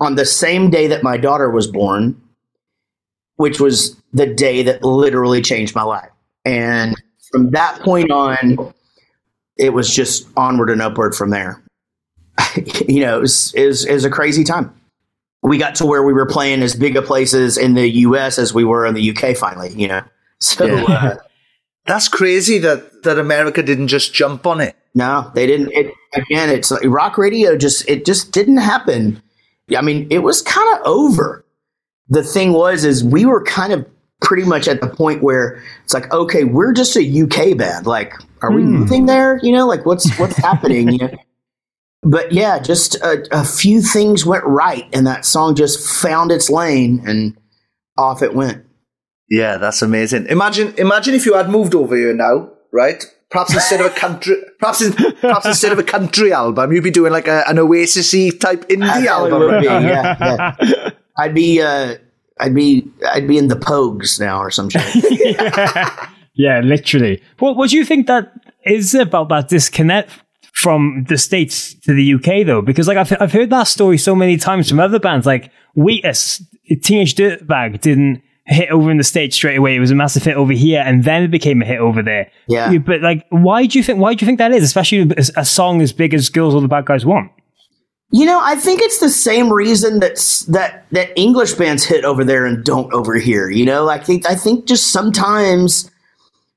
on 0.00 0.14
the 0.14 0.24
same 0.24 0.70
day 0.70 0.86
that 0.86 1.02
my 1.02 1.16
daughter 1.16 1.50
was 1.50 1.66
born, 1.66 2.20
which 3.36 3.60
was 3.60 4.00
the 4.12 4.26
day 4.26 4.62
that 4.62 4.84
literally 4.84 5.42
changed 5.42 5.74
my 5.74 5.82
life. 5.82 6.10
And 6.44 6.94
from 7.30 7.50
that 7.50 7.80
point 7.80 8.10
on, 8.10 8.72
it 9.56 9.72
was 9.72 9.94
just 9.94 10.28
onward 10.36 10.70
and 10.70 10.80
upward 10.80 11.14
from 11.14 11.30
there. 11.30 11.62
you 12.88 13.00
know, 13.00 13.18
it 13.18 13.20
was, 13.20 13.52
it, 13.54 13.66
was, 13.66 13.84
it 13.84 13.94
was 13.94 14.04
a 14.04 14.10
crazy 14.10 14.44
time. 14.44 14.72
We 15.42 15.58
got 15.58 15.74
to 15.76 15.86
where 15.86 16.02
we 16.02 16.12
were 16.12 16.26
playing 16.26 16.62
as 16.62 16.74
big 16.74 16.96
a 16.96 17.02
places 17.02 17.58
in 17.58 17.74
the 17.74 17.88
U.S. 17.88 18.38
as 18.38 18.54
we 18.54 18.64
were 18.64 18.86
in 18.86 18.94
the 18.94 19.10
UK. 19.10 19.36
Finally, 19.36 19.70
you 19.74 19.88
know. 19.88 20.02
So 20.42 20.66
uh, 20.66 21.18
That's 21.86 22.08
crazy 22.08 22.58
that, 22.58 23.04
that 23.04 23.16
America 23.16 23.62
didn't 23.62 23.86
just 23.88 24.12
jump 24.12 24.44
on 24.44 24.60
it. 24.60 24.74
no, 24.94 25.30
they 25.36 25.46
didn't. 25.46 25.70
It, 25.72 25.94
again, 26.14 26.50
it's 26.50 26.72
like 26.72 26.82
rock 26.84 27.16
radio. 27.16 27.56
Just 27.56 27.88
it 27.88 28.04
just 28.04 28.32
didn't 28.32 28.56
happen. 28.56 29.22
I 29.76 29.82
mean, 29.82 30.08
it 30.10 30.18
was 30.18 30.42
kind 30.42 30.68
of 30.76 30.86
over. 30.86 31.44
The 32.08 32.24
thing 32.24 32.52
was, 32.52 32.84
is 32.84 33.04
we 33.04 33.24
were 33.24 33.42
kind 33.44 33.72
of 33.72 33.86
pretty 34.20 34.44
much 34.44 34.66
at 34.68 34.80
the 34.80 34.88
point 34.88 35.22
where 35.22 35.62
it's 35.84 35.94
like, 35.94 36.12
okay, 36.12 36.44
we're 36.44 36.72
just 36.72 36.96
a 36.96 37.22
UK 37.22 37.56
band. 37.56 37.86
Like, 37.86 38.14
are 38.42 38.50
we 38.52 38.62
moving 38.64 39.06
there? 39.06 39.38
You 39.42 39.52
know, 39.52 39.66
like 39.66 39.86
what's 39.86 40.12
what's 40.18 40.36
happening? 40.36 40.88
You 40.92 40.98
know? 40.98 41.14
But 42.02 42.32
yeah, 42.32 42.58
just 42.58 42.96
a, 42.96 43.26
a 43.30 43.44
few 43.44 43.80
things 43.80 44.26
went 44.26 44.44
right, 44.44 44.88
and 44.92 45.06
that 45.06 45.24
song 45.24 45.54
just 45.54 45.86
found 45.86 46.32
its 46.32 46.50
lane, 46.50 47.02
and 47.06 47.36
off 47.96 48.22
it 48.22 48.34
went. 48.34 48.64
Yeah, 49.28 49.56
that's 49.56 49.82
amazing. 49.82 50.26
Imagine, 50.26 50.74
imagine 50.78 51.14
if 51.14 51.24
you 51.24 51.34
had 51.34 51.48
moved 51.48 51.74
over 51.74 51.96
here 51.96 52.12
now, 52.12 52.50
right? 52.72 53.04
Perhaps 53.30 53.54
instead 53.54 53.80
of 53.80 53.86
a 53.86 53.94
country, 53.94 54.34
perhaps, 54.58 54.82
in, 54.82 54.92
perhaps 54.92 55.46
instead 55.46 55.72
of 55.72 55.78
a 55.78 55.82
country 55.82 56.32
album, 56.32 56.72
you'd 56.72 56.84
be 56.84 56.90
doing 56.90 57.12
like 57.12 57.28
a, 57.28 57.48
an 57.48 57.58
Oasis 57.58 58.10
type 58.38 58.68
indie 58.68 59.06
album. 59.06 59.42
Right 59.42 59.60
be, 59.60 59.66
yeah, 59.66 60.54
yeah. 60.60 60.90
I'd 61.16 61.34
be 61.34 61.62
uh, 61.62 61.94
I'd 62.38 62.54
be 62.54 62.90
I'd 63.08 63.28
be 63.28 63.38
in 63.38 63.48
the 63.48 63.56
Pogues 63.56 64.20
now 64.20 64.40
or 64.40 64.50
some 64.50 64.68
shit. 64.68 64.82
Yeah, 66.34 66.60
literally. 66.60 67.22
What 67.38 67.56
what 67.56 67.70
do 67.70 67.76
you 67.76 67.84
think 67.84 68.06
that 68.06 68.32
is 68.64 68.94
about 68.94 69.28
that 69.28 69.48
disconnect 69.48 70.10
from 70.62 71.04
the 71.08 71.18
states 71.18 71.74
to 71.74 71.92
the 71.92 72.14
UK 72.14 72.46
though? 72.46 72.62
Because 72.62 72.88
like 72.88 72.96
I've 72.96 73.12
I've 73.20 73.32
heard 73.32 73.50
that 73.50 73.64
story 73.64 73.98
so 73.98 74.14
many 74.14 74.36
times 74.36 74.68
from 74.68 74.80
other 74.80 74.98
bands. 74.98 75.26
Like 75.26 75.50
we 75.74 76.00
Wheatus, 76.00 76.42
Teenage 76.82 77.14
Dirtbag 77.14 77.80
didn't 77.80 78.22
hit 78.46 78.70
over 78.70 78.90
in 78.90 78.96
the 78.96 79.04
states 79.04 79.36
straight 79.36 79.56
away. 79.56 79.76
It 79.76 79.80
was 79.80 79.90
a 79.90 79.94
massive 79.94 80.24
hit 80.24 80.36
over 80.36 80.52
here, 80.52 80.82
and 80.84 81.04
then 81.04 81.22
it 81.22 81.30
became 81.30 81.62
a 81.62 81.64
hit 81.64 81.78
over 81.78 82.02
there. 82.02 82.30
Yeah. 82.48 82.78
But 82.78 83.02
like, 83.02 83.26
why 83.30 83.66
do 83.66 83.78
you 83.78 83.84
think? 83.84 83.98
Why 83.98 84.14
do 84.14 84.24
you 84.24 84.26
think 84.26 84.38
that 84.38 84.52
is? 84.52 84.62
Especially 84.62 85.00
a, 85.00 85.40
a 85.40 85.44
song 85.44 85.82
as 85.82 85.92
big 85.92 86.14
as 86.14 86.28
"Girls 86.28 86.54
All 86.54 86.60
the 86.60 86.68
Bad 86.68 86.86
Guys 86.86 87.04
Want." 87.04 87.30
You 88.14 88.26
know, 88.26 88.40
I 88.42 88.56
think 88.56 88.82
it's 88.82 88.98
the 89.00 89.08
same 89.08 89.50
reason 89.50 90.00
that 90.00 90.44
that 90.48 90.84
that 90.90 91.18
English 91.18 91.54
bands 91.54 91.84
hit 91.84 92.04
over 92.04 92.24
there 92.24 92.44
and 92.44 92.62
don't 92.64 92.92
over 92.92 93.14
here. 93.16 93.48
You 93.48 93.64
know, 93.64 93.88
I 93.88 93.98
think 93.98 94.28
I 94.28 94.34
think 94.34 94.66
just 94.66 94.88
sometimes 94.88 95.90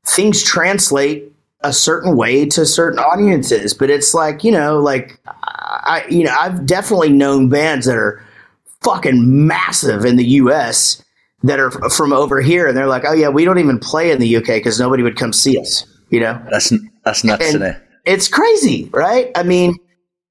things 0.06 0.44
translate 0.44 1.32
a 1.66 1.74
certain 1.74 2.16
way 2.16 2.46
to 2.46 2.66
certain 2.66 3.00
audiences, 3.00 3.74
but 3.74 3.90
it's 3.90 4.14
like 4.14 4.44
you 4.44 4.52
know, 4.52 4.80
like 4.80 5.20
I 5.26 6.06
you 6.10 6.24
know, 6.24 6.36
I've 6.38 6.66
definitely 6.66 7.10
known 7.10 7.50
bands 7.50 7.86
that 7.86 7.98
are 7.98 8.24
fucking 8.82 9.48
massive 9.48 10.06
in 10.06 10.16
the 10.16 10.26
U.S. 10.26 11.04
that 11.44 11.60
are 11.60 11.72
from 11.72 12.14
over 12.14 12.40
here, 12.42 12.68
and 12.68 12.78
they're 12.78 12.88
like, 12.88 13.04
oh 13.06 13.14
yeah, 13.14 13.30
we 13.30 13.46
don't 13.46 13.60
even 13.60 13.80
play 13.80 14.12
in 14.12 14.20
the 14.20 14.28
U.K. 14.28 14.60
because 14.60 14.80
nobody 14.80 15.04
would 15.04 15.18
come 15.18 15.34
see 15.34 15.60
us. 15.60 15.86
You 16.10 16.20
know, 16.20 16.42
That's 16.52 16.72
that's 17.04 17.24
nuts, 17.24 17.54
And 17.54 17.78
it's 18.06 18.28
crazy, 18.28 18.90
right? 18.94 19.32
I 19.36 19.44
mean, 19.44 19.76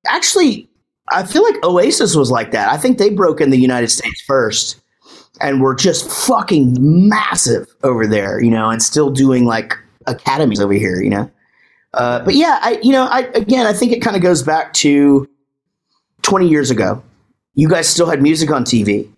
actually, 0.06 0.68
I 1.10 1.24
feel 1.24 1.42
like 1.42 1.62
Oasis 1.64 2.14
was 2.14 2.30
like 2.30 2.52
that. 2.52 2.70
I 2.70 2.76
think 2.76 2.98
they 2.98 3.10
broke 3.10 3.40
in 3.40 3.50
the 3.50 3.58
United 3.58 3.88
States 3.88 4.22
first 4.22 4.80
and 5.40 5.60
were 5.60 5.74
just 5.74 6.08
fucking 6.08 6.76
massive 6.80 7.66
over 7.82 8.06
there, 8.06 8.42
you 8.42 8.50
know, 8.50 8.70
and 8.70 8.82
still 8.82 9.10
doing 9.10 9.44
like 9.44 9.74
academies 10.06 10.60
over 10.60 10.72
here, 10.72 11.02
you 11.02 11.10
know. 11.10 11.30
Uh, 11.94 12.24
but 12.24 12.34
yeah, 12.34 12.58
I 12.62 12.78
you 12.82 12.92
know, 12.92 13.04
I 13.04 13.20
again, 13.34 13.66
I 13.66 13.72
think 13.72 13.92
it 13.92 14.00
kind 14.00 14.16
of 14.16 14.22
goes 14.22 14.42
back 14.42 14.72
to 14.74 15.28
20 16.22 16.48
years 16.48 16.70
ago. 16.70 17.02
You 17.54 17.68
guys 17.68 17.88
still 17.88 18.08
had 18.08 18.20
music 18.20 18.50
on 18.50 18.64
TV. 18.64 19.08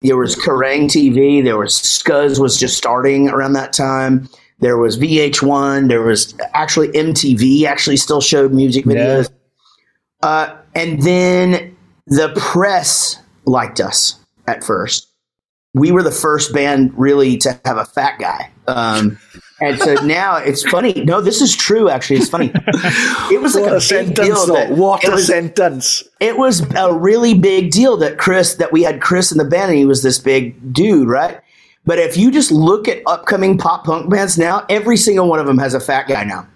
There 0.00 0.16
was 0.16 0.36
Kerrang 0.36 0.84
TV. 0.84 1.42
There 1.42 1.58
was 1.58 1.74
Scuzz 1.74 2.38
was 2.38 2.58
just 2.58 2.76
starting 2.76 3.28
around 3.28 3.54
that 3.54 3.72
time. 3.72 4.28
There 4.60 4.78
was 4.78 4.98
VH1. 4.98 5.88
There 5.88 6.02
was 6.02 6.34
actually 6.54 6.88
MTV 6.88 7.64
actually 7.64 7.96
still 7.96 8.20
showed 8.20 8.52
music 8.52 8.84
videos. 8.84 9.30
Uh, 10.22 10.56
and 10.74 11.02
then 11.02 11.76
the 12.06 12.32
press 12.36 13.20
liked 13.44 13.80
us 13.80 14.18
at 14.46 14.64
first. 14.64 15.08
We 15.74 15.90
were 15.90 16.02
the 16.02 16.10
first 16.10 16.54
band 16.54 16.92
really 16.96 17.36
to 17.38 17.60
have 17.64 17.76
a 17.76 17.84
fat 17.84 18.18
guy. 18.18 18.50
Um, 18.66 19.18
and 19.68 19.78
so 19.80 19.94
now 20.06 20.36
it's 20.36 20.62
funny. 20.62 20.92
No, 21.04 21.20
this 21.20 21.40
is 21.40 21.54
true. 21.56 21.88
Actually, 21.88 22.16
it's 22.18 22.28
funny. 22.28 22.52
It 23.32 23.40
was 23.40 23.54
like 23.54 23.64
What 23.64 23.72
a, 23.72 23.76
a 23.76 23.78
big 23.78 23.82
sentence, 23.82 24.18
deal. 24.18 24.46
That 24.54 24.70
What 24.72 25.06
a 25.06 25.12
was, 25.12 25.26
sentence. 25.26 26.04
it 26.20 26.36
was 26.38 26.60
a 26.76 26.92
really 26.94 27.34
big 27.34 27.70
deal 27.70 27.96
that 27.98 28.18
Chris 28.18 28.54
that 28.56 28.72
we 28.72 28.82
had 28.82 29.00
Chris 29.00 29.32
in 29.32 29.38
the 29.38 29.44
band 29.44 29.70
and 29.70 29.78
he 29.78 29.84
was 29.84 30.02
this 30.02 30.18
big 30.18 30.72
dude, 30.72 31.08
right? 31.08 31.40
But 31.86 31.98
if 31.98 32.16
you 32.16 32.30
just 32.30 32.50
look 32.50 32.88
at 32.88 33.02
upcoming 33.06 33.58
pop 33.58 33.84
punk 33.84 34.08
bands 34.10 34.38
now, 34.38 34.64
every 34.70 34.96
single 34.96 35.28
one 35.28 35.38
of 35.38 35.46
them 35.46 35.58
has 35.58 35.74
a 35.74 35.80
fat 35.80 36.08
guy 36.08 36.24
now. 36.24 36.46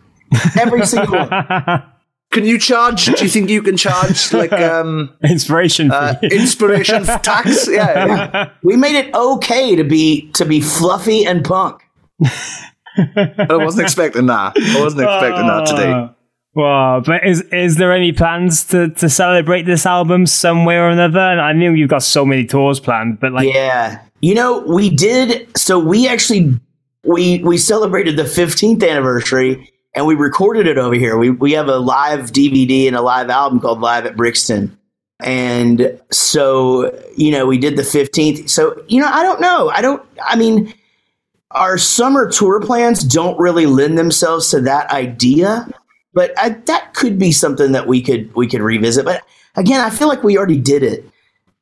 Every 0.59 0.84
single 0.86 1.18
one. 1.26 1.82
Can 2.30 2.44
you 2.44 2.59
charge? 2.59 3.06
Do 3.06 3.12
you 3.24 3.28
think 3.30 3.48
you 3.48 3.62
can 3.62 3.78
charge 3.78 4.34
like 4.34 4.52
um 4.52 5.09
Inspiration. 5.24 5.90
uh, 5.90 6.18
inspiration 6.22 7.04
tax? 7.04 7.66
Yeah, 7.70 8.04
yeah. 8.06 8.50
We 8.62 8.76
made 8.76 8.96
it 8.96 9.14
okay 9.14 9.74
to 9.76 9.82
be 9.82 10.30
to 10.32 10.44
be 10.44 10.61
fluffy 10.61 11.24
and 11.24 11.42
punk. 11.42 11.80
I 12.99 13.57
wasn't 13.57 13.84
expecting 13.84 14.26
that. 14.26 14.53
I 14.57 14.80
wasn't 14.82 15.03
expecting 15.03 15.46
that 15.46 15.66
today. 15.66 15.92
Uh, 15.92 16.09
Wow, 16.59 17.03
but 17.07 17.24
is 17.24 17.42
is 17.53 17.76
there 17.76 17.92
any 17.92 18.12
plans 18.12 18.64
to, 18.64 18.88
to 18.90 19.09
celebrate 19.09 19.62
this 19.62 19.86
album 19.86 20.26
some 20.26 20.64
way 20.64 20.76
or 20.76 20.88
another? 20.88 21.20
And 21.20 21.40
I 21.40 21.53
knew 21.53 21.72
you've 21.72 21.88
got 21.88 22.03
so 22.03 22.24
many 22.24 22.46
tours 22.46 22.80
planned, 22.80 23.20
but 23.20 23.32
like, 23.32 23.53
Yeah. 23.53 24.01
You 24.20 24.34
know, 24.34 24.61
we 24.66 24.90
did 24.90 25.57
so 25.57 25.78
we 25.78 26.09
actually 26.09 26.59
we 27.05 27.38
we 27.44 27.59
celebrated 27.59 28.16
the 28.16 28.24
15th 28.24 28.82
anniversary 28.88 29.72
and 29.94 30.05
we 30.05 30.16
recorded 30.16 30.66
it 30.66 30.78
over 30.78 30.96
here. 30.96 31.16
We 31.16 31.30
we 31.30 31.53
have 31.53 31.68
a 31.68 31.78
live 31.78 32.32
DVD 32.32 32.88
and 32.88 32.96
a 32.96 33.03
live 33.03 33.30
album 33.30 33.61
called 33.61 33.80
Live 33.80 34.07
at 34.07 34.16
Brixton. 34.16 34.76
And 35.20 36.01
so, 36.11 36.92
you 37.16 37.30
know, 37.30 37.46
we 37.46 37.59
did 37.59 37.76
the 37.76 37.82
15th. 37.82 38.49
So, 38.51 38.82
you 38.88 39.01
know, 39.01 39.09
I 39.09 39.22
don't 39.22 39.40
know. 39.40 39.68
I 39.70 39.80
don't 39.80 40.03
I 40.26 40.34
mean 40.34 40.74
our 41.53 41.78
summer 41.78 42.30
tour 42.30 42.61
plans 42.61 43.03
don't 43.03 43.38
really 43.38 43.66
lend 43.66 43.99
themselves 43.99 44.51
to 44.51 44.61
that 44.62 44.90
idea, 44.90 45.68
but 46.12 46.32
I, 46.38 46.51
that 46.51 46.94
could 46.94 47.18
be 47.18 47.32
something 47.32 47.72
that 47.72 47.86
we 47.86 48.03
could 48.03 48.34
we 48.34 48.46
could 48.46 48.61
revisit. 48.61 49.05
But 49.05 49.22
again, 49.57 49.80
I 49.80 49.90
feel 49.90 50.09
like 50.09 50.22
we 50.22 50.36
already 50.36 50.59
did 50.59 50.82
it. 50.82 51.05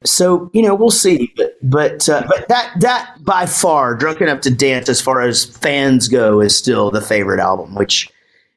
So 0.05 0.51
you 0.53 0.63
know, 0.63 0.75
we'll 0.75 0.91
see. 0.91 1.33
But 1.37 1.57
but 1.63 2.09
uh, 2.09 2.25
but 2.29 2.49
that 2.49 2.73
that 2.81 3.17
by 3.25 3.47
far, 3.47 3.95
"Drunk 3.95 4.21
Enough 4.21 4.41
to 4.43 4.51
Dance," 4.51 4.89
as 4.89 5.01
far 5.01 5.21
as 5.21 5.45
fans 5.45 6.09
go, 6.09 6.41
is 6.41 6.57
still 6.57 6.91
the 6.91 7.01
favorite 7.01 7.41
album, 7.41 7.75
which 7.75 8.09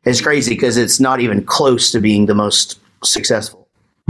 is 0.05 0.21
crazy 0.21 0.55
because 0.55 0.77
it's 0.77 0.99
not 0.99 1.19
even 1.19 1.43
close 1.43 1.91
to 1.91 1.99
being 1.99 2.25
the 2.25 2.35
most 2.35 2.79
successful. 3.03 3.67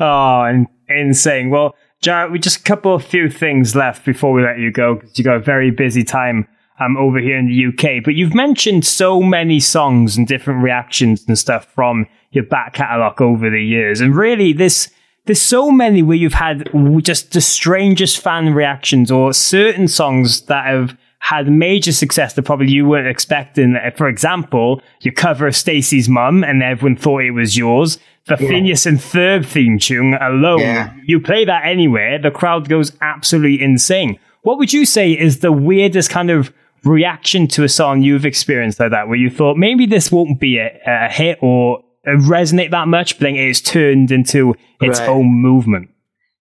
oh, 0.00 0.42
and 0.42 0.66
insane. 0.88 1.50
Well, 1.50 1.74
Jaret, 2.04 2.30
we 2.30 2.38
just 2.38 2.60
a 2.60 2.62
couple 2.62 2.94
of 2.94 3.02
few 3.02 3.30
things 3.30 3.74
left 3.74 4.04
before 4.04 4.34
we 4.34 4.42
let 4.42 4.58
you 4.58 4.70
go 4.70 4.96
because 4.96 5.18
you 5.18 5.24
got 5.24 5.36
a 5.36 5.40
very 5.40 5.70
busy 5.70 6.04
time 6.04 6.46
um, 6.78 6.98
over 6.98 7.18
here 7.18 7.38
in 7.38 7.46
the 7.46 7.66
UK. 7.66 8.04
But 8.04 8.14
you've 8.14 8.34
mentioned 8.34 8.84
so 8.84 9.22
many 9.22 9.58
songs 9.58 10.14
and 10.14 10.28
different 10.28 10.62
reactions 10.62 11.24
and 11.26 11.38
stuff 11.38 11.64
from 11.74 12.06
your 12.30 12.44
back 12.44 12.74
catalogue 12.74 13.22
over 13.22 13.48
the 13.48 13.64
years, 13.64 14.02
and 14.02 14.14
really 14.14 14.52
this. 14.52 14.90
There's 15.26 15.40
so 15.40 15.70
many 15.70 16.02
where 16.02 16.18
you've 16.18 16.34
had 16.34 16.68
just 17.00 17.32
the 17.32 17.40
strangest 17.40 18.20
fan 18.20 18.52
reactions 18.52 19.10
or 19.10 19.32
certain 19.32 19.88
songs 19.88 20.42
that 20.42 20.66
have 20.66 20.98
had 21.20 21.50
major 21.50 21.92
success 21.92 22.34
that 22.34 22.42
probably 22.42 22.70
you 22.70 22.86
weren't 22.86 23.08
expecting. 23.08 23.74
For 23.96 24.06
example, 24.06 24.82
your 25.00 25.14
cover 25.14 25.46
of 25.46 25.56
Stacey's 25.56 26.10
Mum 26.10 26.44
and 26.44 26.62
everyone 26.62 26.96
thought 26.98 27.22
it 27.22 27.30
was 27.30 27.56
yours. 27.56 27.98
The 28.26 28.36
Phineas 28.38 28.86
and 28.86 28.98
Ferb 28.98 29.44
theme 29.44 29.78
tune 29.78 30.14
alone, 30.14 30.60
Yeah. 30.60 30.92
you 31.04 31.20
play 31.20 31.44
that 31.44 31.66
anywhere, 31.66 32.18
the 32.18 32.30
crowd 32.30 32.68
goes 32.70 32.92
absolutely 33.02 33.62
insane. 33.62 34.18
What 34.42 34.56
would 34.58 34.72
you 34.72 34.86
say 34.86 35.12
is 35.12 35.40
the 35.40 35.52
weirdest 35.52 36.08
kind 36.10 36.30
of 36.30 36.52
reaction 36.84 37.46
to 37.48 37.64
a 37.64 37.68
song 37.68 38.02
you've 38.02 38.24
experienced 38.26 38.80
like 38.80 38.90
that, 38.92 39.08
where 39.08 39.16
you 39.18 39.28
thought 39.30 39.56
maybe 39.58 39.84
this 39.86 40.10
won't 40.10 40.40
be 40.40 40.58
a, 40.58 40.70
a 40.86 41.08
hit 41.10 41.38
or 41.42 41.80
uh, 42.06 42.10
resonate 42.12 42.70
that 42.70 42.88
much, 42.88 43.18
but 43.18 43.24
then 43.24 43.36
it's 43.36 43.60
turned 43.60 44.10
into 44.10 44.54
its 44.80 45.00
Right. 45.00 45.08
own 45.08 45.26
movement? 45.26 45.90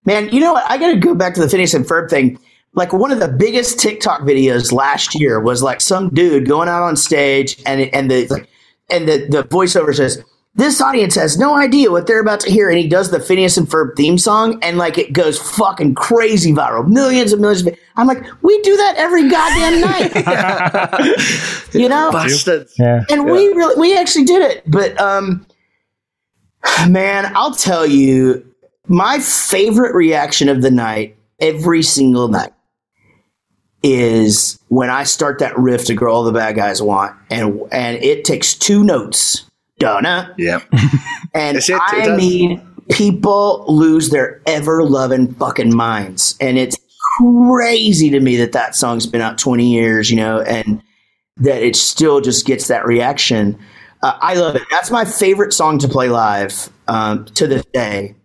Man, 0.05 0.29
you 0.29 0.39
know 0.41 0.53
what? 0.53 0.69
I 0.69 0.77
got 0.77 0.91
to 0.91 0.97
go 0.99 1.15
back 1.15 1.33
to 1.35 1.41
the 1.41 1.49
Phineas 1.49 1.73
and 1.73 1.85
Ferb 1.85 2.09
thing. 2.09 2.37
Like 2.75 2.91
one 2.91 3.11
of 3.11 3.19
the 3.19 3.27
biggest 3.29 3.79
TikTok 3.79 4.21
videos 4.21 4.71
last 4.73 5.15
year 5.19 5.39
was 5.39 5.61
like 5.61 5.79
some 5.79 6.09
dude 6.09 6.47
going 6.47 6.67
out 6.69 6.81
on 6.83 6.95
stage 6.95 7.61
and 7.65 7.81
and 7.93 8.09
the 8.09 8.45
and 8.89 9.07
the 9.07 9.27
the 9.29 9.43
voiceover 9.43 9.93
says 9.95 10.21
this 10.55 10.79
audience 10.81 11.15
has 11.15 11.37
no 11.37 11.55
idea 11.55 11.89
what 11.89 12.05
they're 12.05 12.19
about 12.21 12.39
to 12.41 12.51
hear, 12.51 12.69
and 12.69 12.77
he 12.77 12.87
does 12.87 13.09
the 13.09 13.19
Phineas 13.19 13.57
and 13.57 13.67
Ferb 13.67 13.95
theme 13.95 14.17
song, 14.19 14.59
and 14.61 14.77
like 14.77 14.97
it 14.99 15.11
goes 15.11 15.39
fucking 15.39 15.95
crazy 15.95 16.51
viral, 16.53 16.87
millions 16.87 17.31
and 17.31 17.41
millions. 17.41 17.65
Of, 17.65 17.75
I'm 17.95 18.05
like, 18.07 18.23
we 18.43 18.61
do 18.61 18.77
that 18.77 18.95
every 18.97 19.29
goddamn 19.29 19.81
night, 19.81 20.13
you 21.73 21.89
know? 21.89 22.11
Bastards. 22.11 22.75
Yeah. 22.77 23.03
and 23.09 23.25
we 23.25 23.47
really 23.47 23.79
we 23.79 23.97
actually 23.97 24.25
did 24.25 24.41
it 24.41 24.63
but 24.69 24.99
um 24.99 25.45
man 26.87 27.31
i'll 27.35 27.53
tell 27.53 27.85
you 27.85 28.45
my 28.87 29.19
favorite 29.19 29.93
reaction 29.93 30.49
of 30.49 30.61
the 30.61 30.71
night 30.71 31.15
every 31.39 31.81
single 31.83 32.27
night 32.27 32.53
is 33.83 34.57
when 34.69 34.89
i 34.89 35.03
start 35.03 35.39
that 35.39 35.57
riff 35.57 35.85
to 35.85 35.93
girl 35.93 36.15
all 36.15 36.23
the 36.23 36.31
bad 36.31 36.55
guys 36.55 36.81
want 36.81 37.15
and 37.29 37.59
and 37.71 37.97
it 38.03 38.23
takes 38.23 38.53
two 38.53 38.83
notes 38.83 39.45
donna 39.79 40.33
Yeah. 40.37 40.61
and 41.33 41.57
it, 41.57 41.69
i 41.71 42.15
mean 42.15 42.61
people 42.91 43.65
lose 43.67 44.09
their 44.09 44.41
ever 44.45 44.83
loving 44.83 45.33
fucking 45.35 45.75
minds 45.75 46.35
and 46.39 46.57
it's 46.57 46.77
crazy 47.17 48.09
to 48.09 48.19
me 48.19 48.35
that 48.37 48.51
that 48.53 48.75
song's 48.75 49.05
been 49.05 49.21
out 49.21 49.37
20 49.37 49.71
years 49.71 50.09
you 50.09 50.17
know 50.17 50.41
and 50.41 50.81
that 51.37 51.63
it 51.63 51.75
still 51.75 52.21
just 52.21 52.45
gets 52.45 52.67
that 52.67 52.85
reaction. 52.85 53.57
Uh, 54.01 54.17
I 54.21 54.35
love 54.35 54.55
it. 54.55 54.63
That's 54.69 54.91
my 54.91 55.05
favorite 55.05 55.53
song 55.53 55.79
to 55.79 55.87
play 55.87 56.09
live 56.09 56.69
um, 56.87 57.25
to 57.25 57.47
this 57.47 57.65
day. 57.73 58.15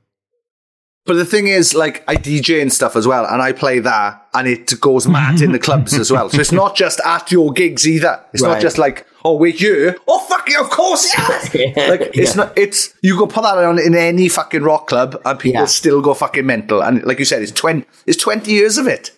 But 1.09 1.15
the 1.17 1.25
thing 1.25 1.49
is, 1.49 1.75
like, 1.75 2.05
I 2.07 2.15
DJ 2.17 2.61
and 2.63 2.71
stuff 2.73 2.95
as 2.95 3.07
well, 3.07 3.25
and 3.27 3.43
I 3.43 3.51
play 3.53 3.81
that, 3.81 4.29
and 4.35 4.47
it 4.47 4.79
goes 4.81 5.09
mad 5.09 5.41
in 5.41 5.51
the 5.53 5.59
clubs 5.59 5.95
as 5.95 6.13
well. 6.13 6.29
So 6.29 6.39
it's 6.39 6.53
not 6.53 6.77
just 6.77 7.01
at 7.05 7.33
your 7.33 7.51
gigs 7.53 7.89
either. 7.89 8.23
It's 8.35 8.43
Right. 8.43 8.53
not 8.53 8.61
just 8.61 8.79
like, 8.79 9.07
oh, 9.25 9.35
we're 9.37 9.51
here. 9.53 9.97
Oh, 10.07 10.21
fuck 10.21 10.49
you, 10.51 10.61
of 10.61 10.69
course, 10.71 11.11
yeah. 11.55 11.89
like, 11.89 12.03
it's 12.15 12.37
Yeah. 12.37 12.45
not, 12.45 12.53
it's, 12.59 12.93
you 13.03 13.19
go 13.19 13.27
put 13.27 13.43
that 13.43 13.57
on 13.57 13.79
in 13.81 13.95
any 13.97 14.29
fucking 14.29 14.63
rock 14.63 14.87
club, 14.87 15.21
and 15.25 15.39
people 15.39 15.63
Yeah. 15.63 15.67
still 15.67 16.01
go 16.03 16.13
fucking 16.15 16.45
mental. 16.47 16.83
And 16.83 17.03
like 17.05 17.19
you 17.19 17.25
said, 17.25 17.41
it's 17.43 17.53
20, 17.53 17.85
it's 18.07 18.19
20 18.23 18.53
years 18.53 18.77
of 18.79 18.87
it. 18.87 19.11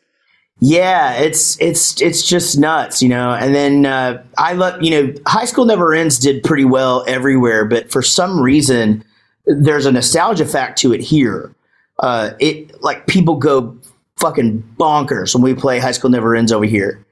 Yeah, 0.62 1.14
it's 1.14 1.58
it's 1.58 2.00
it's 2.02 2.22
just 2.22 2.58
nuts, 2.58 3.02
you 3.02 3.08
know. 3.08 3.30
And 3.32 3.54
then 3.54 3.86
uh, 3.86 4.22
I 4.36 4.52
love, 4.52 4.82
you 4.82 4.90
know, 4.90 5.14
High 5.26 5.46
School 5.46 5.64
Never 5.64 5.94
Ends 5.94 6.18
did 6.18 6.42
pretty 6.44 6.66
well 6.66 7.02
everywhere, 7.08 7.64
but 7.64 7.90
for 7.90 8.02
some 8.02 8.38
reason, 8.38 9.02
there's 9.46 9.86
a 9.86 9.92
nostalgia 9.92 10.44
fact 10.44 10.78
to 10.80 10.92
it 10.92 11.00
here. 11.00 11.54
Uh, 12.00 12.30
it 12.40 12.82
like 12.82 13.06
people 13.06 13.36
go 13.36 13.76
fucking 14.18 14.62
bonkers 14.78 15.34
when 15.34 15.42
we 15.42 15.54
play 15.54 15.78
High 15.78 15.92
School 15.92 16.10
Never 16.10 16.34
Ends 16.34 16.50
over 16.50 16.64
here. 16.64 17.04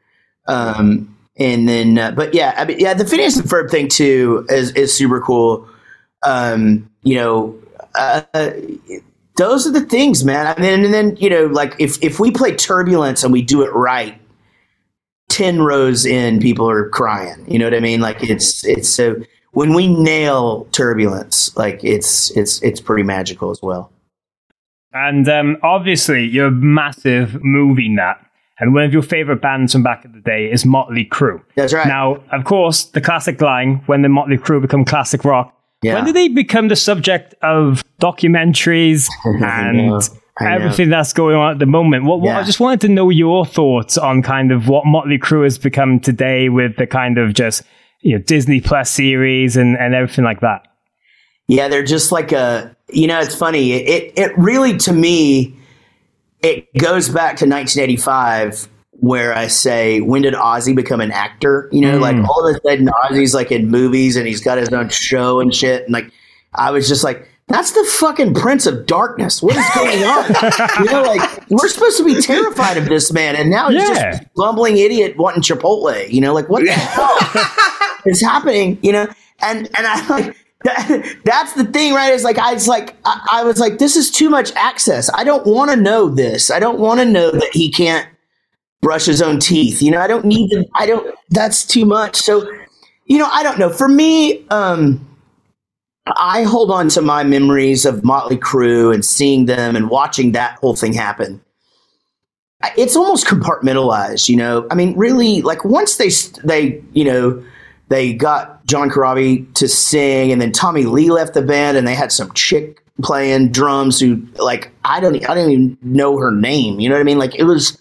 Um, 0.46 1.14
and 1.36 1.68
then, 1.68 1.98
uh, 1.98 2.10
but 2.12 2.34
yeah, 2.34 2.54
I 2.56 2.64
mean, 2.64 2.80
yeah, 2.80 2.94
the 2.94 3.06
Phineas 3.06 3.36
and 3.36 3.48
Ferb 3.48 3.70
thing 3.70 3.88
too 3.88 4.46
is 4.48 4.72
is 4.72 4.94
super 4.94 5.20
cool. 5.20 5.68
Um, 6.26 6.90
you 7.02 7.14
know, 7.14 7.58
uh, 7.94 8.22
those 9.36 9.66
are 9.66 9.70
the 9.70 9.82
things, 9.82 10.24
man. 10.24 10.46
I 10.46 10.60
mean, 10.60 10.84
and 10.84 10.92
then 10.92 11.16
you 11.16 11.30
know, 11.30 11.46
like 11.46 11.74
if 11.78 12.02
if 12.02 12.18
we 12.18 12.30
play 12.30 12.54
Turbulence 12.54 13.22
and 13.22 13.32
we 13.32 13.42
do 13.42 13.62
it 13.62 13.72
right, 13.72 14.20
ten 15.28 15.62
rows 15.62 16.04
in, 16.04 16.40
people 16.40 16.68
are 16.68 16.88
crying. 16.88 17.44
You 17.46 17.58
know 17.58 17.66
what 17.66 17.74
I 17.74 17.80
mean? 17.80 18.00
Like 18.00 18.22
it's 18.22 18.64
it's 18.64 18.88
so 18.88 19.22
when 19.52 19.74
we 19.74 19.86
nail 19.86 20.66
Turbulence, 20.72 21.56
like 21.56 21.84
it's 21.84 22.36
it's 22.36 22.60
it's 22.62 22.80
pretty 22.80 23.04
magical 23.04 23.50
as 23.50 23.62
well. 23.62 23.92
And 24.92 25.28
um, 25.28 25.56
obviously, 25.62 26.26
you're 26.26 26.46
a 26.46 26.52
massive 26.52 27.42
movie 27.42 27.88
nut. 27.88 28.18
And 28.60 28.74
one 28.74 28.82
of 28.82 28.92
your 28.92 29.02
favorite 29.02 29.40
bands 29.40 29.72
from 29.72 29.82
back 29.82 30.04
in 30.04 30.12
the 30.12 30.20
day 30.20 30.50
is 30.50 30.66
Motley 30.66 31.04
Crue. 31.04 31.40
That's 31.54 31.72
right. 31.72 31.86
Now, 31.86 32.22
of 32.32 32.44
course, 32.44 32.86
the 32.86 33.00
classic 33.00 33.40
line 33.40 33.82
when 33.86 34.02
the 34.02 34.08
Motley 34.08 34.36
Crue 34.36 34.60
become 34.60 34.84
classic 34.84 35.24
rock. 35.24 35.54
Yeah. 35.82 35.94
When 35.94 36.04
did 36.06 36.16
they 36.16 36.26
become 36.26 36.66
the 36.66 36.74
subject 36.74 37.34
of 37.40 37.84
documentaries 38.00 39.08
and 39.24 39.76
know, 39.76 40.00
I 40.40 40.44
know. 40.44 40.50
everything 40.56 40.90
that's 40.90 41.12
going 41.12 41.36
on 41.36 41.52
at 41.52 41.58
the 41.60 41.66
moment? 41.66 42.04
What, 42.04 42.20
what, 42.20 42.34
I 42.34 42.42
just 42.42 42.58
wanted 42.58 42.80
to 42.80 42.88
know 42.88 43.10
your 43.10 43.46
thoughts 43.46 43.96
on 43.96 44.22
kind 44.22 44.50
of 44.50 44.66
what 44.66 44.86
Motley 44.86 45.18
Crue 45.18 45.44
has 45.44 45.56
become 45.56 46.00
today 46.00 46.48
with 46.48 46.76
the 46.78 46.86
kind 46.88 47.16
of 47.16 47.32
just 47.34 47.62
you 48.00 48.16
know 48.16 48.22
Disney 48.24 48.60
Plus 48.60 48.90
series 48.90 49.56
and, 49.56 49.76
and 49.76 49.94
everything 49.94 50.24
like 50.24 50.40
that. 50.40 50.66
Yeah, 51.46 51.68
they're 51.68 51.84
just 51.84 52.12
like 52.12 52.32
a. 52.32 52.76
You 52.90 53.06
know, 53.06 53.20
it's 53.20 53.34
funny. 53.34 53.72
It 53.72 54.12
it 54.16 54.36
really 54.38 54.76
to 54.78 54.92
me, 54.92 55.56
it 56.40 56.72
goes 56.74 57.08
back 57.08 57.36
to 57.38 57.44
1985, 57.46 58.68
where 58.92 59.34
I 59.34 59.46
say, 59.48 60.00
when 60.00 60.22
did 60.22 60.34
Ozzy 60.34 60.74
become 60.74 61.00
an 61.00 61.10
actor? 61.10 61.68
You 61.72 61.82
know, 61.82 61.98
like 61.98 62.16
mm. 62.16 62.26
all 62.26 62.48
of 62.48 62.56
a 62.56 62.60
sudden 62.68 62.86
Ozzy's 63.04 63.34
like 63.34 63.52
in 63.52 63.68
movies 63.70 64.16
and 64.16 64.26
he's 64.26 64.40
got 64.40 64.58
his 64.58 64.70
own 64.70 64.88
show 64.88 65.40
and 65.40 65.54
shit. 65.54 65.84
And 65.84 65.92
like, 65.92 66.10
I 66.54 66.70
was 66.70 66.88
just 66.88 67.04
like, 67.04 67.28
that's 67.48 67.72
the 67.72 67.84
fucking 67.84 68.34
Prince 68.34 68.66
of 68.66 68.84
Darkness. 68.86 69.42
What 69.42 69.56
is 69.56 69.64
going 69.74 70.02
on? 70.04 70.84
you 70.84 70.92
know, 70.92 71.02
like 71.02 71.50
we're 71.50 71.68
supposed 71.68 71.96
to 71.96 72.04
be 72.04 72.20
terrified 72.20 72.76
of 72.76 72.86
this 72.86 73.10
man, 73.10 73.36
and 73.36 73.50
now 73.50 73.70
he's 73.70 73.88
Yeah. 73.88 74.10
just 74.10 74.22
a 74.22 74.30
bumbling 74.36 74.76
idiot 74.76 75.16
wanting 75.16 75.40
Chipotle. 75.42 76.10
You 76.10 76.20
know, 76.20 76.34
like 76.34 76.48
what 76.50 76.62
the 76.62 76.72
hell 76.72 77.16
is 78.04 78.20
happening? 78.20 78.78
You 78.82 78.92
know, 78.92 79.08
and 79.40 79.66
and 79.78 79.86
I 79.86 80.06
like. 80.08 80.36
That, 80.64 81.16
that's 81.24 81.52
the 81.52 81.64
thing, 81.64 81.94
right? 81.94 82.12
Is 82.12 82.24
like 82.24 82.38
I 82.38 82.54
was 82.54 82.66
like 82.66 82.96
I, 83.04 83.26
I 83.32 83.44
was 83.44 83.60
like, 83.60 83.78
this 83.78 83.96
is 83.96 84.10
too 84.10 84.28
much 84.28 84.52
access. 84.56 85.08
I 85.14 85.24
don't 85.24 85.46
want 85.46 85.70
to 85.70 85.76
know 85.76 86.08
this. 86.08 86.50
I 86.50 86.58
don't 86.58 86.78
want 86.78 87.00
to 87.00 87.06
know 87.06 87.30
that 87.30 87.50
he 87.52 87.70
can't 87.70 88.08
brush 88.80 89.06
his 89.06 89.22
own 89.22 89.38
teeth. 89.38 89.82
You 89.82 89.90
know, 89.90 90.00
I 90.00 90.06
don't 90.06 90.24
need 90.24 90.50
to. 90.50 90.64
I 90.74 90.86
don't. 90.86 91.14
That's 91.30 91.64
too 91.64 91.84
much. 91.84 92.16
So, 92.16 92.50
you 93.06 93.18
know, 93.18 93.28
I 93.30 93.42
don't 93.42 93.58
know. 93.58 93.70
For 93.70 93.88
me, 93.88 94.44
um, 94.48 95.04
I 96.16 96.42
hold 96.42 96.70
on 96.70 96.88
to 96.90 97.02
my 97.02 97.22
memories 97.24 97.84
of 97.84 98.04
Motley 98.04 98.36
Crue 98.36 98.92
and 98.92 99.04
seeing 99.04 99.46
them 99.46 99.76
and 99.76 99.90
watching 99.90 100.32
that 100.32 100.58
whole 100.58 100.74
thing 100.76 100.92
happen. 100.92 101.40
It's 102.76 102.96
almost 102.96 103.26
compartmentalized, 103.26 104.28
you 104.28 104.36
know. 104.36 104.66
I 104.70 104.74
mean, 104.74 104.96
really, 104.96 105.42
like 105.42 105.64
once 105.64 105.96
they 105.96 106.10
they 106.42 106.82
you 106.92 107.04
know 107.04 107.42
they 107.88 108.12
got 108.12 108.57
John 108.68 108.90
Corabi 108.90 109.52
to 109.54 109.66
sing, 109.66 110.30
and 110.30 110.40
then 110.40 110.52
Tommy 110.52 110.84
Lee 110.84 111.10
left 111.10 111.34
the 111.34 111.42
band, 111.42 111.76
and 111.76 111.88
they 111.88 111.94
had 111.94 112.12
some 112.12 112.32
chick 112.34 112.84
playing 113.02 113.50
drums 113.50 113.98
who 113.98 114.22
like 114.36 114.70
I 114.84 115.00
don't 115.00 115.16
I 115.28 115.34
don't 115.34 115.50
even 115.50 115.78
know 115.82 116.18
her 116.18 116.30
name. 116.30 116.78
You 116.78 116.88
know 116.88 116.94
what 116.94 117.00
I 117.00 117.04
mean? 117.04 117.18
Like 117.18 117.34
it 117.34 117.44
was, 117.44 117.78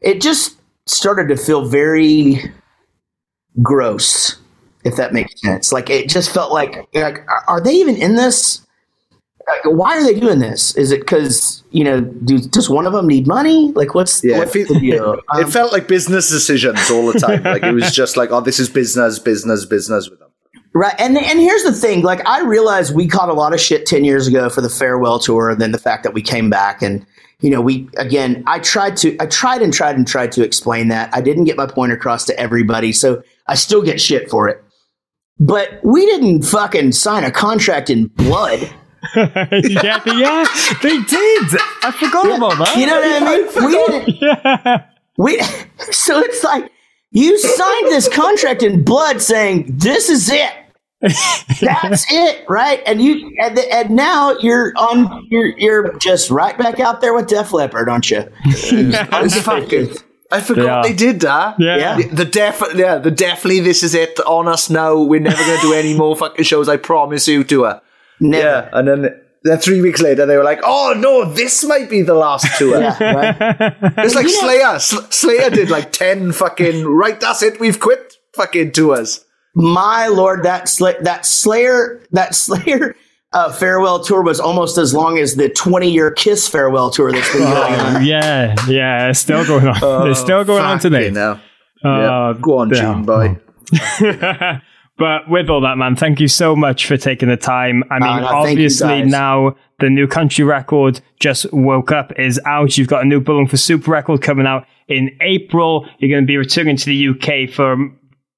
it 0.00 0.20
just 0.20 0.58
started 0.86 1.28
to 1.28 1.36
feel 1.36 1.64
very 1.64 2.42
gross, 3.62 4.36
if 4.84 4.96
that 4.96 5.12
makes 5.12 5.40
sense. 5.40 5.72
Like 5.72 5.88
it 5.88 6.08
just 6.08 6.34
felt 6.34 6.52
like 6.52 6.88
like 6.92 7.24
are 7.46 7.60
they 7.60 7.74
even 7.74 7.96
in 7.96 8.16
this? 8.16 8.66
Why 9.64 9.96
are 9.96 10.02
they 10.04 10.18
doing 10.18 10.38
this? 10.38 10.74
Is 10.76 10.92
it 10.92 11.00
because 11.00 11.62
you 11.70 11.84
know 11.84 12.00
do, 12.00 12.38
does 12.38 12.68
one 12.70 12.86
of 12.86 12.92
them 12.92 13.06
need 13.06 13.26
money? 13.26 13.72
Like 13.74 13.94
what's 13.94 14.22
Yeah, 14.24 14.38
what's 14.38 14.54
it, 14.56 14.68
the 14.68 14.78
deal? 14.80 15.14
it 15.34 15.44
Um, 15.44 15.50
felt 15.50 15.72
like 15.72 15.88
business 15.88 16.28
decisions 16.28 16.90
all 16.90 17.10
the 17.12 17.18
time. 17.18 17.42
like 17.42 17.62
it 17.62 17.72
was 17.72 17.92
just 17.94 18.16
like, 18.16 18.30
oh, 18.30 18.40
this 18.40 18.58
is 18.60 18.68
business, 18.68 19.18
business, 19.18 19.64
business 19.64 20.08
with 20.10 20.18
them. 20.18 20.28
Right, 20.72 20.94
and 20.98 21.16
and 21.18 21.38
here's 21.40 21.64
the 21.64 21.72
thing: 21.72 22.02
like 22.02 22.24
I 22.26 22.42
realized 22.42 22.94
we 22.94 23.08
caught 23.08 23.28
a 23.28 23.32
lot 23.34 23.52
of 23.52 23.60
shit 23.60 23.86
ten 23.86 24.04
years 24.04 24.26
ago 24.26 24.48
for 24.48 24.60
the 24.60 24.70
farewell 24.70 25.18
tour, 25.18 25.50
and 25.50 25.60
then 25.60 25.72
the 25.72 25.78
fact 25.78 26.04
that 26.04 26.14
we 26.14 26.22
came 26.22 26.48
back, 26.48 26.80
and 26.80 27.04
you 27.40 27.50
know, 27.50 27.60
we 27.60 27.88
again, 27.96 28.44
I 28.46 28.60
tried 28.60 28.96
to, 28.98 29.16
I 29.18 29.26
tried 29.26 29.62
and 29.62 29.72
tried 29.72 29.96
and 29.96 30.06
tried 30.06 30.30
to 30.32 30.44
explain 30.44 30.86
that. 30.88 31.10
I 31.12 31.22
didn't 31.22 31.44
get 31.44 31.56
my 31.56 31.66
point 31.66 31.90
across 31.92 32.24
to 32.26 32.38
everybody, 32.38 32.92
so 32.92 33.20
I 33.48 33.56
still 33.56 33.82
get 33.82 34.00
shit 34.00 34.30
for 34.30 34.48
it. 34.48 34.62
But 35.40 35.80
we 35.82 36.04
didn't 36.06 36.42
fucking 36.42 36.92
sign 36.92 37.24
a 37.24 37.30
contract 37.30 37.88
in 37.90 38.06
blood. 38.08 38.70
yeah, 39.16 39.98
they, 40.04 40.12
yeah, 40.16 40.44
they 40.82 41.02
did. 41.02 41.60
I 41.82 41.92
forgot 41.98 42.36
about 42.36 42.58
that. 42.58 42.76
You 42.76 42.86
know 42.86 43.00
what 43.00 43.22
I 43.22 43.36
mean? 43.36 43.66
We 43.66 43.86
didn't. 43.86 44.22
yeah. 44.22 44.84
We 45.16 45.40
so 45.90 46.18
it's 46.20 46.42
like 46.44 46.70
you 47.10 47.38
signed 47.38 47.86
this 47.86 48.08
contract 48.08 48.62
in 48.62 48.84
blood, 48.84 49.20
saying 49.20 49.76
this 49.78 50.08
is 50.08 50.30
it. 50.30 50.52
That's 51.60 52.04
it, 52.12 52.44
right? 52.48 52.82
And 52.86 53.00
you 53.00 53.34
and, 53.42 53.58
and 53.58 53.90
now 53.90 54.32
you're 54.40 54.72
on. 54.76 55.26
You're 55.30 55.46
you're 55.58 55.96
just 55.98 56.30
right 56.30 56.56
back 56.58 56.78
out 56.78 57.00
there 57.00 57.14
with 57.14 57.26
Def 57.26 57.52
Leppard, 57.52 57.88
aren't 57.88 58.10
you? 58.10 58.24
It's 58.44 59.40
fucking. 59.42 59.90
I 60.32 60.40
forgot 60.40 60.64
Yeah. 60.64 60.82
they 60.82 60.92
did 60.94 61.20
that. 61.20 61.56
Yeah. 61.58 61.96
The, 61.96 62.02
the 62.08 62.24
def, 62.24 62.62
yeah, 62.76 62.98
the 62.98 63.10
definitely 63.10 63.60
this 63.60 63.82
is 63.82 63.94
it 63.94 64.20
on 64.20 64.46
us 64.46 64.70
now. 64.70 64.96
We're 65.00 65.18
never 65.20 65.42
going 65.42 65.56
to 65.56 65.62
do 65.62 65.72
any 65.72 65.92
more 65.96 66.14
fucking 66.14 66.44
shows. 66.44 66.68
I 66.68 66.76
promise 66.76 67.26
you 67.26 67.42
to 67.44 67.64
her. 67.64 67.82
Never. 68.20 68.42
Yeah, 68.44 68.68
and 68.72 68.86
then 68.88 69.20
then 69.42 69.58
three 69.58 69.80
weeks 69.80 70.00
later 70.00 70.26
they 70.26 70.36
were 70.36 70.44
like, 70.44 70.60
"Oh 70.64 70.94
no, 70.96 71.24
this 71.32 71.64
might 71.64 71.88
be 71.88 72.02
the 72.02 72.14
last 72.14 72.46
tour." 72.58 72.78
Yeah, 72.80 73.12
right? 73.14 73.74
It's 73.98 74.14
like 74.14 74.28
Slayer. 74.28 74.78
Sl- 74.78 75.08
Slayer 75.10 75.50
did 75.50 75.70
like 75.70 75.92
ten 75.92 76.32
fucking 76.32 76.84
right. 76.86 77.18
That's 77.20 77.42
it. 77.42 77.58
We've 77.60 77.80
quit 77.80 78.14
fucking 78.34 78.72
tours. 78.72 79.24
My 79.54 80.06
lord, 80.08 80.42
that 80.44 80.64
Sla- 80.66 81.00
that 81.02 81.24
Slayer 81.26 82.00
that 82.12 82.34
Slayer 82.34 82.94
uh, 83.32 83.50
farewell 83.52 84.02
tour 84.04 84.22
was 84.22 84.40
almost 84.40 84.76
as 84.76 84.92
long 84.92 85.16
as 85.18 85.36
the 85.36 85.48
20 85.48 85.90
year 85.90 86.10
Kiss 86.10 86.46
farewell 86.48 86.90
tour 86.90 87.10
that's 87.12 87.30
been 87.32 87.42
going 87.42 87.80
on. 87.80 88.04
yeah, 88.04 88.54
yeah, 88.68 89.08
it's 89.08 89.20
still 89.20 89.44
going 89.46 89.66
on. 89.66 90.10
it's 90.10 90.20
still 90.20 90.44
going 90.44 90.64
on 90.64 90.78
today. 90.80 91.10
Now, 91.10 91.40
Uh, 91.84 92.32
go 92.34 92.58
on, 92.58 92.70
yeah. 92.70 92.80
June 92.80 93.04
boy. 93.04 93.38
but 95.00 95.30
with 95.30 95.48
all 95.48 95.62
that, 95.62 95.78
man, 95.78 95.96
thank 95.96 96.20
you 96.20 96.28
so 96.28 96.54
much 96.54 96.84
for 96.86 96.98
taking 96.98 97.30
the 97.30 97.36
time. 97.38 97.82
I 97.90 97.98
mean, 97.98 98.20
no, 98.20 98.28
obviously 98.28 99.02
now 99.02 99.56
the 99.78 99.88
new 99.88 100.06
country 100.06 100.44
record 100.44 101.00
just 101.18 101.50
woke 101.54 101.90
up 101.90 102.12
is 102.18 102.38
out. 102.44 102.76
You've 102.76 102.88
got 102.88 103.00
a 103.00 103.06
new 103.06 103.18
Bowling 103.18 103.48
for 103.48 103.56
Soup 103.56 103.88
record 103.88 104.20
coming 104.20 104.46
out 104.46 104.66
in 104.88 105.16
April. 105.22 105.88
You're 106.00 106.10
going 106.10 106.24
to 106.24 106.26
be 106.26 106.36
returning 106.36 106.76
to 106.76 106.84
the 106.84 107.08
UK 107.08 107.50
for 107.50 107.78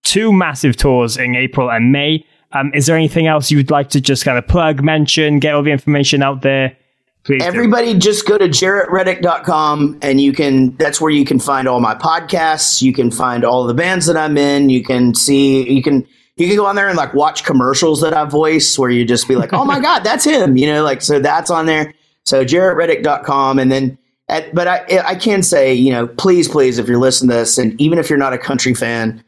two 0.04 0.32
massive 0.32 0.76
tours 0.76 1.16
in 1.16 1.34
April 1.34 1.68
and 1.68 1.90
May. 1.90 2.24
Um, 2.52 2.70
is 2.74 2.86
there 2.86 2.94
anything 2.96 3.26
else 3.26 3.50
you 3.50 3.56
would 3.56 3.72
like 3.72 3.88
to 3.90 4.00
just 4.00 4.24
kind 4.24 4.38
of 4.38 4.46
plug, 4.46 4.84
mention, 4.84 5.40
get 5.40 5.56
all 5.56 5.64
the 5.64 5.72
information 5.72 6.22
out 6.22 6.42
there? 6.42 6.76
Please. 7.24 7.40
do. 7.40 7.44
Everybody 7.44 7.98
just 7.98 8.24
go 8.28 8.38
to 8.38 8.48
jaretreddick.com 8.48 9.98
and 10.00 10.20
you 10.20 10.32
can 10.32 10.76
that's 10.76 11.00
where 11.00 11.10
you 11.10 11.24
can 11.24 11.40
find 11.40 11.66
all 11.66 11.80
my 11.80 11.96
podcasts, 11.96 12.82
you 12.82 12.92
can 12.92 13.10
find 13.10 13.44
all 13.44 13.66
the 13.66 13.74
bands 13.74 14.06
that 14.06 14.16
I'm 14.16 14.38
in, 14.38 14.68
you 14.68 14.84
can 14.84 15.12
see 15.16 15.68
you 15.68 15.82
can 15.82 16.06
you 16.36 16.46
can 16.46 16.56
go 16.56 16.66
on 16.66 16.76
there 16.76 16.88
and 16.88 16.96
like 16.96 17.12
watch 17.14 17.44
commercials 17.44 18.00
that 18.00 18.14
I 18.14 18.24
voice 18.24 18.78
where 18.78 18.90
you 18.90 19.04
just 19.04 19.28
be 19.28 19.36
like, 19.36 19.52
"Oh 19.52 19.64
my 19.64 19.80
god, 19.88 20.00
that's 20.00 20.24
him." 20.24 20.56
You 20.56 20.66
know, 20.66 20.84
like 20.84 21.02
so 21.02 21.18
that's 21.18 21.50
on 21.50 21.66
there. 21.66 21.92
So 22.24 22.44
jaretreddick.com 22.44 23.58
and 23.58 23.70
then 23.70 23.98
at, 24.28 24.54
but 24.54 24.68
I 24.68 24.84
I 25.04 25.14
can 25.14 25.42
say, 25.42 25.74
you 25.74 25.92
know, 25.92 26.06
please 26.06 26.48
please 26.48 26.78
if 26.78 26.88
you're 26.88 26.98
listening 26.98 27.30
to 27.30 27.36
this 27.36 27.58
and 27.58 27.78
even 27.80 27.98
if 27.98 28.08
you're 28.08 28.18
not 28.18 28.32
a 28.32 28.38
country 28.38 28.74
fan, 28.74 29.22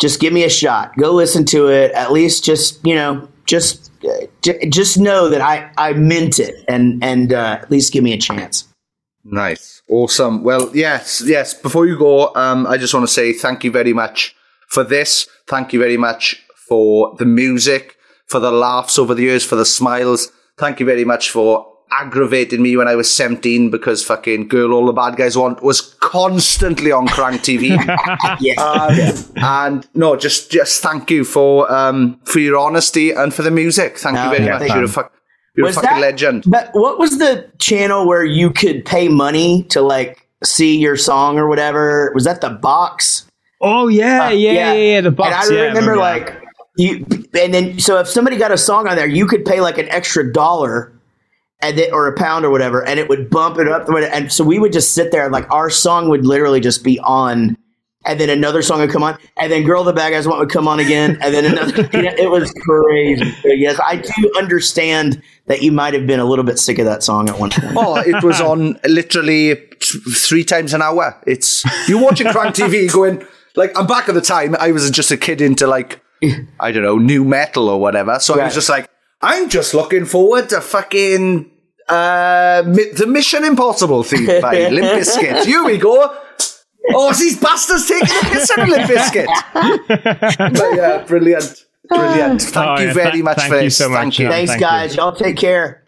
just 0.00 0.20
give 0.20 0.32
me 0.32 0.44
a 0.44 0.50
shot. 0.50 0.96
Go 0.96 1.12
listen 1.12 1.44
to 1.46 1.68
it. 1.68 1.92
At 1.92 2.12
least 2.12 2.44
just, 2.44 2.84
you 2.84 2.94
know, 2.94 3.28
just 3.46 3.90
just 4.70 4.98
know 4.98 5.28
that 5.28 5.40
I, 5.40 5.70
I 5.76 5.92
meant 5.92 6.38
it 6.38 6.64
and 6.68 7.02
and 7.04 7.32
uh, 7.32 7.58
at 7.62 7.70
least 7.70 7.92
give 7.92 8.02
me 8.02 8.12
a 8.12 8.18
chance. 8.18 8.64
Nice. 9.24 9.82
Awesome. 9.90 10.42
Well, 10.42 10.74
yes, 10.74 11.22
yes. 11.24 11.52
Before 11.52 11.86
you 11.86 11.98
go, 11.98 12.34
um, 12.34 12.66
I 12.66 12.78
just 12.78 12.94
want 12.94 13.06
to 13.06 13.12
say 13.12 13.32
thank 13.32 13.62
you 13.62 13.70
very 13.70 13.92
much 13.92 14.34
for 14.68 14.84
this. 14.84 15.28
Thank 15.46 15.72
you 15.72 15.78
very 15.78 15.96
much 15.96 16.42
for 16.68 17.14
the 17.18 17.24
music, 17.24 17.96
for 18.26 18.38
the 18.40 18.50
laughs 18.52 18.98
over 18.98 19.14
the 19.14 19.22
years, 19.22 19.44
for 19.44 19.56
the 19.56 19.64
smiles. 19.64 20.30
Thank 20.58 20.80
you 20.80 20.86
very 20.86 21.04
much 21.04 21.30
for 21.30 21.66
aggravating 22.00 22.60
me 22.60 22.76
when 22.76 22.86
I 22.86 22.94
was 22.94 23.10
17 23.14 23.70
because 23.70 24.04
fucking 24.04 24.48
Girl 24.48 24.74
All 24.74 24.84
the 24.86 24.92
Bad 24.92 25.16
Guys 25.16 25.38
Want 25.38 25.62
was 25.62 25.80
constantly 26.00 26.92
on 26.92 27.08
Kerrang 27.08 27.38
TV. 27.38 27.78
Yeah. 28.40 28.60
Um, 28.62 29.32
and 29.36 29.88
no, 29.94 30.14
just 30.16 30.50
just 30.50 30.82
thank 30.82 31.10
you 31.10 31.24
for 31.24 31.70
um, 31.72 32.20
for 32.24 32.40
your 32.40 32.58
honesty 32.58 33.10
and 33.12 33.32
for 33.32 33.42
the 33.42 33.50
music. 33.50 33.96
Thank 33.98 34.14
No, 34.16 34.24
you 34.24 34.30
very 34.30 34.44
yeah, 34.44 34.50
much. 34.52 34.60
thank 34.60 34.74
You're 34.74 34.84
a, 34.84 34.88
fuck, 34.88 35.12
you're 35.56 35.68
a 35.68 35.72
fucking 35.72 35.90
that- 35.90 36.00
legend. 36.00 36.44
But 36.46 36.70
what 36.74 36.98
was 36.98 37.18
the 37.18 37.50
channel 37.58 38.06
where 38.06 38.24
you 38.24 38.50
could 38.50 38.84
pay 38.84 39.08
money 39.08 39.62
to 39.70 39.80
like 39.80 40.28
see 40.44 40.76
your 40.78 40.96
song 40.96 41.38
or 41.38 41.48
whatever? 41.48 42.12
Was 42.14 42.24
that 42.24 42.40
the 42.42 42.50
box? 42.50 43.26
Oh 43.60 43.88
yeah, 43.88 44.26
Uh, 44.26 44.30
yeah, 44.30 44.52
yeah, 44.52 44.72
yeah, 44.74 45.00
The 45.00 45.10
box. 45.10 45.48
And 45.48 45.58
I 45.58 45.60
yeah, 45.62 45.68
remember 45.68 45.94
that. 45.96 46.00
like 46.00 46.42
you, 46.78 47.04
and 47.34 47.52
then 47.52 47.78
so 47.80 47.98
if 47.98 48.08
somebody 48.08 48.36
got 48.36 48.52
a 48.52 48.56
song 48.56 48.86
on 48.86 48.96
there, 48.96 49.06
you 49.06 49.26
could 49.26 49.44
pay 49.44 49.60
like 49.60 49.78
an 49.78 49.88
extra 49.88 50.32
dollar, 50.32 50.92
and 51.60 51.76
then, 51.76 51.92
or 51.92 52.06
a 52.06 52.16
pound 52.16 52.44
or 52.44 52.50
whatever, 52.50 52.86
and 52.86 53.00
it 53.00 53.08
would 53.08 53.28
bump 53.28 53.58
it 53.58 53.66
up. 53.66 53.88
And 53.88 54.32
so 54.32 54.44
we 54.44 54.60
would 54.60 54.72
just 54.72 54.94
sit 54.94 55.10
there, 55.10 55.24
and 55.24 55.32
like 55.32 55.50
our 55.50 55.70
song 55.70 56.08
would 56.08 56.24
literally 56.24 56.60
just 56.60 56.84
be 56.84 56.98
on. 57.00 57.58
And 58.06 58.18
then 58.18 58.30
another 58.30 58.62
song 58.62 58.78
would 58.78 58.90
come 58.90 59.02
on, 59.02 59.18
and 59.36 59.50
then 59.50 59.64
"Girl 59.64 59.82
the 59.82 59.92
Bad 59.92 60.10
Guys 60.10 60.28
Want" 60.28 60.38
would 60.38 60.50
come 60.50 60.68
on 60.68 60.78
again, 60.78 61.18
and 61.20 61.34
then 61.34 61.44
another. 61.44 61.82
you 61.92 62.02
know, 62.02 62.14
it 62.16 62.30
was 62.30 62.52
crazy. 62.52 63.34
But 63.42 63.58
yes, 63.58 63.78
I 63.84 63.96
do 63.96 64.32
understand 64.38 65.20
that 65.46 65.62
you 65.62 65.72
might 65.72 65.94
have 65.94 66.06
been 66.06 66.20
a 66.20 66.24
little 66.24 66.44
bit 66.44 66.60
sick 66.60 66.78
of 66.78 66.84
that 66.84 67.02
song 67.02 67.28
at 67.28 67.40
one 67.40 67.50
point. 67.50 67.74
Oh, 67.76 67.96
it 67.96 68.22
was 68.22 68.40
on 68.40 68.78
literally 68.86 69.56
t- 69.80 69.98
three 70.14 70.44
times 70.44 70.74
an 70.74 70.80
hour. 70.80 71.20
It's 71.26 71.64
you're 71.88 72.00
watching 72.00 72.28
Kerrang 72.28 72.54
TV 72.54 72.90
going 72.90 73.26
like 73.56 73.76
I'm 73.76 73.88
back 73.88 74.08
at 74.08 74.14
the 74.14 74.20
time. 74.20 74.54
I 74.60 74.70
was 74.70 74.88
just 74.92 75.10
a 75.10 75.16
kid 75.16 75.40
into 75.40 75.66
like 75.66 76.00
I 76.60 76.72
don't 76.72 76.82
know 76.82 76.98
nu 76.98 77.24
metal 77.24 77.68
or 77.68 77.80
whatever. 77.80 78.18
So 78.20 78.38
I 78.40 78.44
was 78.44 78.54
just 78.54 78.68
like 78.68 78.88
I'm 79.22 79.48
just 79.48 79.74
looking 79.74 80.04
forward 80.04 80.48
to 80.50 80.60
fucking 80.60 81.50
uh 81.88 82.62
Mi- 82.66 82.90
the 82.92 83.06
Mission 83.06 83.44
Impossible 83.44 84.02
theme 84.02 84.40
by 84.40 84.68
Limp 84.70 84.86
Bizkit. 85.00 85.44
Here 85.44 85.64
we 85.64 85.78
go. 85.78 86.14
Oh, 86.90 87.12
these 87.12 87.38
bastards 87.38 87.86
taking 87.88 88.06
the 88.08 88.28
piss 88.30 88.50
out 88.50 88.58
of 88.60 88.68
Limp 88.68 88.90
Bizkit. 88.90 89.26
but 90.58 90.76
yeah, 90.76 91.04
brilliant. 91.06 91.64
Brilliant. 91.88 92.42
Thank 92.54 92.66
Oh, 92.66 92.80
you 92.82 92.88
yeah, 92.88 92.92
very 92.94 93.10
thank- 93.12 93.24
much 93.24 93.36
thank 93.38 93.48
for 93.52 93.56
you 93.58 93.62
this. 93.64 93.76
so 93.76 93.88
much, 93.88 94.00
Thank 94.00 94.18
you. 94.18 94.24
yeah. 94.26 94.30
Thanks, 94.32 94.50
thank 94.50 94.60
you. 94.60 94.66
guys. 94.66 94.96
Y'all 94.96 95.12
take 95.12 95.36
care. 95.36 95.84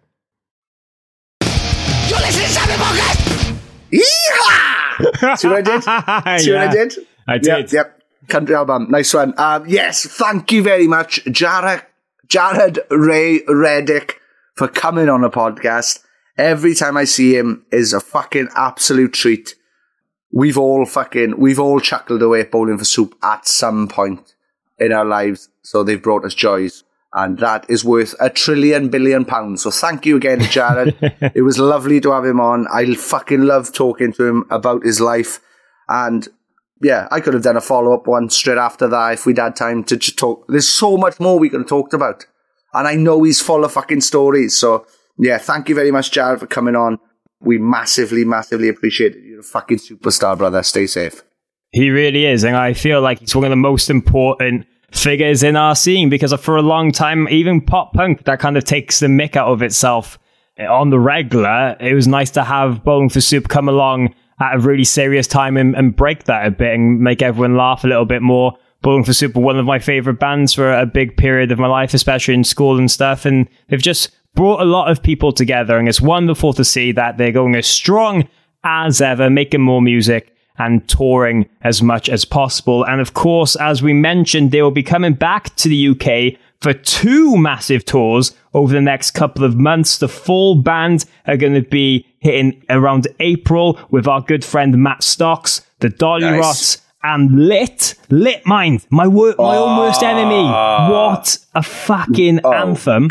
Yeehaw! 3.93 5.37
See 5.39 5.49
what 5.49 5.57
I 5.57 5.63
did? 5.63 5.83
See 6.43 6.53
what 6.53 6.61
I 6.61 6.73
did? 6.73 6.95
I 7.29 7.35
Yep, 7.35 7.43
did. 7.43 7.73
Yep. 7.73 8.00
Country 8.31 8.55
album. 8.55 8.87
Nice 8.91 9.13
one. 9.13 9.35
Um, 9.37 9.67
yes, 9.67 10.07
thank 10.07 10.53
you 10.53 10.63
very 10.63 10.87
much, 10.87 11.25
Jaret, 11.25 11.85
Jaret 12.29 12.79
Ray 12.91 13.43
Reddick, 13.49 14.21
for 14.55 14.69
coming 14.69 15.09
on 15.09 15.23
the 15.23 15.31
podcast. 15.31 16.05
Every 16.39 16.75
time 16.75 16.97
I 16.97 17.05
see 17.05 17.37
him 17.37 17.67
is 17.71 17.93
a 17.93 18.01
fucking 18.01 18.49
absolute 18.55 19.13
treat. 19.13 19.57
We've 20.33 20.57
all 20.57 20.87
fucking, 20.87 21.39
we've 21.39 21.59
all 21.59 21.81
chuckled 21.81 22.23
away 22.23 22.41
at 22.41 22.51
Bowling 22.51 22.79
for 22.79 22.85
Soup 22.85 23.15
at 23.23 23.47
some 23.47 23.89
point 23.89 24.35
in 24.79 24.93
our 24.93 25.05
lives. 25.05 25.49
So 25.63 25.83
they've 25.83 26.03
brought 26.03 26.25
us 26.25 26.35
joys. 26.35 26.85
And 27.13 27.39
that 27.39 27.67
is 27.69 27.85
worth 27.85 28.15
a 28.21 28.31
trillion 28.31 28.89
billion 28.89 29.25
pounds. 29.25 29.63
So 29.63 29.71
thank 29.71 30.07
you 30.07 30.17
again, 30.17 30.39
Jaret. 30.39 31.33
it 31.35 31.43
was 31.43 31.59
lovely 31.59 32.01
to 32.01 32.13
have 32.13 32.25
him 32.25 32.41
on. 32.41 32.69
I 32.73 32.95
fucking 32.95 33.43
love 33.43 33.73
talking 33.73 34.13
to 34.13 34.25
him 34.25 34.45
about 34.49 34.85
his 34.85 35.01
life. 35.01 35.41
And 35.89 36.29
yeah, 36.81 37.09
I 37.11 37.21
could 37.21 37.35
have 37.35 37.43
done 37.43 37.57
a 37.57 37.61
follow 37.61 37.93
up 37.93 38.07
one 38.07 38.31
straight 38.31 38.59
after 38.59 38.89
that 38.89 39.13
if 39.15 39.27
we'd 39.27 39.39
had 39.39 39.57
time 39.57 39.85
to 39.85 39.97
just 39.97 40.19
talk. 40.19 40.47
There's 40.49 40.69
so 40.69 40.97
much 40.97 41.21
more 41.21 41.39
we 41.39 41.51
could 41.51 41.61
have 41.61 41.69
talked 41.69 41.93
about. 41.93 42.27
And 42.73 42.89
I 42.89 42.95
know 42.95 43.23
he's 43.23 43.41
full 43.41 43.65
of 43.65 43.73
fucking 43.73 44.01
stories. 44.01 44.57
So 44.57 44.87
yeah, 45.19 45.39
thank 45.39 45.69
you 45.69 45.75
very 45.75 45.91
much, 45.91 46.11
Jaret, 46.11 46.39
for 46.39 46.47
coming 46.47 46.77
on. 46.77 46.99
We 47.41 47.59
massively, 47.59 48.25
massively 48.25 48.69
appreciate 48.69 49.15
it. 49.15 49.25
You're 49.25 49.41
a 49.41 49.43
fucking 49.43 49.79
superstar, 49.79 50.37
brother. 50.39 50.63
Stay 50.63 50.87
safe. 50.87 51.23
He 51.73 51.91
really 51.91 52.27
is, 52.27 52.43
and 52.45 52.57
I 52.57 52.73
feel 52.73 53.01
like 53.01 53.21
he's 53.21 53.35
one 53.35 53.45
of 53.45 53.51
the 53.51 53.57
most 53.57 53.91
important 53.91 54.67
figures 54.91 55.43
in 55.43 55.55
our 55.55 55.77
scene 55.77 56.09
because 56.09 56.35
for 56.35 56.57
a 56.57 56.63
long 56.63 56.91
time, 56.91 57.29
even 57.29 57.61
pop 57.61 57.93
punk 57.93 58.25
that 58.25 58.41
kind 58.41 58.57
of 58.57 58.65
takes 58.65 58.99
the 58.99 59.07
mick 59.07 59.37
out 59.37 59.49
of 59.49 59.63
itself 59.63 60.19
on 60.59 60.91
the 60.91 60.99
regular. 60.99 61.77
It 61.79 61.95
was 61.95 62.09
nice 62.09 62.31
to 62.33 62.45
have 62.45 62.83
Bowling 62.85 63.09
for 63.09 63.21
Soup 63.21 63.49
come 63.49 63.69
along 63.69 64.15
at 64.41 64.55
a 64.55 64.59
really 64.59 64.85
serious 64.85 65.27
time 65.27 65.57
and, 65.57 65.77
and 65.77 65.95
break 65.95 66.25
that 66.25 66.47
a 66.47 66.51
bit 66.51 66.75
and 66.75 67.01
make 67.01 67.23
everyone 67.23 67.57
laugh 67.57 67.85
a 67.85 67.87
little 67.87 68.07
bit 68.07 68.23
more. 68.23 68.57
Bowling 68.83 69.05
for 69.05 69.13
Soup 69.13 69.35
were 69.35 69.43
one 69.43 69.59
of 69.59 69.67
my 69.67 69.79
favorite 69.79 70.19
bands 70.19 70.55
for 70.55 70.73
a 70.73 70.87
big 70.87 71.17
period 71.17 71.53
of 71.53 71.59
my 71.59 71.67
life, 71.67 71.93
especially 71.93 72.33
in 72.33 72.45
school 72.45 72.79
and 72.79 72.91
stuff, 72.91 73.27
and 73.27 73.47
they've 73.69 73.83
just 73.83 74.11
brought 74.35 74.63
a 74.63 74.65
lot 74.65 74.91
of 74.91 75.03
people 75.03 75.33
together, 75.33 75.77
and 75.77 75.89
it's 75.89 76.01
wonderful 76.01 76.55
to 76.55 76.65
see 76.65 76.93
that 76.93 77.19
they're 77.19 77.33
going 77.33 77.55
as 77.55 77.67
strong 77.67 78.27
as 78.65 79.03
ever, 79.03 79.29
making 79.29 79.61
more 79.61 79.83
music 79.83 80.35
and 80.59 80.87
touring 80.89 81.49
as 81.63 81.83
much 81.83 82.09
as 82.09 82.25
possible. 82.25 82.85
And 82.85 83.01
of 83.01 83.15
course, 83.15 83.57
as 83.57 83.83
we 83.83 83.93
mentioned, 83.93 84.51
they 84.51 84.63
will 84.63 84.71
be 84.71 84.83
coming 84.83 85.15
back 85.15 85.55
to 85.57 85.69
the 85.69 85.89
UK 85.89 86.39
for 86.61 86.73
two 86.75 87.37
massive 87.37 87.85
tours 87.85 88.35
over 88.53 88.73
the 88.73 88.81
next 88.81 89.13
couple 89.13 89.45
of 89.45 89.57
months. 89.57 89.99
The 89.99 90.09
full 90.09 90.57
band 90.57 91.05
are 91.27 91.37
going 91.37 91.55
to 91.55 91.63
be 91.63 92.07
hitting 92.19 92.63
around 92.69 93.09
April 93.21 93.79
with 93.91 94.07
our 94.07 94.21
good 94.21 94.45
friend 94.45 94.77
Matt 94.83 95.03
Stocks, 95.03 95.63
the 95.79 95.89
Dolly 95.89 96.23
Nice. 96.23 96.39
Rots, 96.41 96.79
and 97.03 97.47
Lit. 97.49 97.95
Lit 98.11 98.45
Mind, 98.45 98.85
my, 98.91 99.07
wor- 99.07 99.35
my 99.39 99.57
ah. 99.57 99.65
own 99.65 99.79
worst 99.79 100.03
enemy. 100.03 100.43
What 100.43 101.39
a 101.55 101.63
fucking 101.63 102.41
Oh. 102.45 102.53
anthem. 102.53 103.09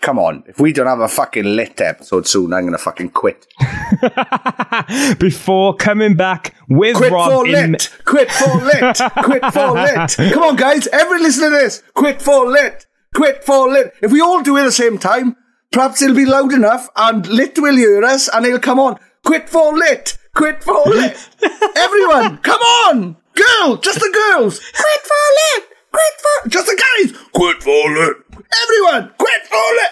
Come 0.00 0.18
on. 0.18 0.44
If 0.46 0.60
we 0.60 0.72
don't 0.72 0.86
have 0.86 1.00
a 1.00 1.08
fucking 1.08 1.44
lit 1.44 1.80
episode 1.80 2.26
soon, 2.26 2.52
I'm 2.52 2.62
going 2.62 2.72
to 2.72 2.78
fucking 2.78 3.10
quit. 3.10 3.46
Before 5.18 5.74
coming 5.74 6.14
back 6.16 6.54
with 6.68 6.96
Quit 6.96 7.12
Rob 7.12 7.32
for 7.32 7.46
in 7.46 7.72
lit. 7.72 7.90
Quit 8.04 8.30
for 8.30 8.56
lit. 8.56 8.96
Quit 9.24 9.44
for 9.52 9.72
lit. 9.72 10.32
Come 10.32 10.42
on, 10.42 10.56
guys. 10.56 10.86
Everyone 10.88 11.22
listen 11.22 11.44
to 11.44 11.50
this. 11.50 11.82
Quit 11.94 12.22
for 12.22 12.46
lit. 12.46 12.86
Quit 13.14 13.44
for 13.44 13.68
lit. 13.70 13.92
If 14.02 14.12
we 14.12 14.20
all 14.20 14.42
do 14.42 14.56
it 14.56 14.60
at 14.60 14.64
the 14.66 14.72
same 14.72 14.98
time, 14.98 15.36
perhaps 15.72 16.02
it'll 16.02 16.16
be 16.16 16.26
loud 16.26 16.52
enough 16.52 16.88
and 16.96 17.26
lit 17.26 17.58
will 17.58 17.76
hear 17.76 18.02
us 18.04 18.28
and 18.28 18.46
it'll 18.46 18.58
come 18.58 18.78
on. 18.78 18.98
Quit 19.24 19.48
for 19.48 19.72
lit. 19.76 20.16
Quit 20.34 20.62
for 20.62 20.84
lit. 20.86 21.28
Everyone, 21.76 22.38
come 22.38 22.60
on. 22.60 23.16
Girl, 23.34 23.76
just 23.76 23.98
the 24.00 24.32
girls. 24.32 24.58
Quit 24.58 25.00
for 25.02 25.60
lit. 25.60 25.68
Quit 25.90 26.14
for 26.42 26.48
just 26.50 26.66
the 26.66 26.82
guys. 26.96 27.18
Quit 27.32 27.62
for 27.62 27.90
lit. 27.94 28.16
Everyone, 28.62 29.12
quit 29.18 29.46
for 29.46 29.56
lit. 29.56 29.90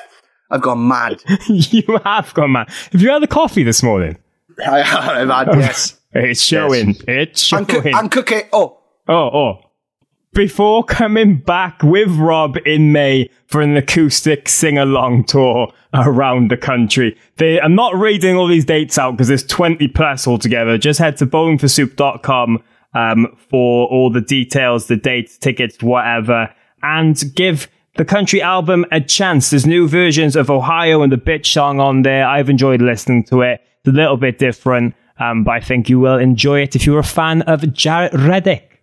I've 0.50 0.62
gone 0.62 0.86
mad. 0.88 1.22
you 1.48 1.98
have 2.04 2.32
gone 2.34 2.52
mad. 2.52 2.68
Have 2.92 3.02
you 3.02 3.10
had 3.10 3.22
the 3.22 3.26
coffee 3.26 3.62
this 3.62 3.82
morning? 3.82 4.16
I 4.66 4.80
have 4.82 5.28
had 5.28 5.48
yes. 5.58 5.98
It's 6.18 6.40
showing. 6.42 6.96
It's 7.06 7.52
And, 7.52 7.68
showing. 7.70 7.82
coo- 7.82 7.90
and 7.94 8.10
cookie. 8.10 8.42
Oh, 8.52 8.78
oh, 9.08 9.14
oh. 9.14 9.58
Before 10.32 10.82
coming 10.84 11.36
back 11.38 11.82
with 11.82 12.08
Rob 12.16 12.56
in 12.64 12.92
May 12.92 13.28
for 13.46 13.60
an 13.60 13.76
acoustic 13.76 14.48
sing 14.48 14.78
along 14.78 15.24
tour 15.24 15.72
around 15.92 16.50
the 16.50 16.56
country. 16.56 17.16
They, 17.36 17.60
I'm 17.60 17.74
not 17.74 17.94
reading 17.94 18.36
all 18.36 18.46
these 18.46 18.64
dates 18.64 18.98
out 18.98 19.12
because 19.12 19.28
there's 19.28 19.44
20 19.46 19.88
plus 19.88 20.26
altogether. 20.26 20.78
Just 20.78 20.98
head 20.98 21.16
to 21.18 21.26
bowlingforsoup.com 21.26 22.62
um, 22.94 23.36
for 23.50 23.86
all 23.88 24.10
the 24.10 24.20
details, 24.22 24.86
the 24.86 24.96
dates, 24.96 25.36
tickets, 25.38 25.82
whatever, 25.82 26.54
and 26.82 27.22
give 27.34 27.68
the 27.96 28.04
country 28.04 28.40
album 28.42 28.84
a 28.92 29.00
chance. 29.00 29.50
There's 29.50 29.66
new 29.66 29.88
versions 29.88 30.36
of 30.36 30.50
Ohio 30.50 31.02
and 31.02 31.12
the 31.12 31.16
Bitch 31.16 31.46
song 31.46 31.80
on 31.80 32.02
there. 32.02 32.26
I've 32.26 32.50
enjoyed 32.50 32.80
listening 32.82 33.24
to 33.24 33.42
it. 33.42 33.60
It's 33.80 33.88
a 33.88 33.92
little 33.92 34.16
bit 34.16 34.38
different, 34.38 34.94
um, 35.18 35.44
but 35.44 35.52
I 35.52 35.60
think 35.60 35.88
you 35.88 36.00
will 36.00 36.18
enjoy 36.18 36.62
it 36.62 36.76
if 36.76 36.86
you're 36.86 36.98
a 36.98 37.04
fan 37.04 37.42
of 37.42 37.60
Jaret 37.62 38.12
Reddick. 38.12 38.82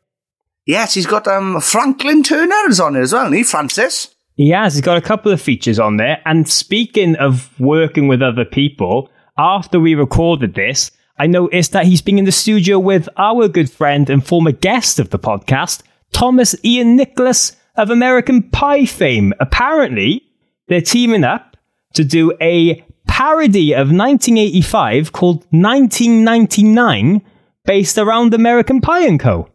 yes, 0.65 0.93
he's 0.93 1.05
got 1.05 1.27
um 1.27 1.59
Franklin 1.61 2.23
Turner's 2.23 2.79
on 2.79 2.95
it 2.95 3.01
as 3.01 3.13
well, 3.13 3.31
he, 3.31 3.43
Francis? 3.43 4.13
He 4.35 4.49
has. 4.49 4.73
He's 4.73 4.81
got 4.81 4.97
a 4.97 5.01
couple 5.01 5.31
of 5.31 5.41
features 5.41 5.77
on 5.79 5.97
there. 5.97 6.21
And 6.25 6.49
speaking 6.49 7.15
of 7.17 7.49
working 7.59 8.07
with 8.07 8.21
other 8.21 8.45
people, 8.45 9.09
after 9.37 9.79
we 9.79 9.93
recorded 9.93 10.55
this, 10.55 10.89
I 11.19 11.27
noticed 11.27 11.73
that 11.73 11.85
he's 11.85 12.01
been 12.01 12.17
in 12.17 12.25
the 12.25 12.31
studio 12.31 12.79
with 12.79 13.07
our 13.17 13.47
good 13.47 13.69
friend 13.69 14.09
and 14.09 14.25
former 14.25 14.51
guest 14.51 14.97
of 14.99 15.11
the 15.11 15.19
podcast, 15.19 15.83
Thomas 16.11 16.55
Ian 16.65 16.95
Nicholas 16.95 17.55
of 17.75 17.89
American 17.89 18.49
Pie 18.49 18.85
fame. 18.85 19.33
Apparently, 19.39 20.23
they're 20.67 20.81
teaming 20.81 21.23
up 21.23 21.57
to 21.93 22.03
do 22.03 22.33
a 22.41 22.83
parody 23.07 23.73
of 23.73 23.91
1985 23.91 25.11
called 25.11 25.37
1999 25.51 27.21
based 27.65 27.97
around 27.97 28.33
American 28.33 28.81
Pie 28.81 29.05
and 29.05 29.19
Co. 29.19 29.49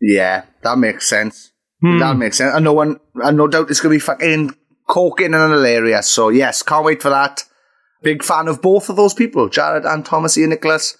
Yeah, 0.00 0.44
that 0.62 0.78
makes 0.78 1.08
sense. 1.08 1.52
Hmm. 1.80 1.98
That 1.98 2.16
makes 2.16 2.38
sense. 2.38 2.54
And 2.54 2.64
no 2.64 2.72
one, 2.72 3.00
and 3.16 3.36
no 3.36 3.46
doubt 3.46 3.70
it's 3.70 3.80
going 3.80 3.92
to 3.92 3.96
be 3.96 4.00
fucking 4.00 4.54
corking 4.86 5.34
and 5.34 5.52
hilarious. 5.52 6.08
So 6.08 6.28
yes, 6.28 6.62
can't 6.62 6.84
wait 6.84 7.02
for 7.02 7.10
that. 7.10 7.44
Big 8.02 8.22
fan 8.22 8.48
of 8.48 8.62
both 8.62 8.88
of 8.88 8.96
those 8.96 9.12
people, 9.12 9.48
Jaret 9.48 9.84
and 9.84 10.04
Thomas 10.04 10.38
Ian 10.38 10.50
Nicholas, 10.50 10.96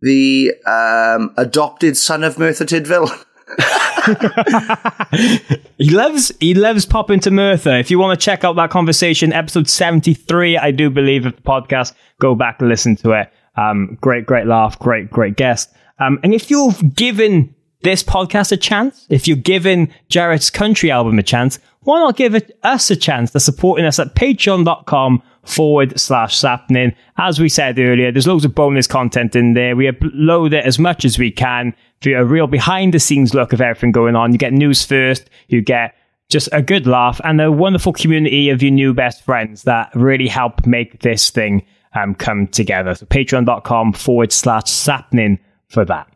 the 0.00 0.52
um, 0.66 1.34
adopted 1.36 1.96
son 1.96 2.22
of 2.22 2.38
Merthyr 2.38 2.64
Tydfil. 2.64 3.24
he 5.78 5.90
loves 5.90 6.32
he 6.40 6.54
loves 6.54 6.86
popping 6.86 7.20
to 7.20 7.30
Merthyr. 7.30 7.78
If 7.78 7.90
you 7.90 7.98
want 7.98 8.18
to 8.18 8.24
check 8.24 8.44
out 8.44 8.56
that 8.56 8.70
conversation, 8.70 9.32
episode 9.32 9.68
seventy 9.68 10.14
three, 10.14 10.56
I 10.56 10.70
do 10.70 10.90
believe 10.90 11.26
of 11.26 11.36
the 11.36 11.42
podcast, 11.42 11.94
go 12.20 12.34
back 12.34 12.60
and 12.60 12.68
listen 12.68 12.96
to 12.96 13.12
it. 13.12 13.32
Um, 13.56 13.98
great, 14.00 14.26
great 14.26 14.46
laugh, 14.46 14.78
great, 14.78 15.10
great 15.10 15.36
guest. 15.36 15.72
Um, 15.98 16.18
and 16.22 16.32
if 16.32 16.50
you've 16.50 16.94
given 16.94 17.54
this 17.82 18.02
podcast 18.02 18.52
a 18.52 18.56
chance, 18.56 19.06
if 19.08 19.26
you're 19.26 19.36
giving 19.36 19.92
Jaret's 20.08 20.50
country 20.50 20.90
album 20.90 21.18
a 21.18 21.22
chance, 21.22 21.58
why 21.80 21.98
not 21.98 22.16
give 22.16 22.34
it, 22.34 22.56
us 22.62 22.90
a 22.90 22.96
chance 22.96 23.30
to 23.32 23.40
supporting 23.40 23.86
us 23.86 23.98
at 23.98 24.14
patreon.com 24.14 25.22
forward 25.44 25.98
slash 25.98 26.38
sappenin. 26.38 26.94
As 27.16 27.40
we 27.40 27.48
said 27.48 27.78
earlier, 27.78 28.12
there's 28.12 28.26
loads 28.26 28.44
of 28.44 28.54
bonus 28.54 28.86
content 28.86 29.34
in 29.34 29.54
there. 29.54 29.74
We 29.74 29.90
upload 29.90 30.52
it 30.52 30.64
as 30.64 30.78
much 30.78 31.04
as 31.04 31.18
we 31.18 31.30
can 31.30 31.74
a 32.06 32.24
real 32.24 32.46
behind 32.46 32.94
the 32.94 33.00
scenes 33.00 33.34
look 33.34 33.52
of 33.52 33.60
everything 33.60 33.92
going 33.92 34.16
on. 34.16 34.32
You 34.32 34.38
get 34.38 34.52
news 34.52 34.84
first, 34.84 35.28
you 35.48 35.60
get 35.60 35.94
just 36.28 36.48
a 36.52 36.62
good 36.62 36.86
laugh 36.86 37.20
and 37.24 37.40
a 37.40 37.50
wonderful 37.50 37.92
community 37.92 38.50
of 38.50 38.62
your 38.62 38.70
new 38.72 38.92
best 38.94 39.24
friends 39.24 39.62
that 39.62 39.90
really 39.94 40.28
help 40.28 40.66
make 40.66 41.00
this 41.00 41.30
thing 41.30 41.64
um, 41.94 42.14
come 42.14 42.46
together. 42.46 42.94
So 42.94 43.06
patreon.com 43.06 43.94
forward 43.94 44.32
slash 44.32 44.64
sappenin 44.64 45.38
for 45.68 45.84
that. 45.86 46.08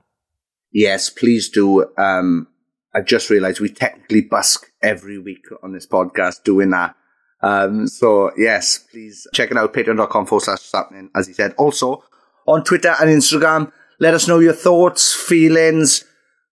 Yes, 0.70 1.10
please 1.10 1.48
do. 1.48 1.86
Um, 1.96 2.46
I 2.94 3.00
just 3.00 3.30
realized 3.30 3.60
we 3.60 3.70
technically 3.70 4.22
busk 4.22 4.70
every 4.82 5.18
week 5.18 5.44
on 5.62 5.72
this 5.72 5.86
podcast 5.86 6.44
doing 6.44 6.70
that. 6.70 6.94
Um, 7.42 7.88
so 7.88 8.30
yes, 8.36 8.78
please 8.78 9.26
check 9.32 9.50
it 9.50 9.56
out, 9.56 9.72
patreon.com 9.72 10.26
forward 10.26 10.44
slash 10.44 10.60
sappenin, 10.60 11.08
as 11.14 11.26
he 11.26 11.32
said. 11.32 11.54
Also, 11.58 12.04
on 12.46 12.64
Twitter 12.64 12.94
and 13.00 13.10
Instagram, 13.10 13.72
let 14.02 14.14
us 14.14 14.26
know 14.26 14.40
your 14.40 14.52
thoughts, 14.52 15.14
feelings, 15.14 16.04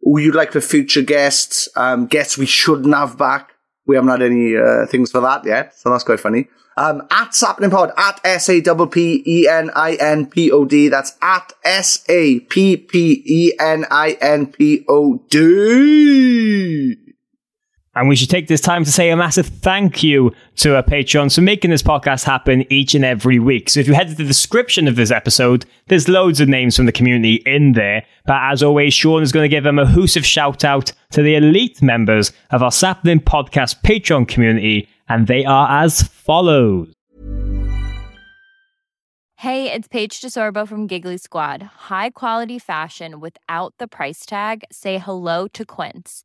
who 0.03 0.21
you'd 0.21 0.37
like 0.37 0.53
for 0.53 0.61
future 0.61 1.03
guests, 1.03 1.69
um, 1.75 2.07
guests 2.07 2.39
we 2.39 2.47
shouldn't 2.47 2.95
have 2.95 3.19
back. 3.19 3.51
We 3.89 3.97
haven't 3.97 4.11
had 4.11 4.23
any 4.23 4.57
uh, 4.57 4.87
things 4.87 5.11
for 5.11 5.21
that 5.21 5.45
yet, 5.45 5.77
so 5.77 5.91
that's 5.91 6.05
quite 6.05 6.21
funny. 6.21 6.47
Um, 6.77 7.03
at 7.11 7.31
Sappeninpod, 7.33 7.93
at 7.99 8.21
S 8.25 8.49
A 8.49 8.61
P 8.61 8.87
P 8.87 9.23
E 9.27 9.49
N 9.49 9.73
I 9.75 9.95
N 9.95 10.27
P 10.27 10.53
O 10.53 10.65
D. 10.65 10.89
That's 10.89 11.19
at 11.21 11.53
S 11.65 12.05
A 12.09 12.39
P 12.39 12.77
P 12.77 13.25
E 13.27 13.53
N 13.59 13.85
I 13.91 14.17
N 14.21 14.47
P 14.47 14.85
O 14.89 15.25
D. 15.29 17.10
And 17.97 18.09
we 18.09 18.15
should 18.15 18.31
take 18.31 18.47
this 18.47 18.61
time 18.61 18.85
to 18.85 18.93
say 18.93 19.11
a 19.11 19.17
massive 19.17 19.47
thank 19.47 20.05
you 20.05 20.33
to 20.57 20.77
our 20.77 20.83
Patreons 20.83 21.35
for 21.35 21.41
making 21.41 21.73
this 21.73 21.83
podcast 21.83 22.23
happen 22.23 22.65
each 22.73 22.95
and 22.95 23.05
every 23.05 23.41
week. 23.41 23.69
So 23.69 23.81
if 23.81 23.89
you 23.89 23.95
head 23.95 24.09
to 24.09 24.15
the 24.15 24.23
description 24.23 24.87
of 24.87 24.95
this 24.95 25.11
episode, 25.11 25.67
there's 25.89 26.09
loads 26.09 26.39
of 26.39 26.49
names 26.49 26.77
from 26.77 26.87
the 26.87 26.93
community 26.93 27.43
in 27.47 27.73
there. 27.73 28.05
But 28.27 28.39
as 28.43 28.63
always, 28.63 28.95
Sean 28.95 29.23
is 29.23 29.33
going 29.33 29.43
to 29.43 29.49
give 29.49 29.65
them 29.65 29.81
a 29.81 29.87
mahoosive 29.87 30.25
shout 30.25 30.65
out 30.65 30.93
to 31.11 31.23
the 31.23 31.35
elite 31.35 31.83
members 31.83 32.33
of 32.51 32.63
our 32.63 32.71
Sappenin 32.71 33.19
Podcast 33.19 33.83
Patreon 33.83 34.29
community, 34.29 34.89
and 35.09 35.27
they 35.27 35.45
are 35.45 35.83
as 35.83 36.05
follows. 36.05 36.93
Hey, 39.35 39.73
it's 39.73 39.89
Paige 39.89 40.21
DeSorbo 40.21 40.69
from 40.69 40.87
Giggly 40.87 41.17
Squad. 41.17 41.63
High 41.63 42.11
quality 42.11 42.61
fashion 42.61 43.19
without 43.19 43.75
the 43.79 43.89
price 43.89 44.25
tag. 44.25 44.63
Say 44.71 44.99
hello 44.99 45.49
to 45.49 45.65
Quince. 45.65 46.25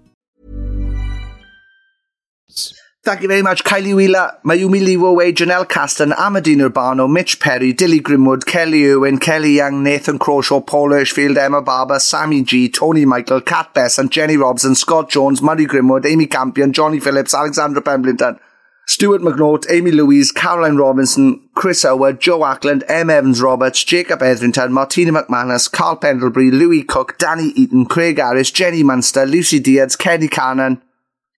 Thank 3.03 3.23
you 3.23 3.27
very 3.27 3.41
much, 3.41 3.63
Kylie 3.63 3.95
Wheeler, 3.95 4.37
Mayumi 4.45 4.79
Leeway, 4.79 5.33
Janelle 5.33 5.67
Caston, 5.67 6.11
Amadine 6.11 6.69
Urbano, 6.69 7.11
Mitch 7.11 7.39
Perry, 7.39 7.73
Dilly 7.73 7.99
Grimwood, 7.99 8.45
Kelly 8.45 8.91
Owen, 8.91 9.17
Kelly 9.17 9.53
Young, 9.53 9.81
Nathan 9.81 10.19
Croshaw, 10.19 10.61
Paul 10.61 10.89
Hirschfield, 10.89 11.35
Emma 11.35 11.63
Barber, 11.63 11.97
Sammy 11.97 12.43
G, 12.43 12.69
Tony 12.69 13.05
Michael, 13.05 13.41
Kat 13.41 13.75
and 13.97 14.11
Jenny 14.11 14.37
Robson, 14.37 14.75
Scott 14.75 15.09
Jones, 15.09 15.41
Murray 15.41 15.65
Grimwood, 15.65 16.05
Amy 16.05 16.27
Campion, 16.27 16.73
Johnny 16.73 16.99
Phillips, 16.99 17.33
Alexandra 17.33 17.81
Pemberton, 17.81 18.39
Stuart 18.85 19.21
McNaught, 19.21 19.65
Amy 19.71 19.89
Louise, 19.89 20.31
Caroline 20.31 20.77
Robinson, 20.77 21.41
Chris 21.55 21.81
Howard, 21.81 22.21
Joe 22.21 22.45
Ackland, 22.45 22.83
M. 22.87 23.09
Evans 23.09 23.41
Roberts, 23.41 23.83
Jacob 23.83 24.21
Etherington, 24.21 24.71
Martina 24.71 25.11
McManus, 25.11 25.71
Carl 25.71 25.95
Pendlebury, 25.95 26.51
Louis 26.51 26.83
Cook, 26.83 27.17
Danny 27.17 27.51
Eaton, 27.55 27.85
Craig 27.87 28.19
Harris, 28.19 28.51
Jenny 28.51 28.83
Munster, 28.83 29.25
Lucy 29.25 29.59
Diaz, 29.59 29.95
Kenny 29.95 30.27
Cannon, 30.27 30.83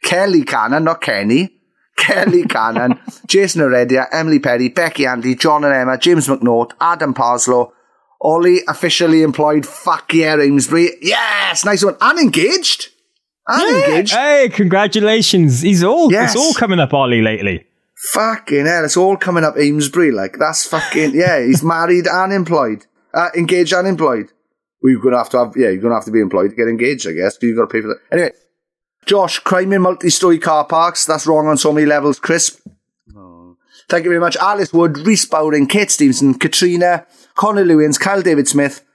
Kelly 0.03 0.43
Cannon, 0.43 0.83
not 0.83 1.01
Kenny, 1.01 1.49
Kelly 1.97 2.43
Cannon, 2.49 2.99
Jason 3.27 3.61
Heredia, 3.61 4.07
Emily 4.11 4.39
Perry, 4.39 4.69
Becky 4.69 5.05
Andy, 5.05 5.35
John 5.35 5.63
and 5.63 5.73
Emma, 5.73 5.97
James 5.97 6.27
McNaught, 6.27 6.71
Adam 6.79 7.13
Parslow, 7.13 7.71
Ollie 8.21 8.59
officially 8.67 9.21
employed, 9.21 9.65
fuck 9.65 10.13
yeah, 10.13 10.35
Amesbury. 10.35 10.89
Yes, 11.01 11.65
nice 11.65 11.83
one. 11.83 11.95
And 11.99 12.19
engaged. 12.19 12.89
And 13.47 13.61
Yeah. 13.61 13.85
engaged. 13.85 14.13
Hey, 14.13 14.49
congratulations. 14.49 15.61
He's 15.61 15.83
all, 15.83 16.11
Yes. 16.11 16.33
it's 16.33 16.41
all 16.41 16.53
coming 16.53 16.79
up 16.79 16.93
Ollie 16.93 17.21
lately. 17.21 17.65
Fucking 18.11 18.65
hell, 18.65 18.85
it's 18.85 18.97
all 18.97 19.17
coming 19.17 19.43
up 19.43 19.55
Amesbury. 19.57 20.11
Like, 20.11 20.37
that's 20.39 20.65
fucking, 20.67 21.11
yeah, 21.15 21.41
he's 21.45 21.63
married 21.63 22.07
and 22.07 22.31
employed. 22.33 22.85
Uh, 23.13 23.29
engaged 23.35 23.73
and 23.73 23.87
employed. 23.87 24.31
We're 24.81 24.99
going 24.99 25.13
to 25.13 25.17
have 25.19 25.29
to 25.29 25.37
have, 25.39 25.53
yeah, 25.55 25.69
you're 25.69 25.81
to 25.81 25.93
have 25.93 26.05
to 26.05 26.11
be 26.11 26.19
employed 26.19 26.49
to 26.49 26.55
get 26.55 26.67
engaged, 26.67 27.07
I 27.07 27.11
guess, 27.11 27.35
because 27.37 27.47
you've 27.49 27.57
got 27.57 27.69
to 27.69 27.73
pay 27.73 27.81
for 27.81 27.87
that. 27.89 27.99
Anyway, 28.11 28.31
Josh, 29.05 29.39
crime 29.39 29.73
in 29.73 29.81
multi-story 29.81 30.39
car 30.39 30.65
parks. 30.65 31.05
That's 31.05 31.27
wrong 31.27 31.47
on 31.47 31.57
so 31.57 31.71
many 31.71 31.85
levels, 31.85 32.19
Chris. 32.19 32.61
Oh. 33.15 33.57
Thank 33.89 34.05
you 34.05 34.09
very 34.09 34.21
much. 34.21 34.37
Alice 34.37 34.73
Wood, 34.73 34.97
Reese 34.99 35.25
Bowring, 35.25 35.67
Kate 35.67 35.91
Stevenson, 35.91 36.33
Katrina, 36.35 37.05
Connor 37.35 37.65
Lewins, 37.65 37.99
Kyle 37.99 38.21
David 38.21 38.47
Smith, 38.47 38.85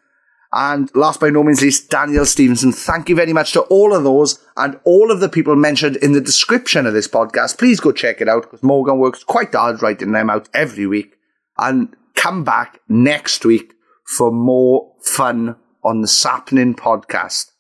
and 0.53 0.91
last 0.95 1.21
by 1.21 1.29
no 1.29 1.43
means 1.43 1.61
least, 1.61 1.91
Daniel 1.91 2.25
Stevenson. 2.25 2.73
Thank 2.73 3.09
you 3.09 3.17
very 3.17 3.33
much 3.33 3.53
to 3.53 3.63
all 3.63 3.95
of 3.95 4.05
those 4.05 4.39
and 4.57 4.81
all 4.85 5.11
of 5.11 5.21
the 5.21 5.29
people 5.29 5.57
mentioned 5.57 5.97
in 5.97 6.13
the 6.13 6.21
description 6.21 6.87
of 6.87 6.95
this 6.95 7.09
podcast. 7.09 7.59
Please 7.59 7.81
go 7.81 7.93
check 7.93 8.21
it 8.21 8.29
out 8.29 8.43
because 8.43 8.63
Morgan 8.63 8.99
works 8.99 9.23
quite 9.25 9.55
hard 9.55 9.83
writing 9.83 10.13
them 10.13 10.31
out 10.31 10.49
every 10.55 10.87
week. 10.87 11.17
And 11.59 11.95
come 12.15 12.45
back 12.45 12.81
next 12.89 13.45
week 13.45 13.75
for 14.07 14.33
more 14.33 14.95
fun 15.03 15.57
on 15.85 16.01
the 16.01 16.09
Sappenin 16.09 16.75
podcast. 16.75 17.51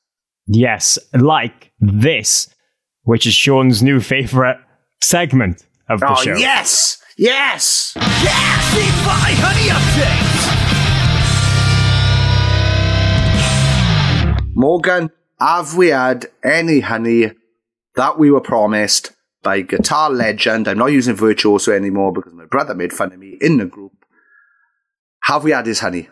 Yes, 0.51 0.99
like 1.13 1.73
this, 1.79 2.49
which 3.03 3.27
is 3.27 3.35
Sean's 3.35 3.83
new 3.83 4.01
favourite 4.01 4.57
segment 5.03 5.67
of 5.91 6.01
the 6.01 6.11
Oh, 6.11 6.15
show. 6.23 6.37
yes! 6.37 6.97
Yes! 7.19 7.93
Yes, 7.97 8.75
it's 8.77 9.07
my 9.07 9.33
honey 9.37 9.69
update. 9.69 10.29
Morgan, 14.55 15.11
have 15.39 15.77
we 15.77 15.89
had 15.89 16.27
any 16.43 16.81
honey 16.81 17.33
that 17.95 18.19
we 18.19 18.31
were 18.31 18.41
promised 18.41 19.13
by 19.43 19.61
guitar 19.61 20.11
legend? 20.11 20.67
I'm 20.67 20.79
not 20.79 20.87
using 20.93 21.15
virtuoso 21.15 21.73
anymore 21.73 22.13
because 22.13 22.33
my 22.35 22.47
brother 22.47 22.75
made 22.75 22.93
fun 22.93 23.13
of 23.13 23.19
me 23.19 23.37
in 23.41 23.59
the 23.59 23.67
group. 23.67 23.93
Have 25.25 25.45
we 25.45 25.51
had 25.53 25.67
his 25.67 25.81
honey? 25.81 26.09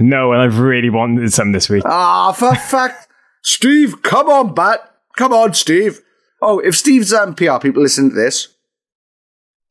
No, 0.00 0.32
and 0.32 0.40
I've 0.40 0.58
really 0.58 0.90
wanted 0.90 1.32
some 1.32 1.52
this 1.52 1.68
week. 1.68 1.82
Ah, 1.86 2.32
for 2.32 2.54
fact, 2.54 3.08
Steve, 3.42 4.02
come 4.02 4.28
on, 4.28 4.54
bat. 4.54 4.80
Come 5.16 5.32
on, 5.32 5.54
Steve. 5.54 6.00
Oh, 6.42 6.58
if 6.58 6.76
Steve's 6.76 7.12
um, 7.12 7.34
PR 7.34 7.58
people 7.58 7.82
listen 7.82 8.10
to 8.10 8.14
this, 8.14 8.48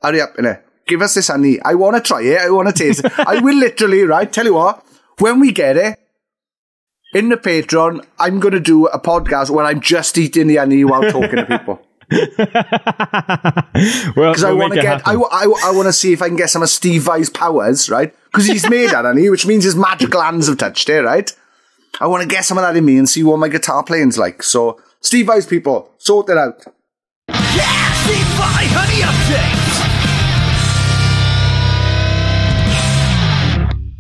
hurry 0.02 0.22
up, 0.22 0.36
innit? 0.36 0.62
Give 0.88 1.02
us 1.02 1.14
this 1.14 1.28
honey. 1.28 1.60
I 1.64 1.76
want 1.76 1.96
to 1.96 2.02
try 2.02 2.22
it. 2.22 2.40
I 2.40 2.50
want 2.50 2.68
to 2.68 2.74
taste 2.74 3.04
it. 3.04 3.12
I 3.20 3.40
will 3.40 3.56
literally, 3.56 4.04
right? 4.04 4.32
Tell 4.32 4.46
you 4.46 4.54
what, 4.54 4.86
when 5.20 5.40
we 5.40 5.52
get 5.52 5.78
it, 5.78 6.00
in 7.16 7.30
the 7.30 7.38
Patreon, 7.38 8.06
I'm 8.20 8.40
going 8.42 8.54
to 8.54 8.60
do 8.60 8.88
a 8.88 9.00
podcast 9.00 9.50
where 9.50 9.66
I'm 9.66 9.80
just 9.80 10.18
eating 10.18 10.48
the 10.48 10.58
honey 10.58 10.84
while 10.84 11.10
talking 11.10 11.38
to 11.38 11.46
people. 11.46 11.82
well, 14.16 14.32
Because 14.34 14.44
I 14.44 14.52
want 14.52 14.74
to 14.74 14.82
get, 14.82 15.08
I. 15.08 15.14
I, 15.14 15.46
I 15.46 15.72
want 15.72 15.88
to 15.88 15.94
see 15.94 16.12
if 16.14 16.22
I 16.22 16.28
can 16.28 16.36
get 16.36 16.50
some 16.50 16.62
of 16.62 16.70
Steve 16.70 17.04
Vai's 17.04 17.30
powers, 17.30 17.90
right? 17.90 18.14
Because 18.36 18.48
he's 18.50 18.70
made 18.70 18.90
that 18.90 19.06
honey, 19.06 19.30
which 19.30 19.46
means 19.46 19.64
his 19.64 19.78
magical 19.78 20.22
hands 20.22 20.48
have 20.50 20.58
touched 20.58 20.90
it, 20.90 21.02
right? 21.04 21.34
I 22.02 22.08
want 22.08 22.22
to 22.22 22.28
get 22.28 22.44
some 22.44 22.58
of 22.58 22.64
that 22.64 22.76
in 22.76 22.84
me 22.84 22.98
and 22.98 23.08
see 23.08 23.24
what 23.24 23.40
my 23.40 23.48
guitar 23.48 23.82
playing's 23.82 24.18
like. 24.18 24.44
So, 24.44 24.78
Steve 25.00 25.28
Vai's 25.28 25.46
people, 25.46 25.90
sort 26.00 26.30
it 26.30 26.38
out. 26.38 26.62
Yeah, 27.30 27.94
Steve 28.04 28.28
Vai 28.36 28.66
Honey 28.76 29.02
Update. 29.04 29.62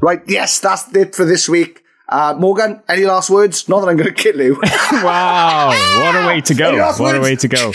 Right, 0.01 0.21
yes, 0.27 0.59
that's 0.59 0.93
it 0.93 1.15
for 1.15 1.23
this 1.23 1.47
week. 1.47 1.81
Uh, 2.09 2.35
Morgan, 2.37 2.81
any 2.89 3.05
last 3.05 3.29
words? 3.29 3.69
Not 3.69 3.79
that 3.79 3.87
I'm 3.87 3.95
going 3.95 4.13
to 4.13 4.21
kill 4.21 4.41
you. 4.41 4.55
wow, 4.91 5.69
what 5.69 6.13
a 6.13 6.27
way 6.27 6.41
to 6.41 6.53
go! 6.53 6.67
Any 6.69 6.79
last 6.79 6.99
What 6.99 7.15
a 7.15 7.21
way 7.21 7.37
to 7.37 7.47
go! 7.47 7.71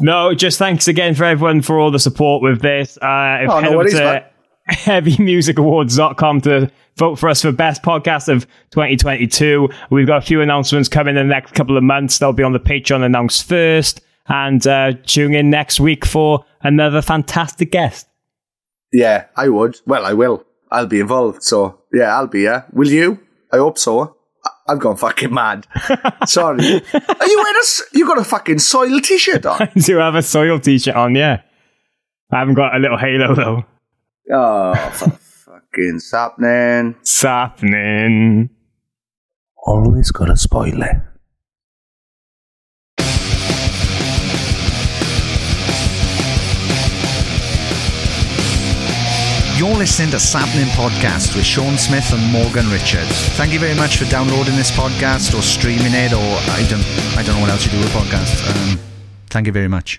No, 0.00 0.34
just 0.34 0.58
thanks 0.58 0.88
again 0.88 1.14
for 1.14 1.22
everyone 1.24 1.62
for 1.62 1.78
all 1.78 1.92
the 1.92 2.00
support 2.00 2.42
with 2.42 2.60
this. 2.60 2.98
Uh, 2.98 3.04
Oh, 3.04 3.46
no 3.46 3.60
head 3.60 3.68
over 3.68 3.76
worries, 3.76 3.94
to 3.94 4.00
man. 4.00 4.24
heavymusicawards.com 4.70 6.40
to 6.42 6.70
vote 6.96 7.16
for 7.16 7.28
us 7.28 7.42
for 7.42 7.52
best 7.52 7.82
podcast 7.82 8.28
of 8.28 8.46
2022. 8.70 9.68
We've 9.90 10.06
got 10.06 10.18
a 10.18 10.26
few 10.26 10.40
announcements 10.40 10.88
coming 10.88 11.16
in 11.16 11.28
the 11.28 11.34
next 11.34 11.52
couple 11.54 11.76
of 11.76 11.82
months. 11.84 12.18
They'll 12.18 12.32
be 12.32 12.42
on 12.42 12.52
the 12.52 12.60
Patreon 12.60 13.04
announced 13.04 13.44
first. 13.48 14.00
And 14.28 14.66
uh, 14.66 14.92
tune 15.06 15.34
in 15.34 15.50
next 15.50 15.78
week 15.78 16.04
for 16.04 16.44
another 16.62 17.00
fantastic 17.00 17.70
guest. 17.70 18.08
yeah, 18.92 19.26
I 19.36 19.48
would. 19.48 19.78
Well, 19.86 20.04
I 20.04 20.14
will. 20.14 20.44
I'll 20.72 20.86
be 20.88 20.98
involved. 20.98 21.44
So, 21.44 21.82
yeah, 21.92 22.16
I'll 22.16 22.26
be 22.26 22.40
here. 22.40 22.66
Will 22.72 22.88
you? 22.88 23.20
I 23.52 23.58
hope 23.58 23.78
so. 23.78 24.16
I- 24.44 24.50
I've 24.72 24.80
gone 24.80 24.96
fucking 24.96 25.32
mad. 25.32 25.64
Sorry. 26.26 26.58
Are 26.58 26.72
you 26.72 26.82
wearing 27.36 27.56
a, 27.56 27.96
you 27.96 28.04
got 28.04 28.18
a 28.18 28.24
fucking 28.24 28.58
soil 28.58 28.98
t-shirt 28.98 29.46
on? 29.46 29.62
I 29.76 29.78
do 29.78 29.98
have 29.98 30.16
a 30.16 30.22
soil 30.22 30.58
t-shirt 30.58 30.96
on, 30.96 31.14
yeah. 31.14 31.42
I 32.32 32.40
haven't 32.40 32.54
got 32.54 32.74
a 32.74 32.78
little 32.80 32.98
halo 32.98 33.32
though. 33.36 33.64
Oh, 34.32 34.74
fucking 34.92 36.00
sappenin. 36.00 36.96
Sappenin. 37.02 38.50
Always 39.64 40.10
got 40.10 40.30
a 40.30 40.36
spoiler. 40.36 41.12
You're 49.56 49.74
listening 49.74 50.10
to 50.10 50.18
Sappenin 50.18 50.68
Podcast 50.76 51.34
with 51.34 51.46
Sean 51.46 51.78
Smith 51.78 52.12
and 52.12 52.30
Morgan 52.30 52.68
Richards. 52.70 53.26
Thank 53.38 53.54
you 53.54 53.58
very 53.58 53.74
much 53.74 53.96
for 53.96 54.04
downloading 54.04 54.54
this 54.54 54.70
podcast 54.70 55.32
or 55.36 55.40
streaming 55.40 55.94
it, 55.94 56.12
or 56.12 56.18
I 56.18 56.66
don't, 56.68 56.84
I 57.16 57.22
don't 57.22 57.36
know 57.36 57.40
what 57.40 57.50
else 57.50 57.64
you 57.64 57.72
do 57.72 57.78
with 57.78 57.88
podcasts. 57.88 58.44
Um, 58.50 58.78
thank 59.30 59.46
you 59.46 59.54
very 59.54 59.68
much. 59.68 59.98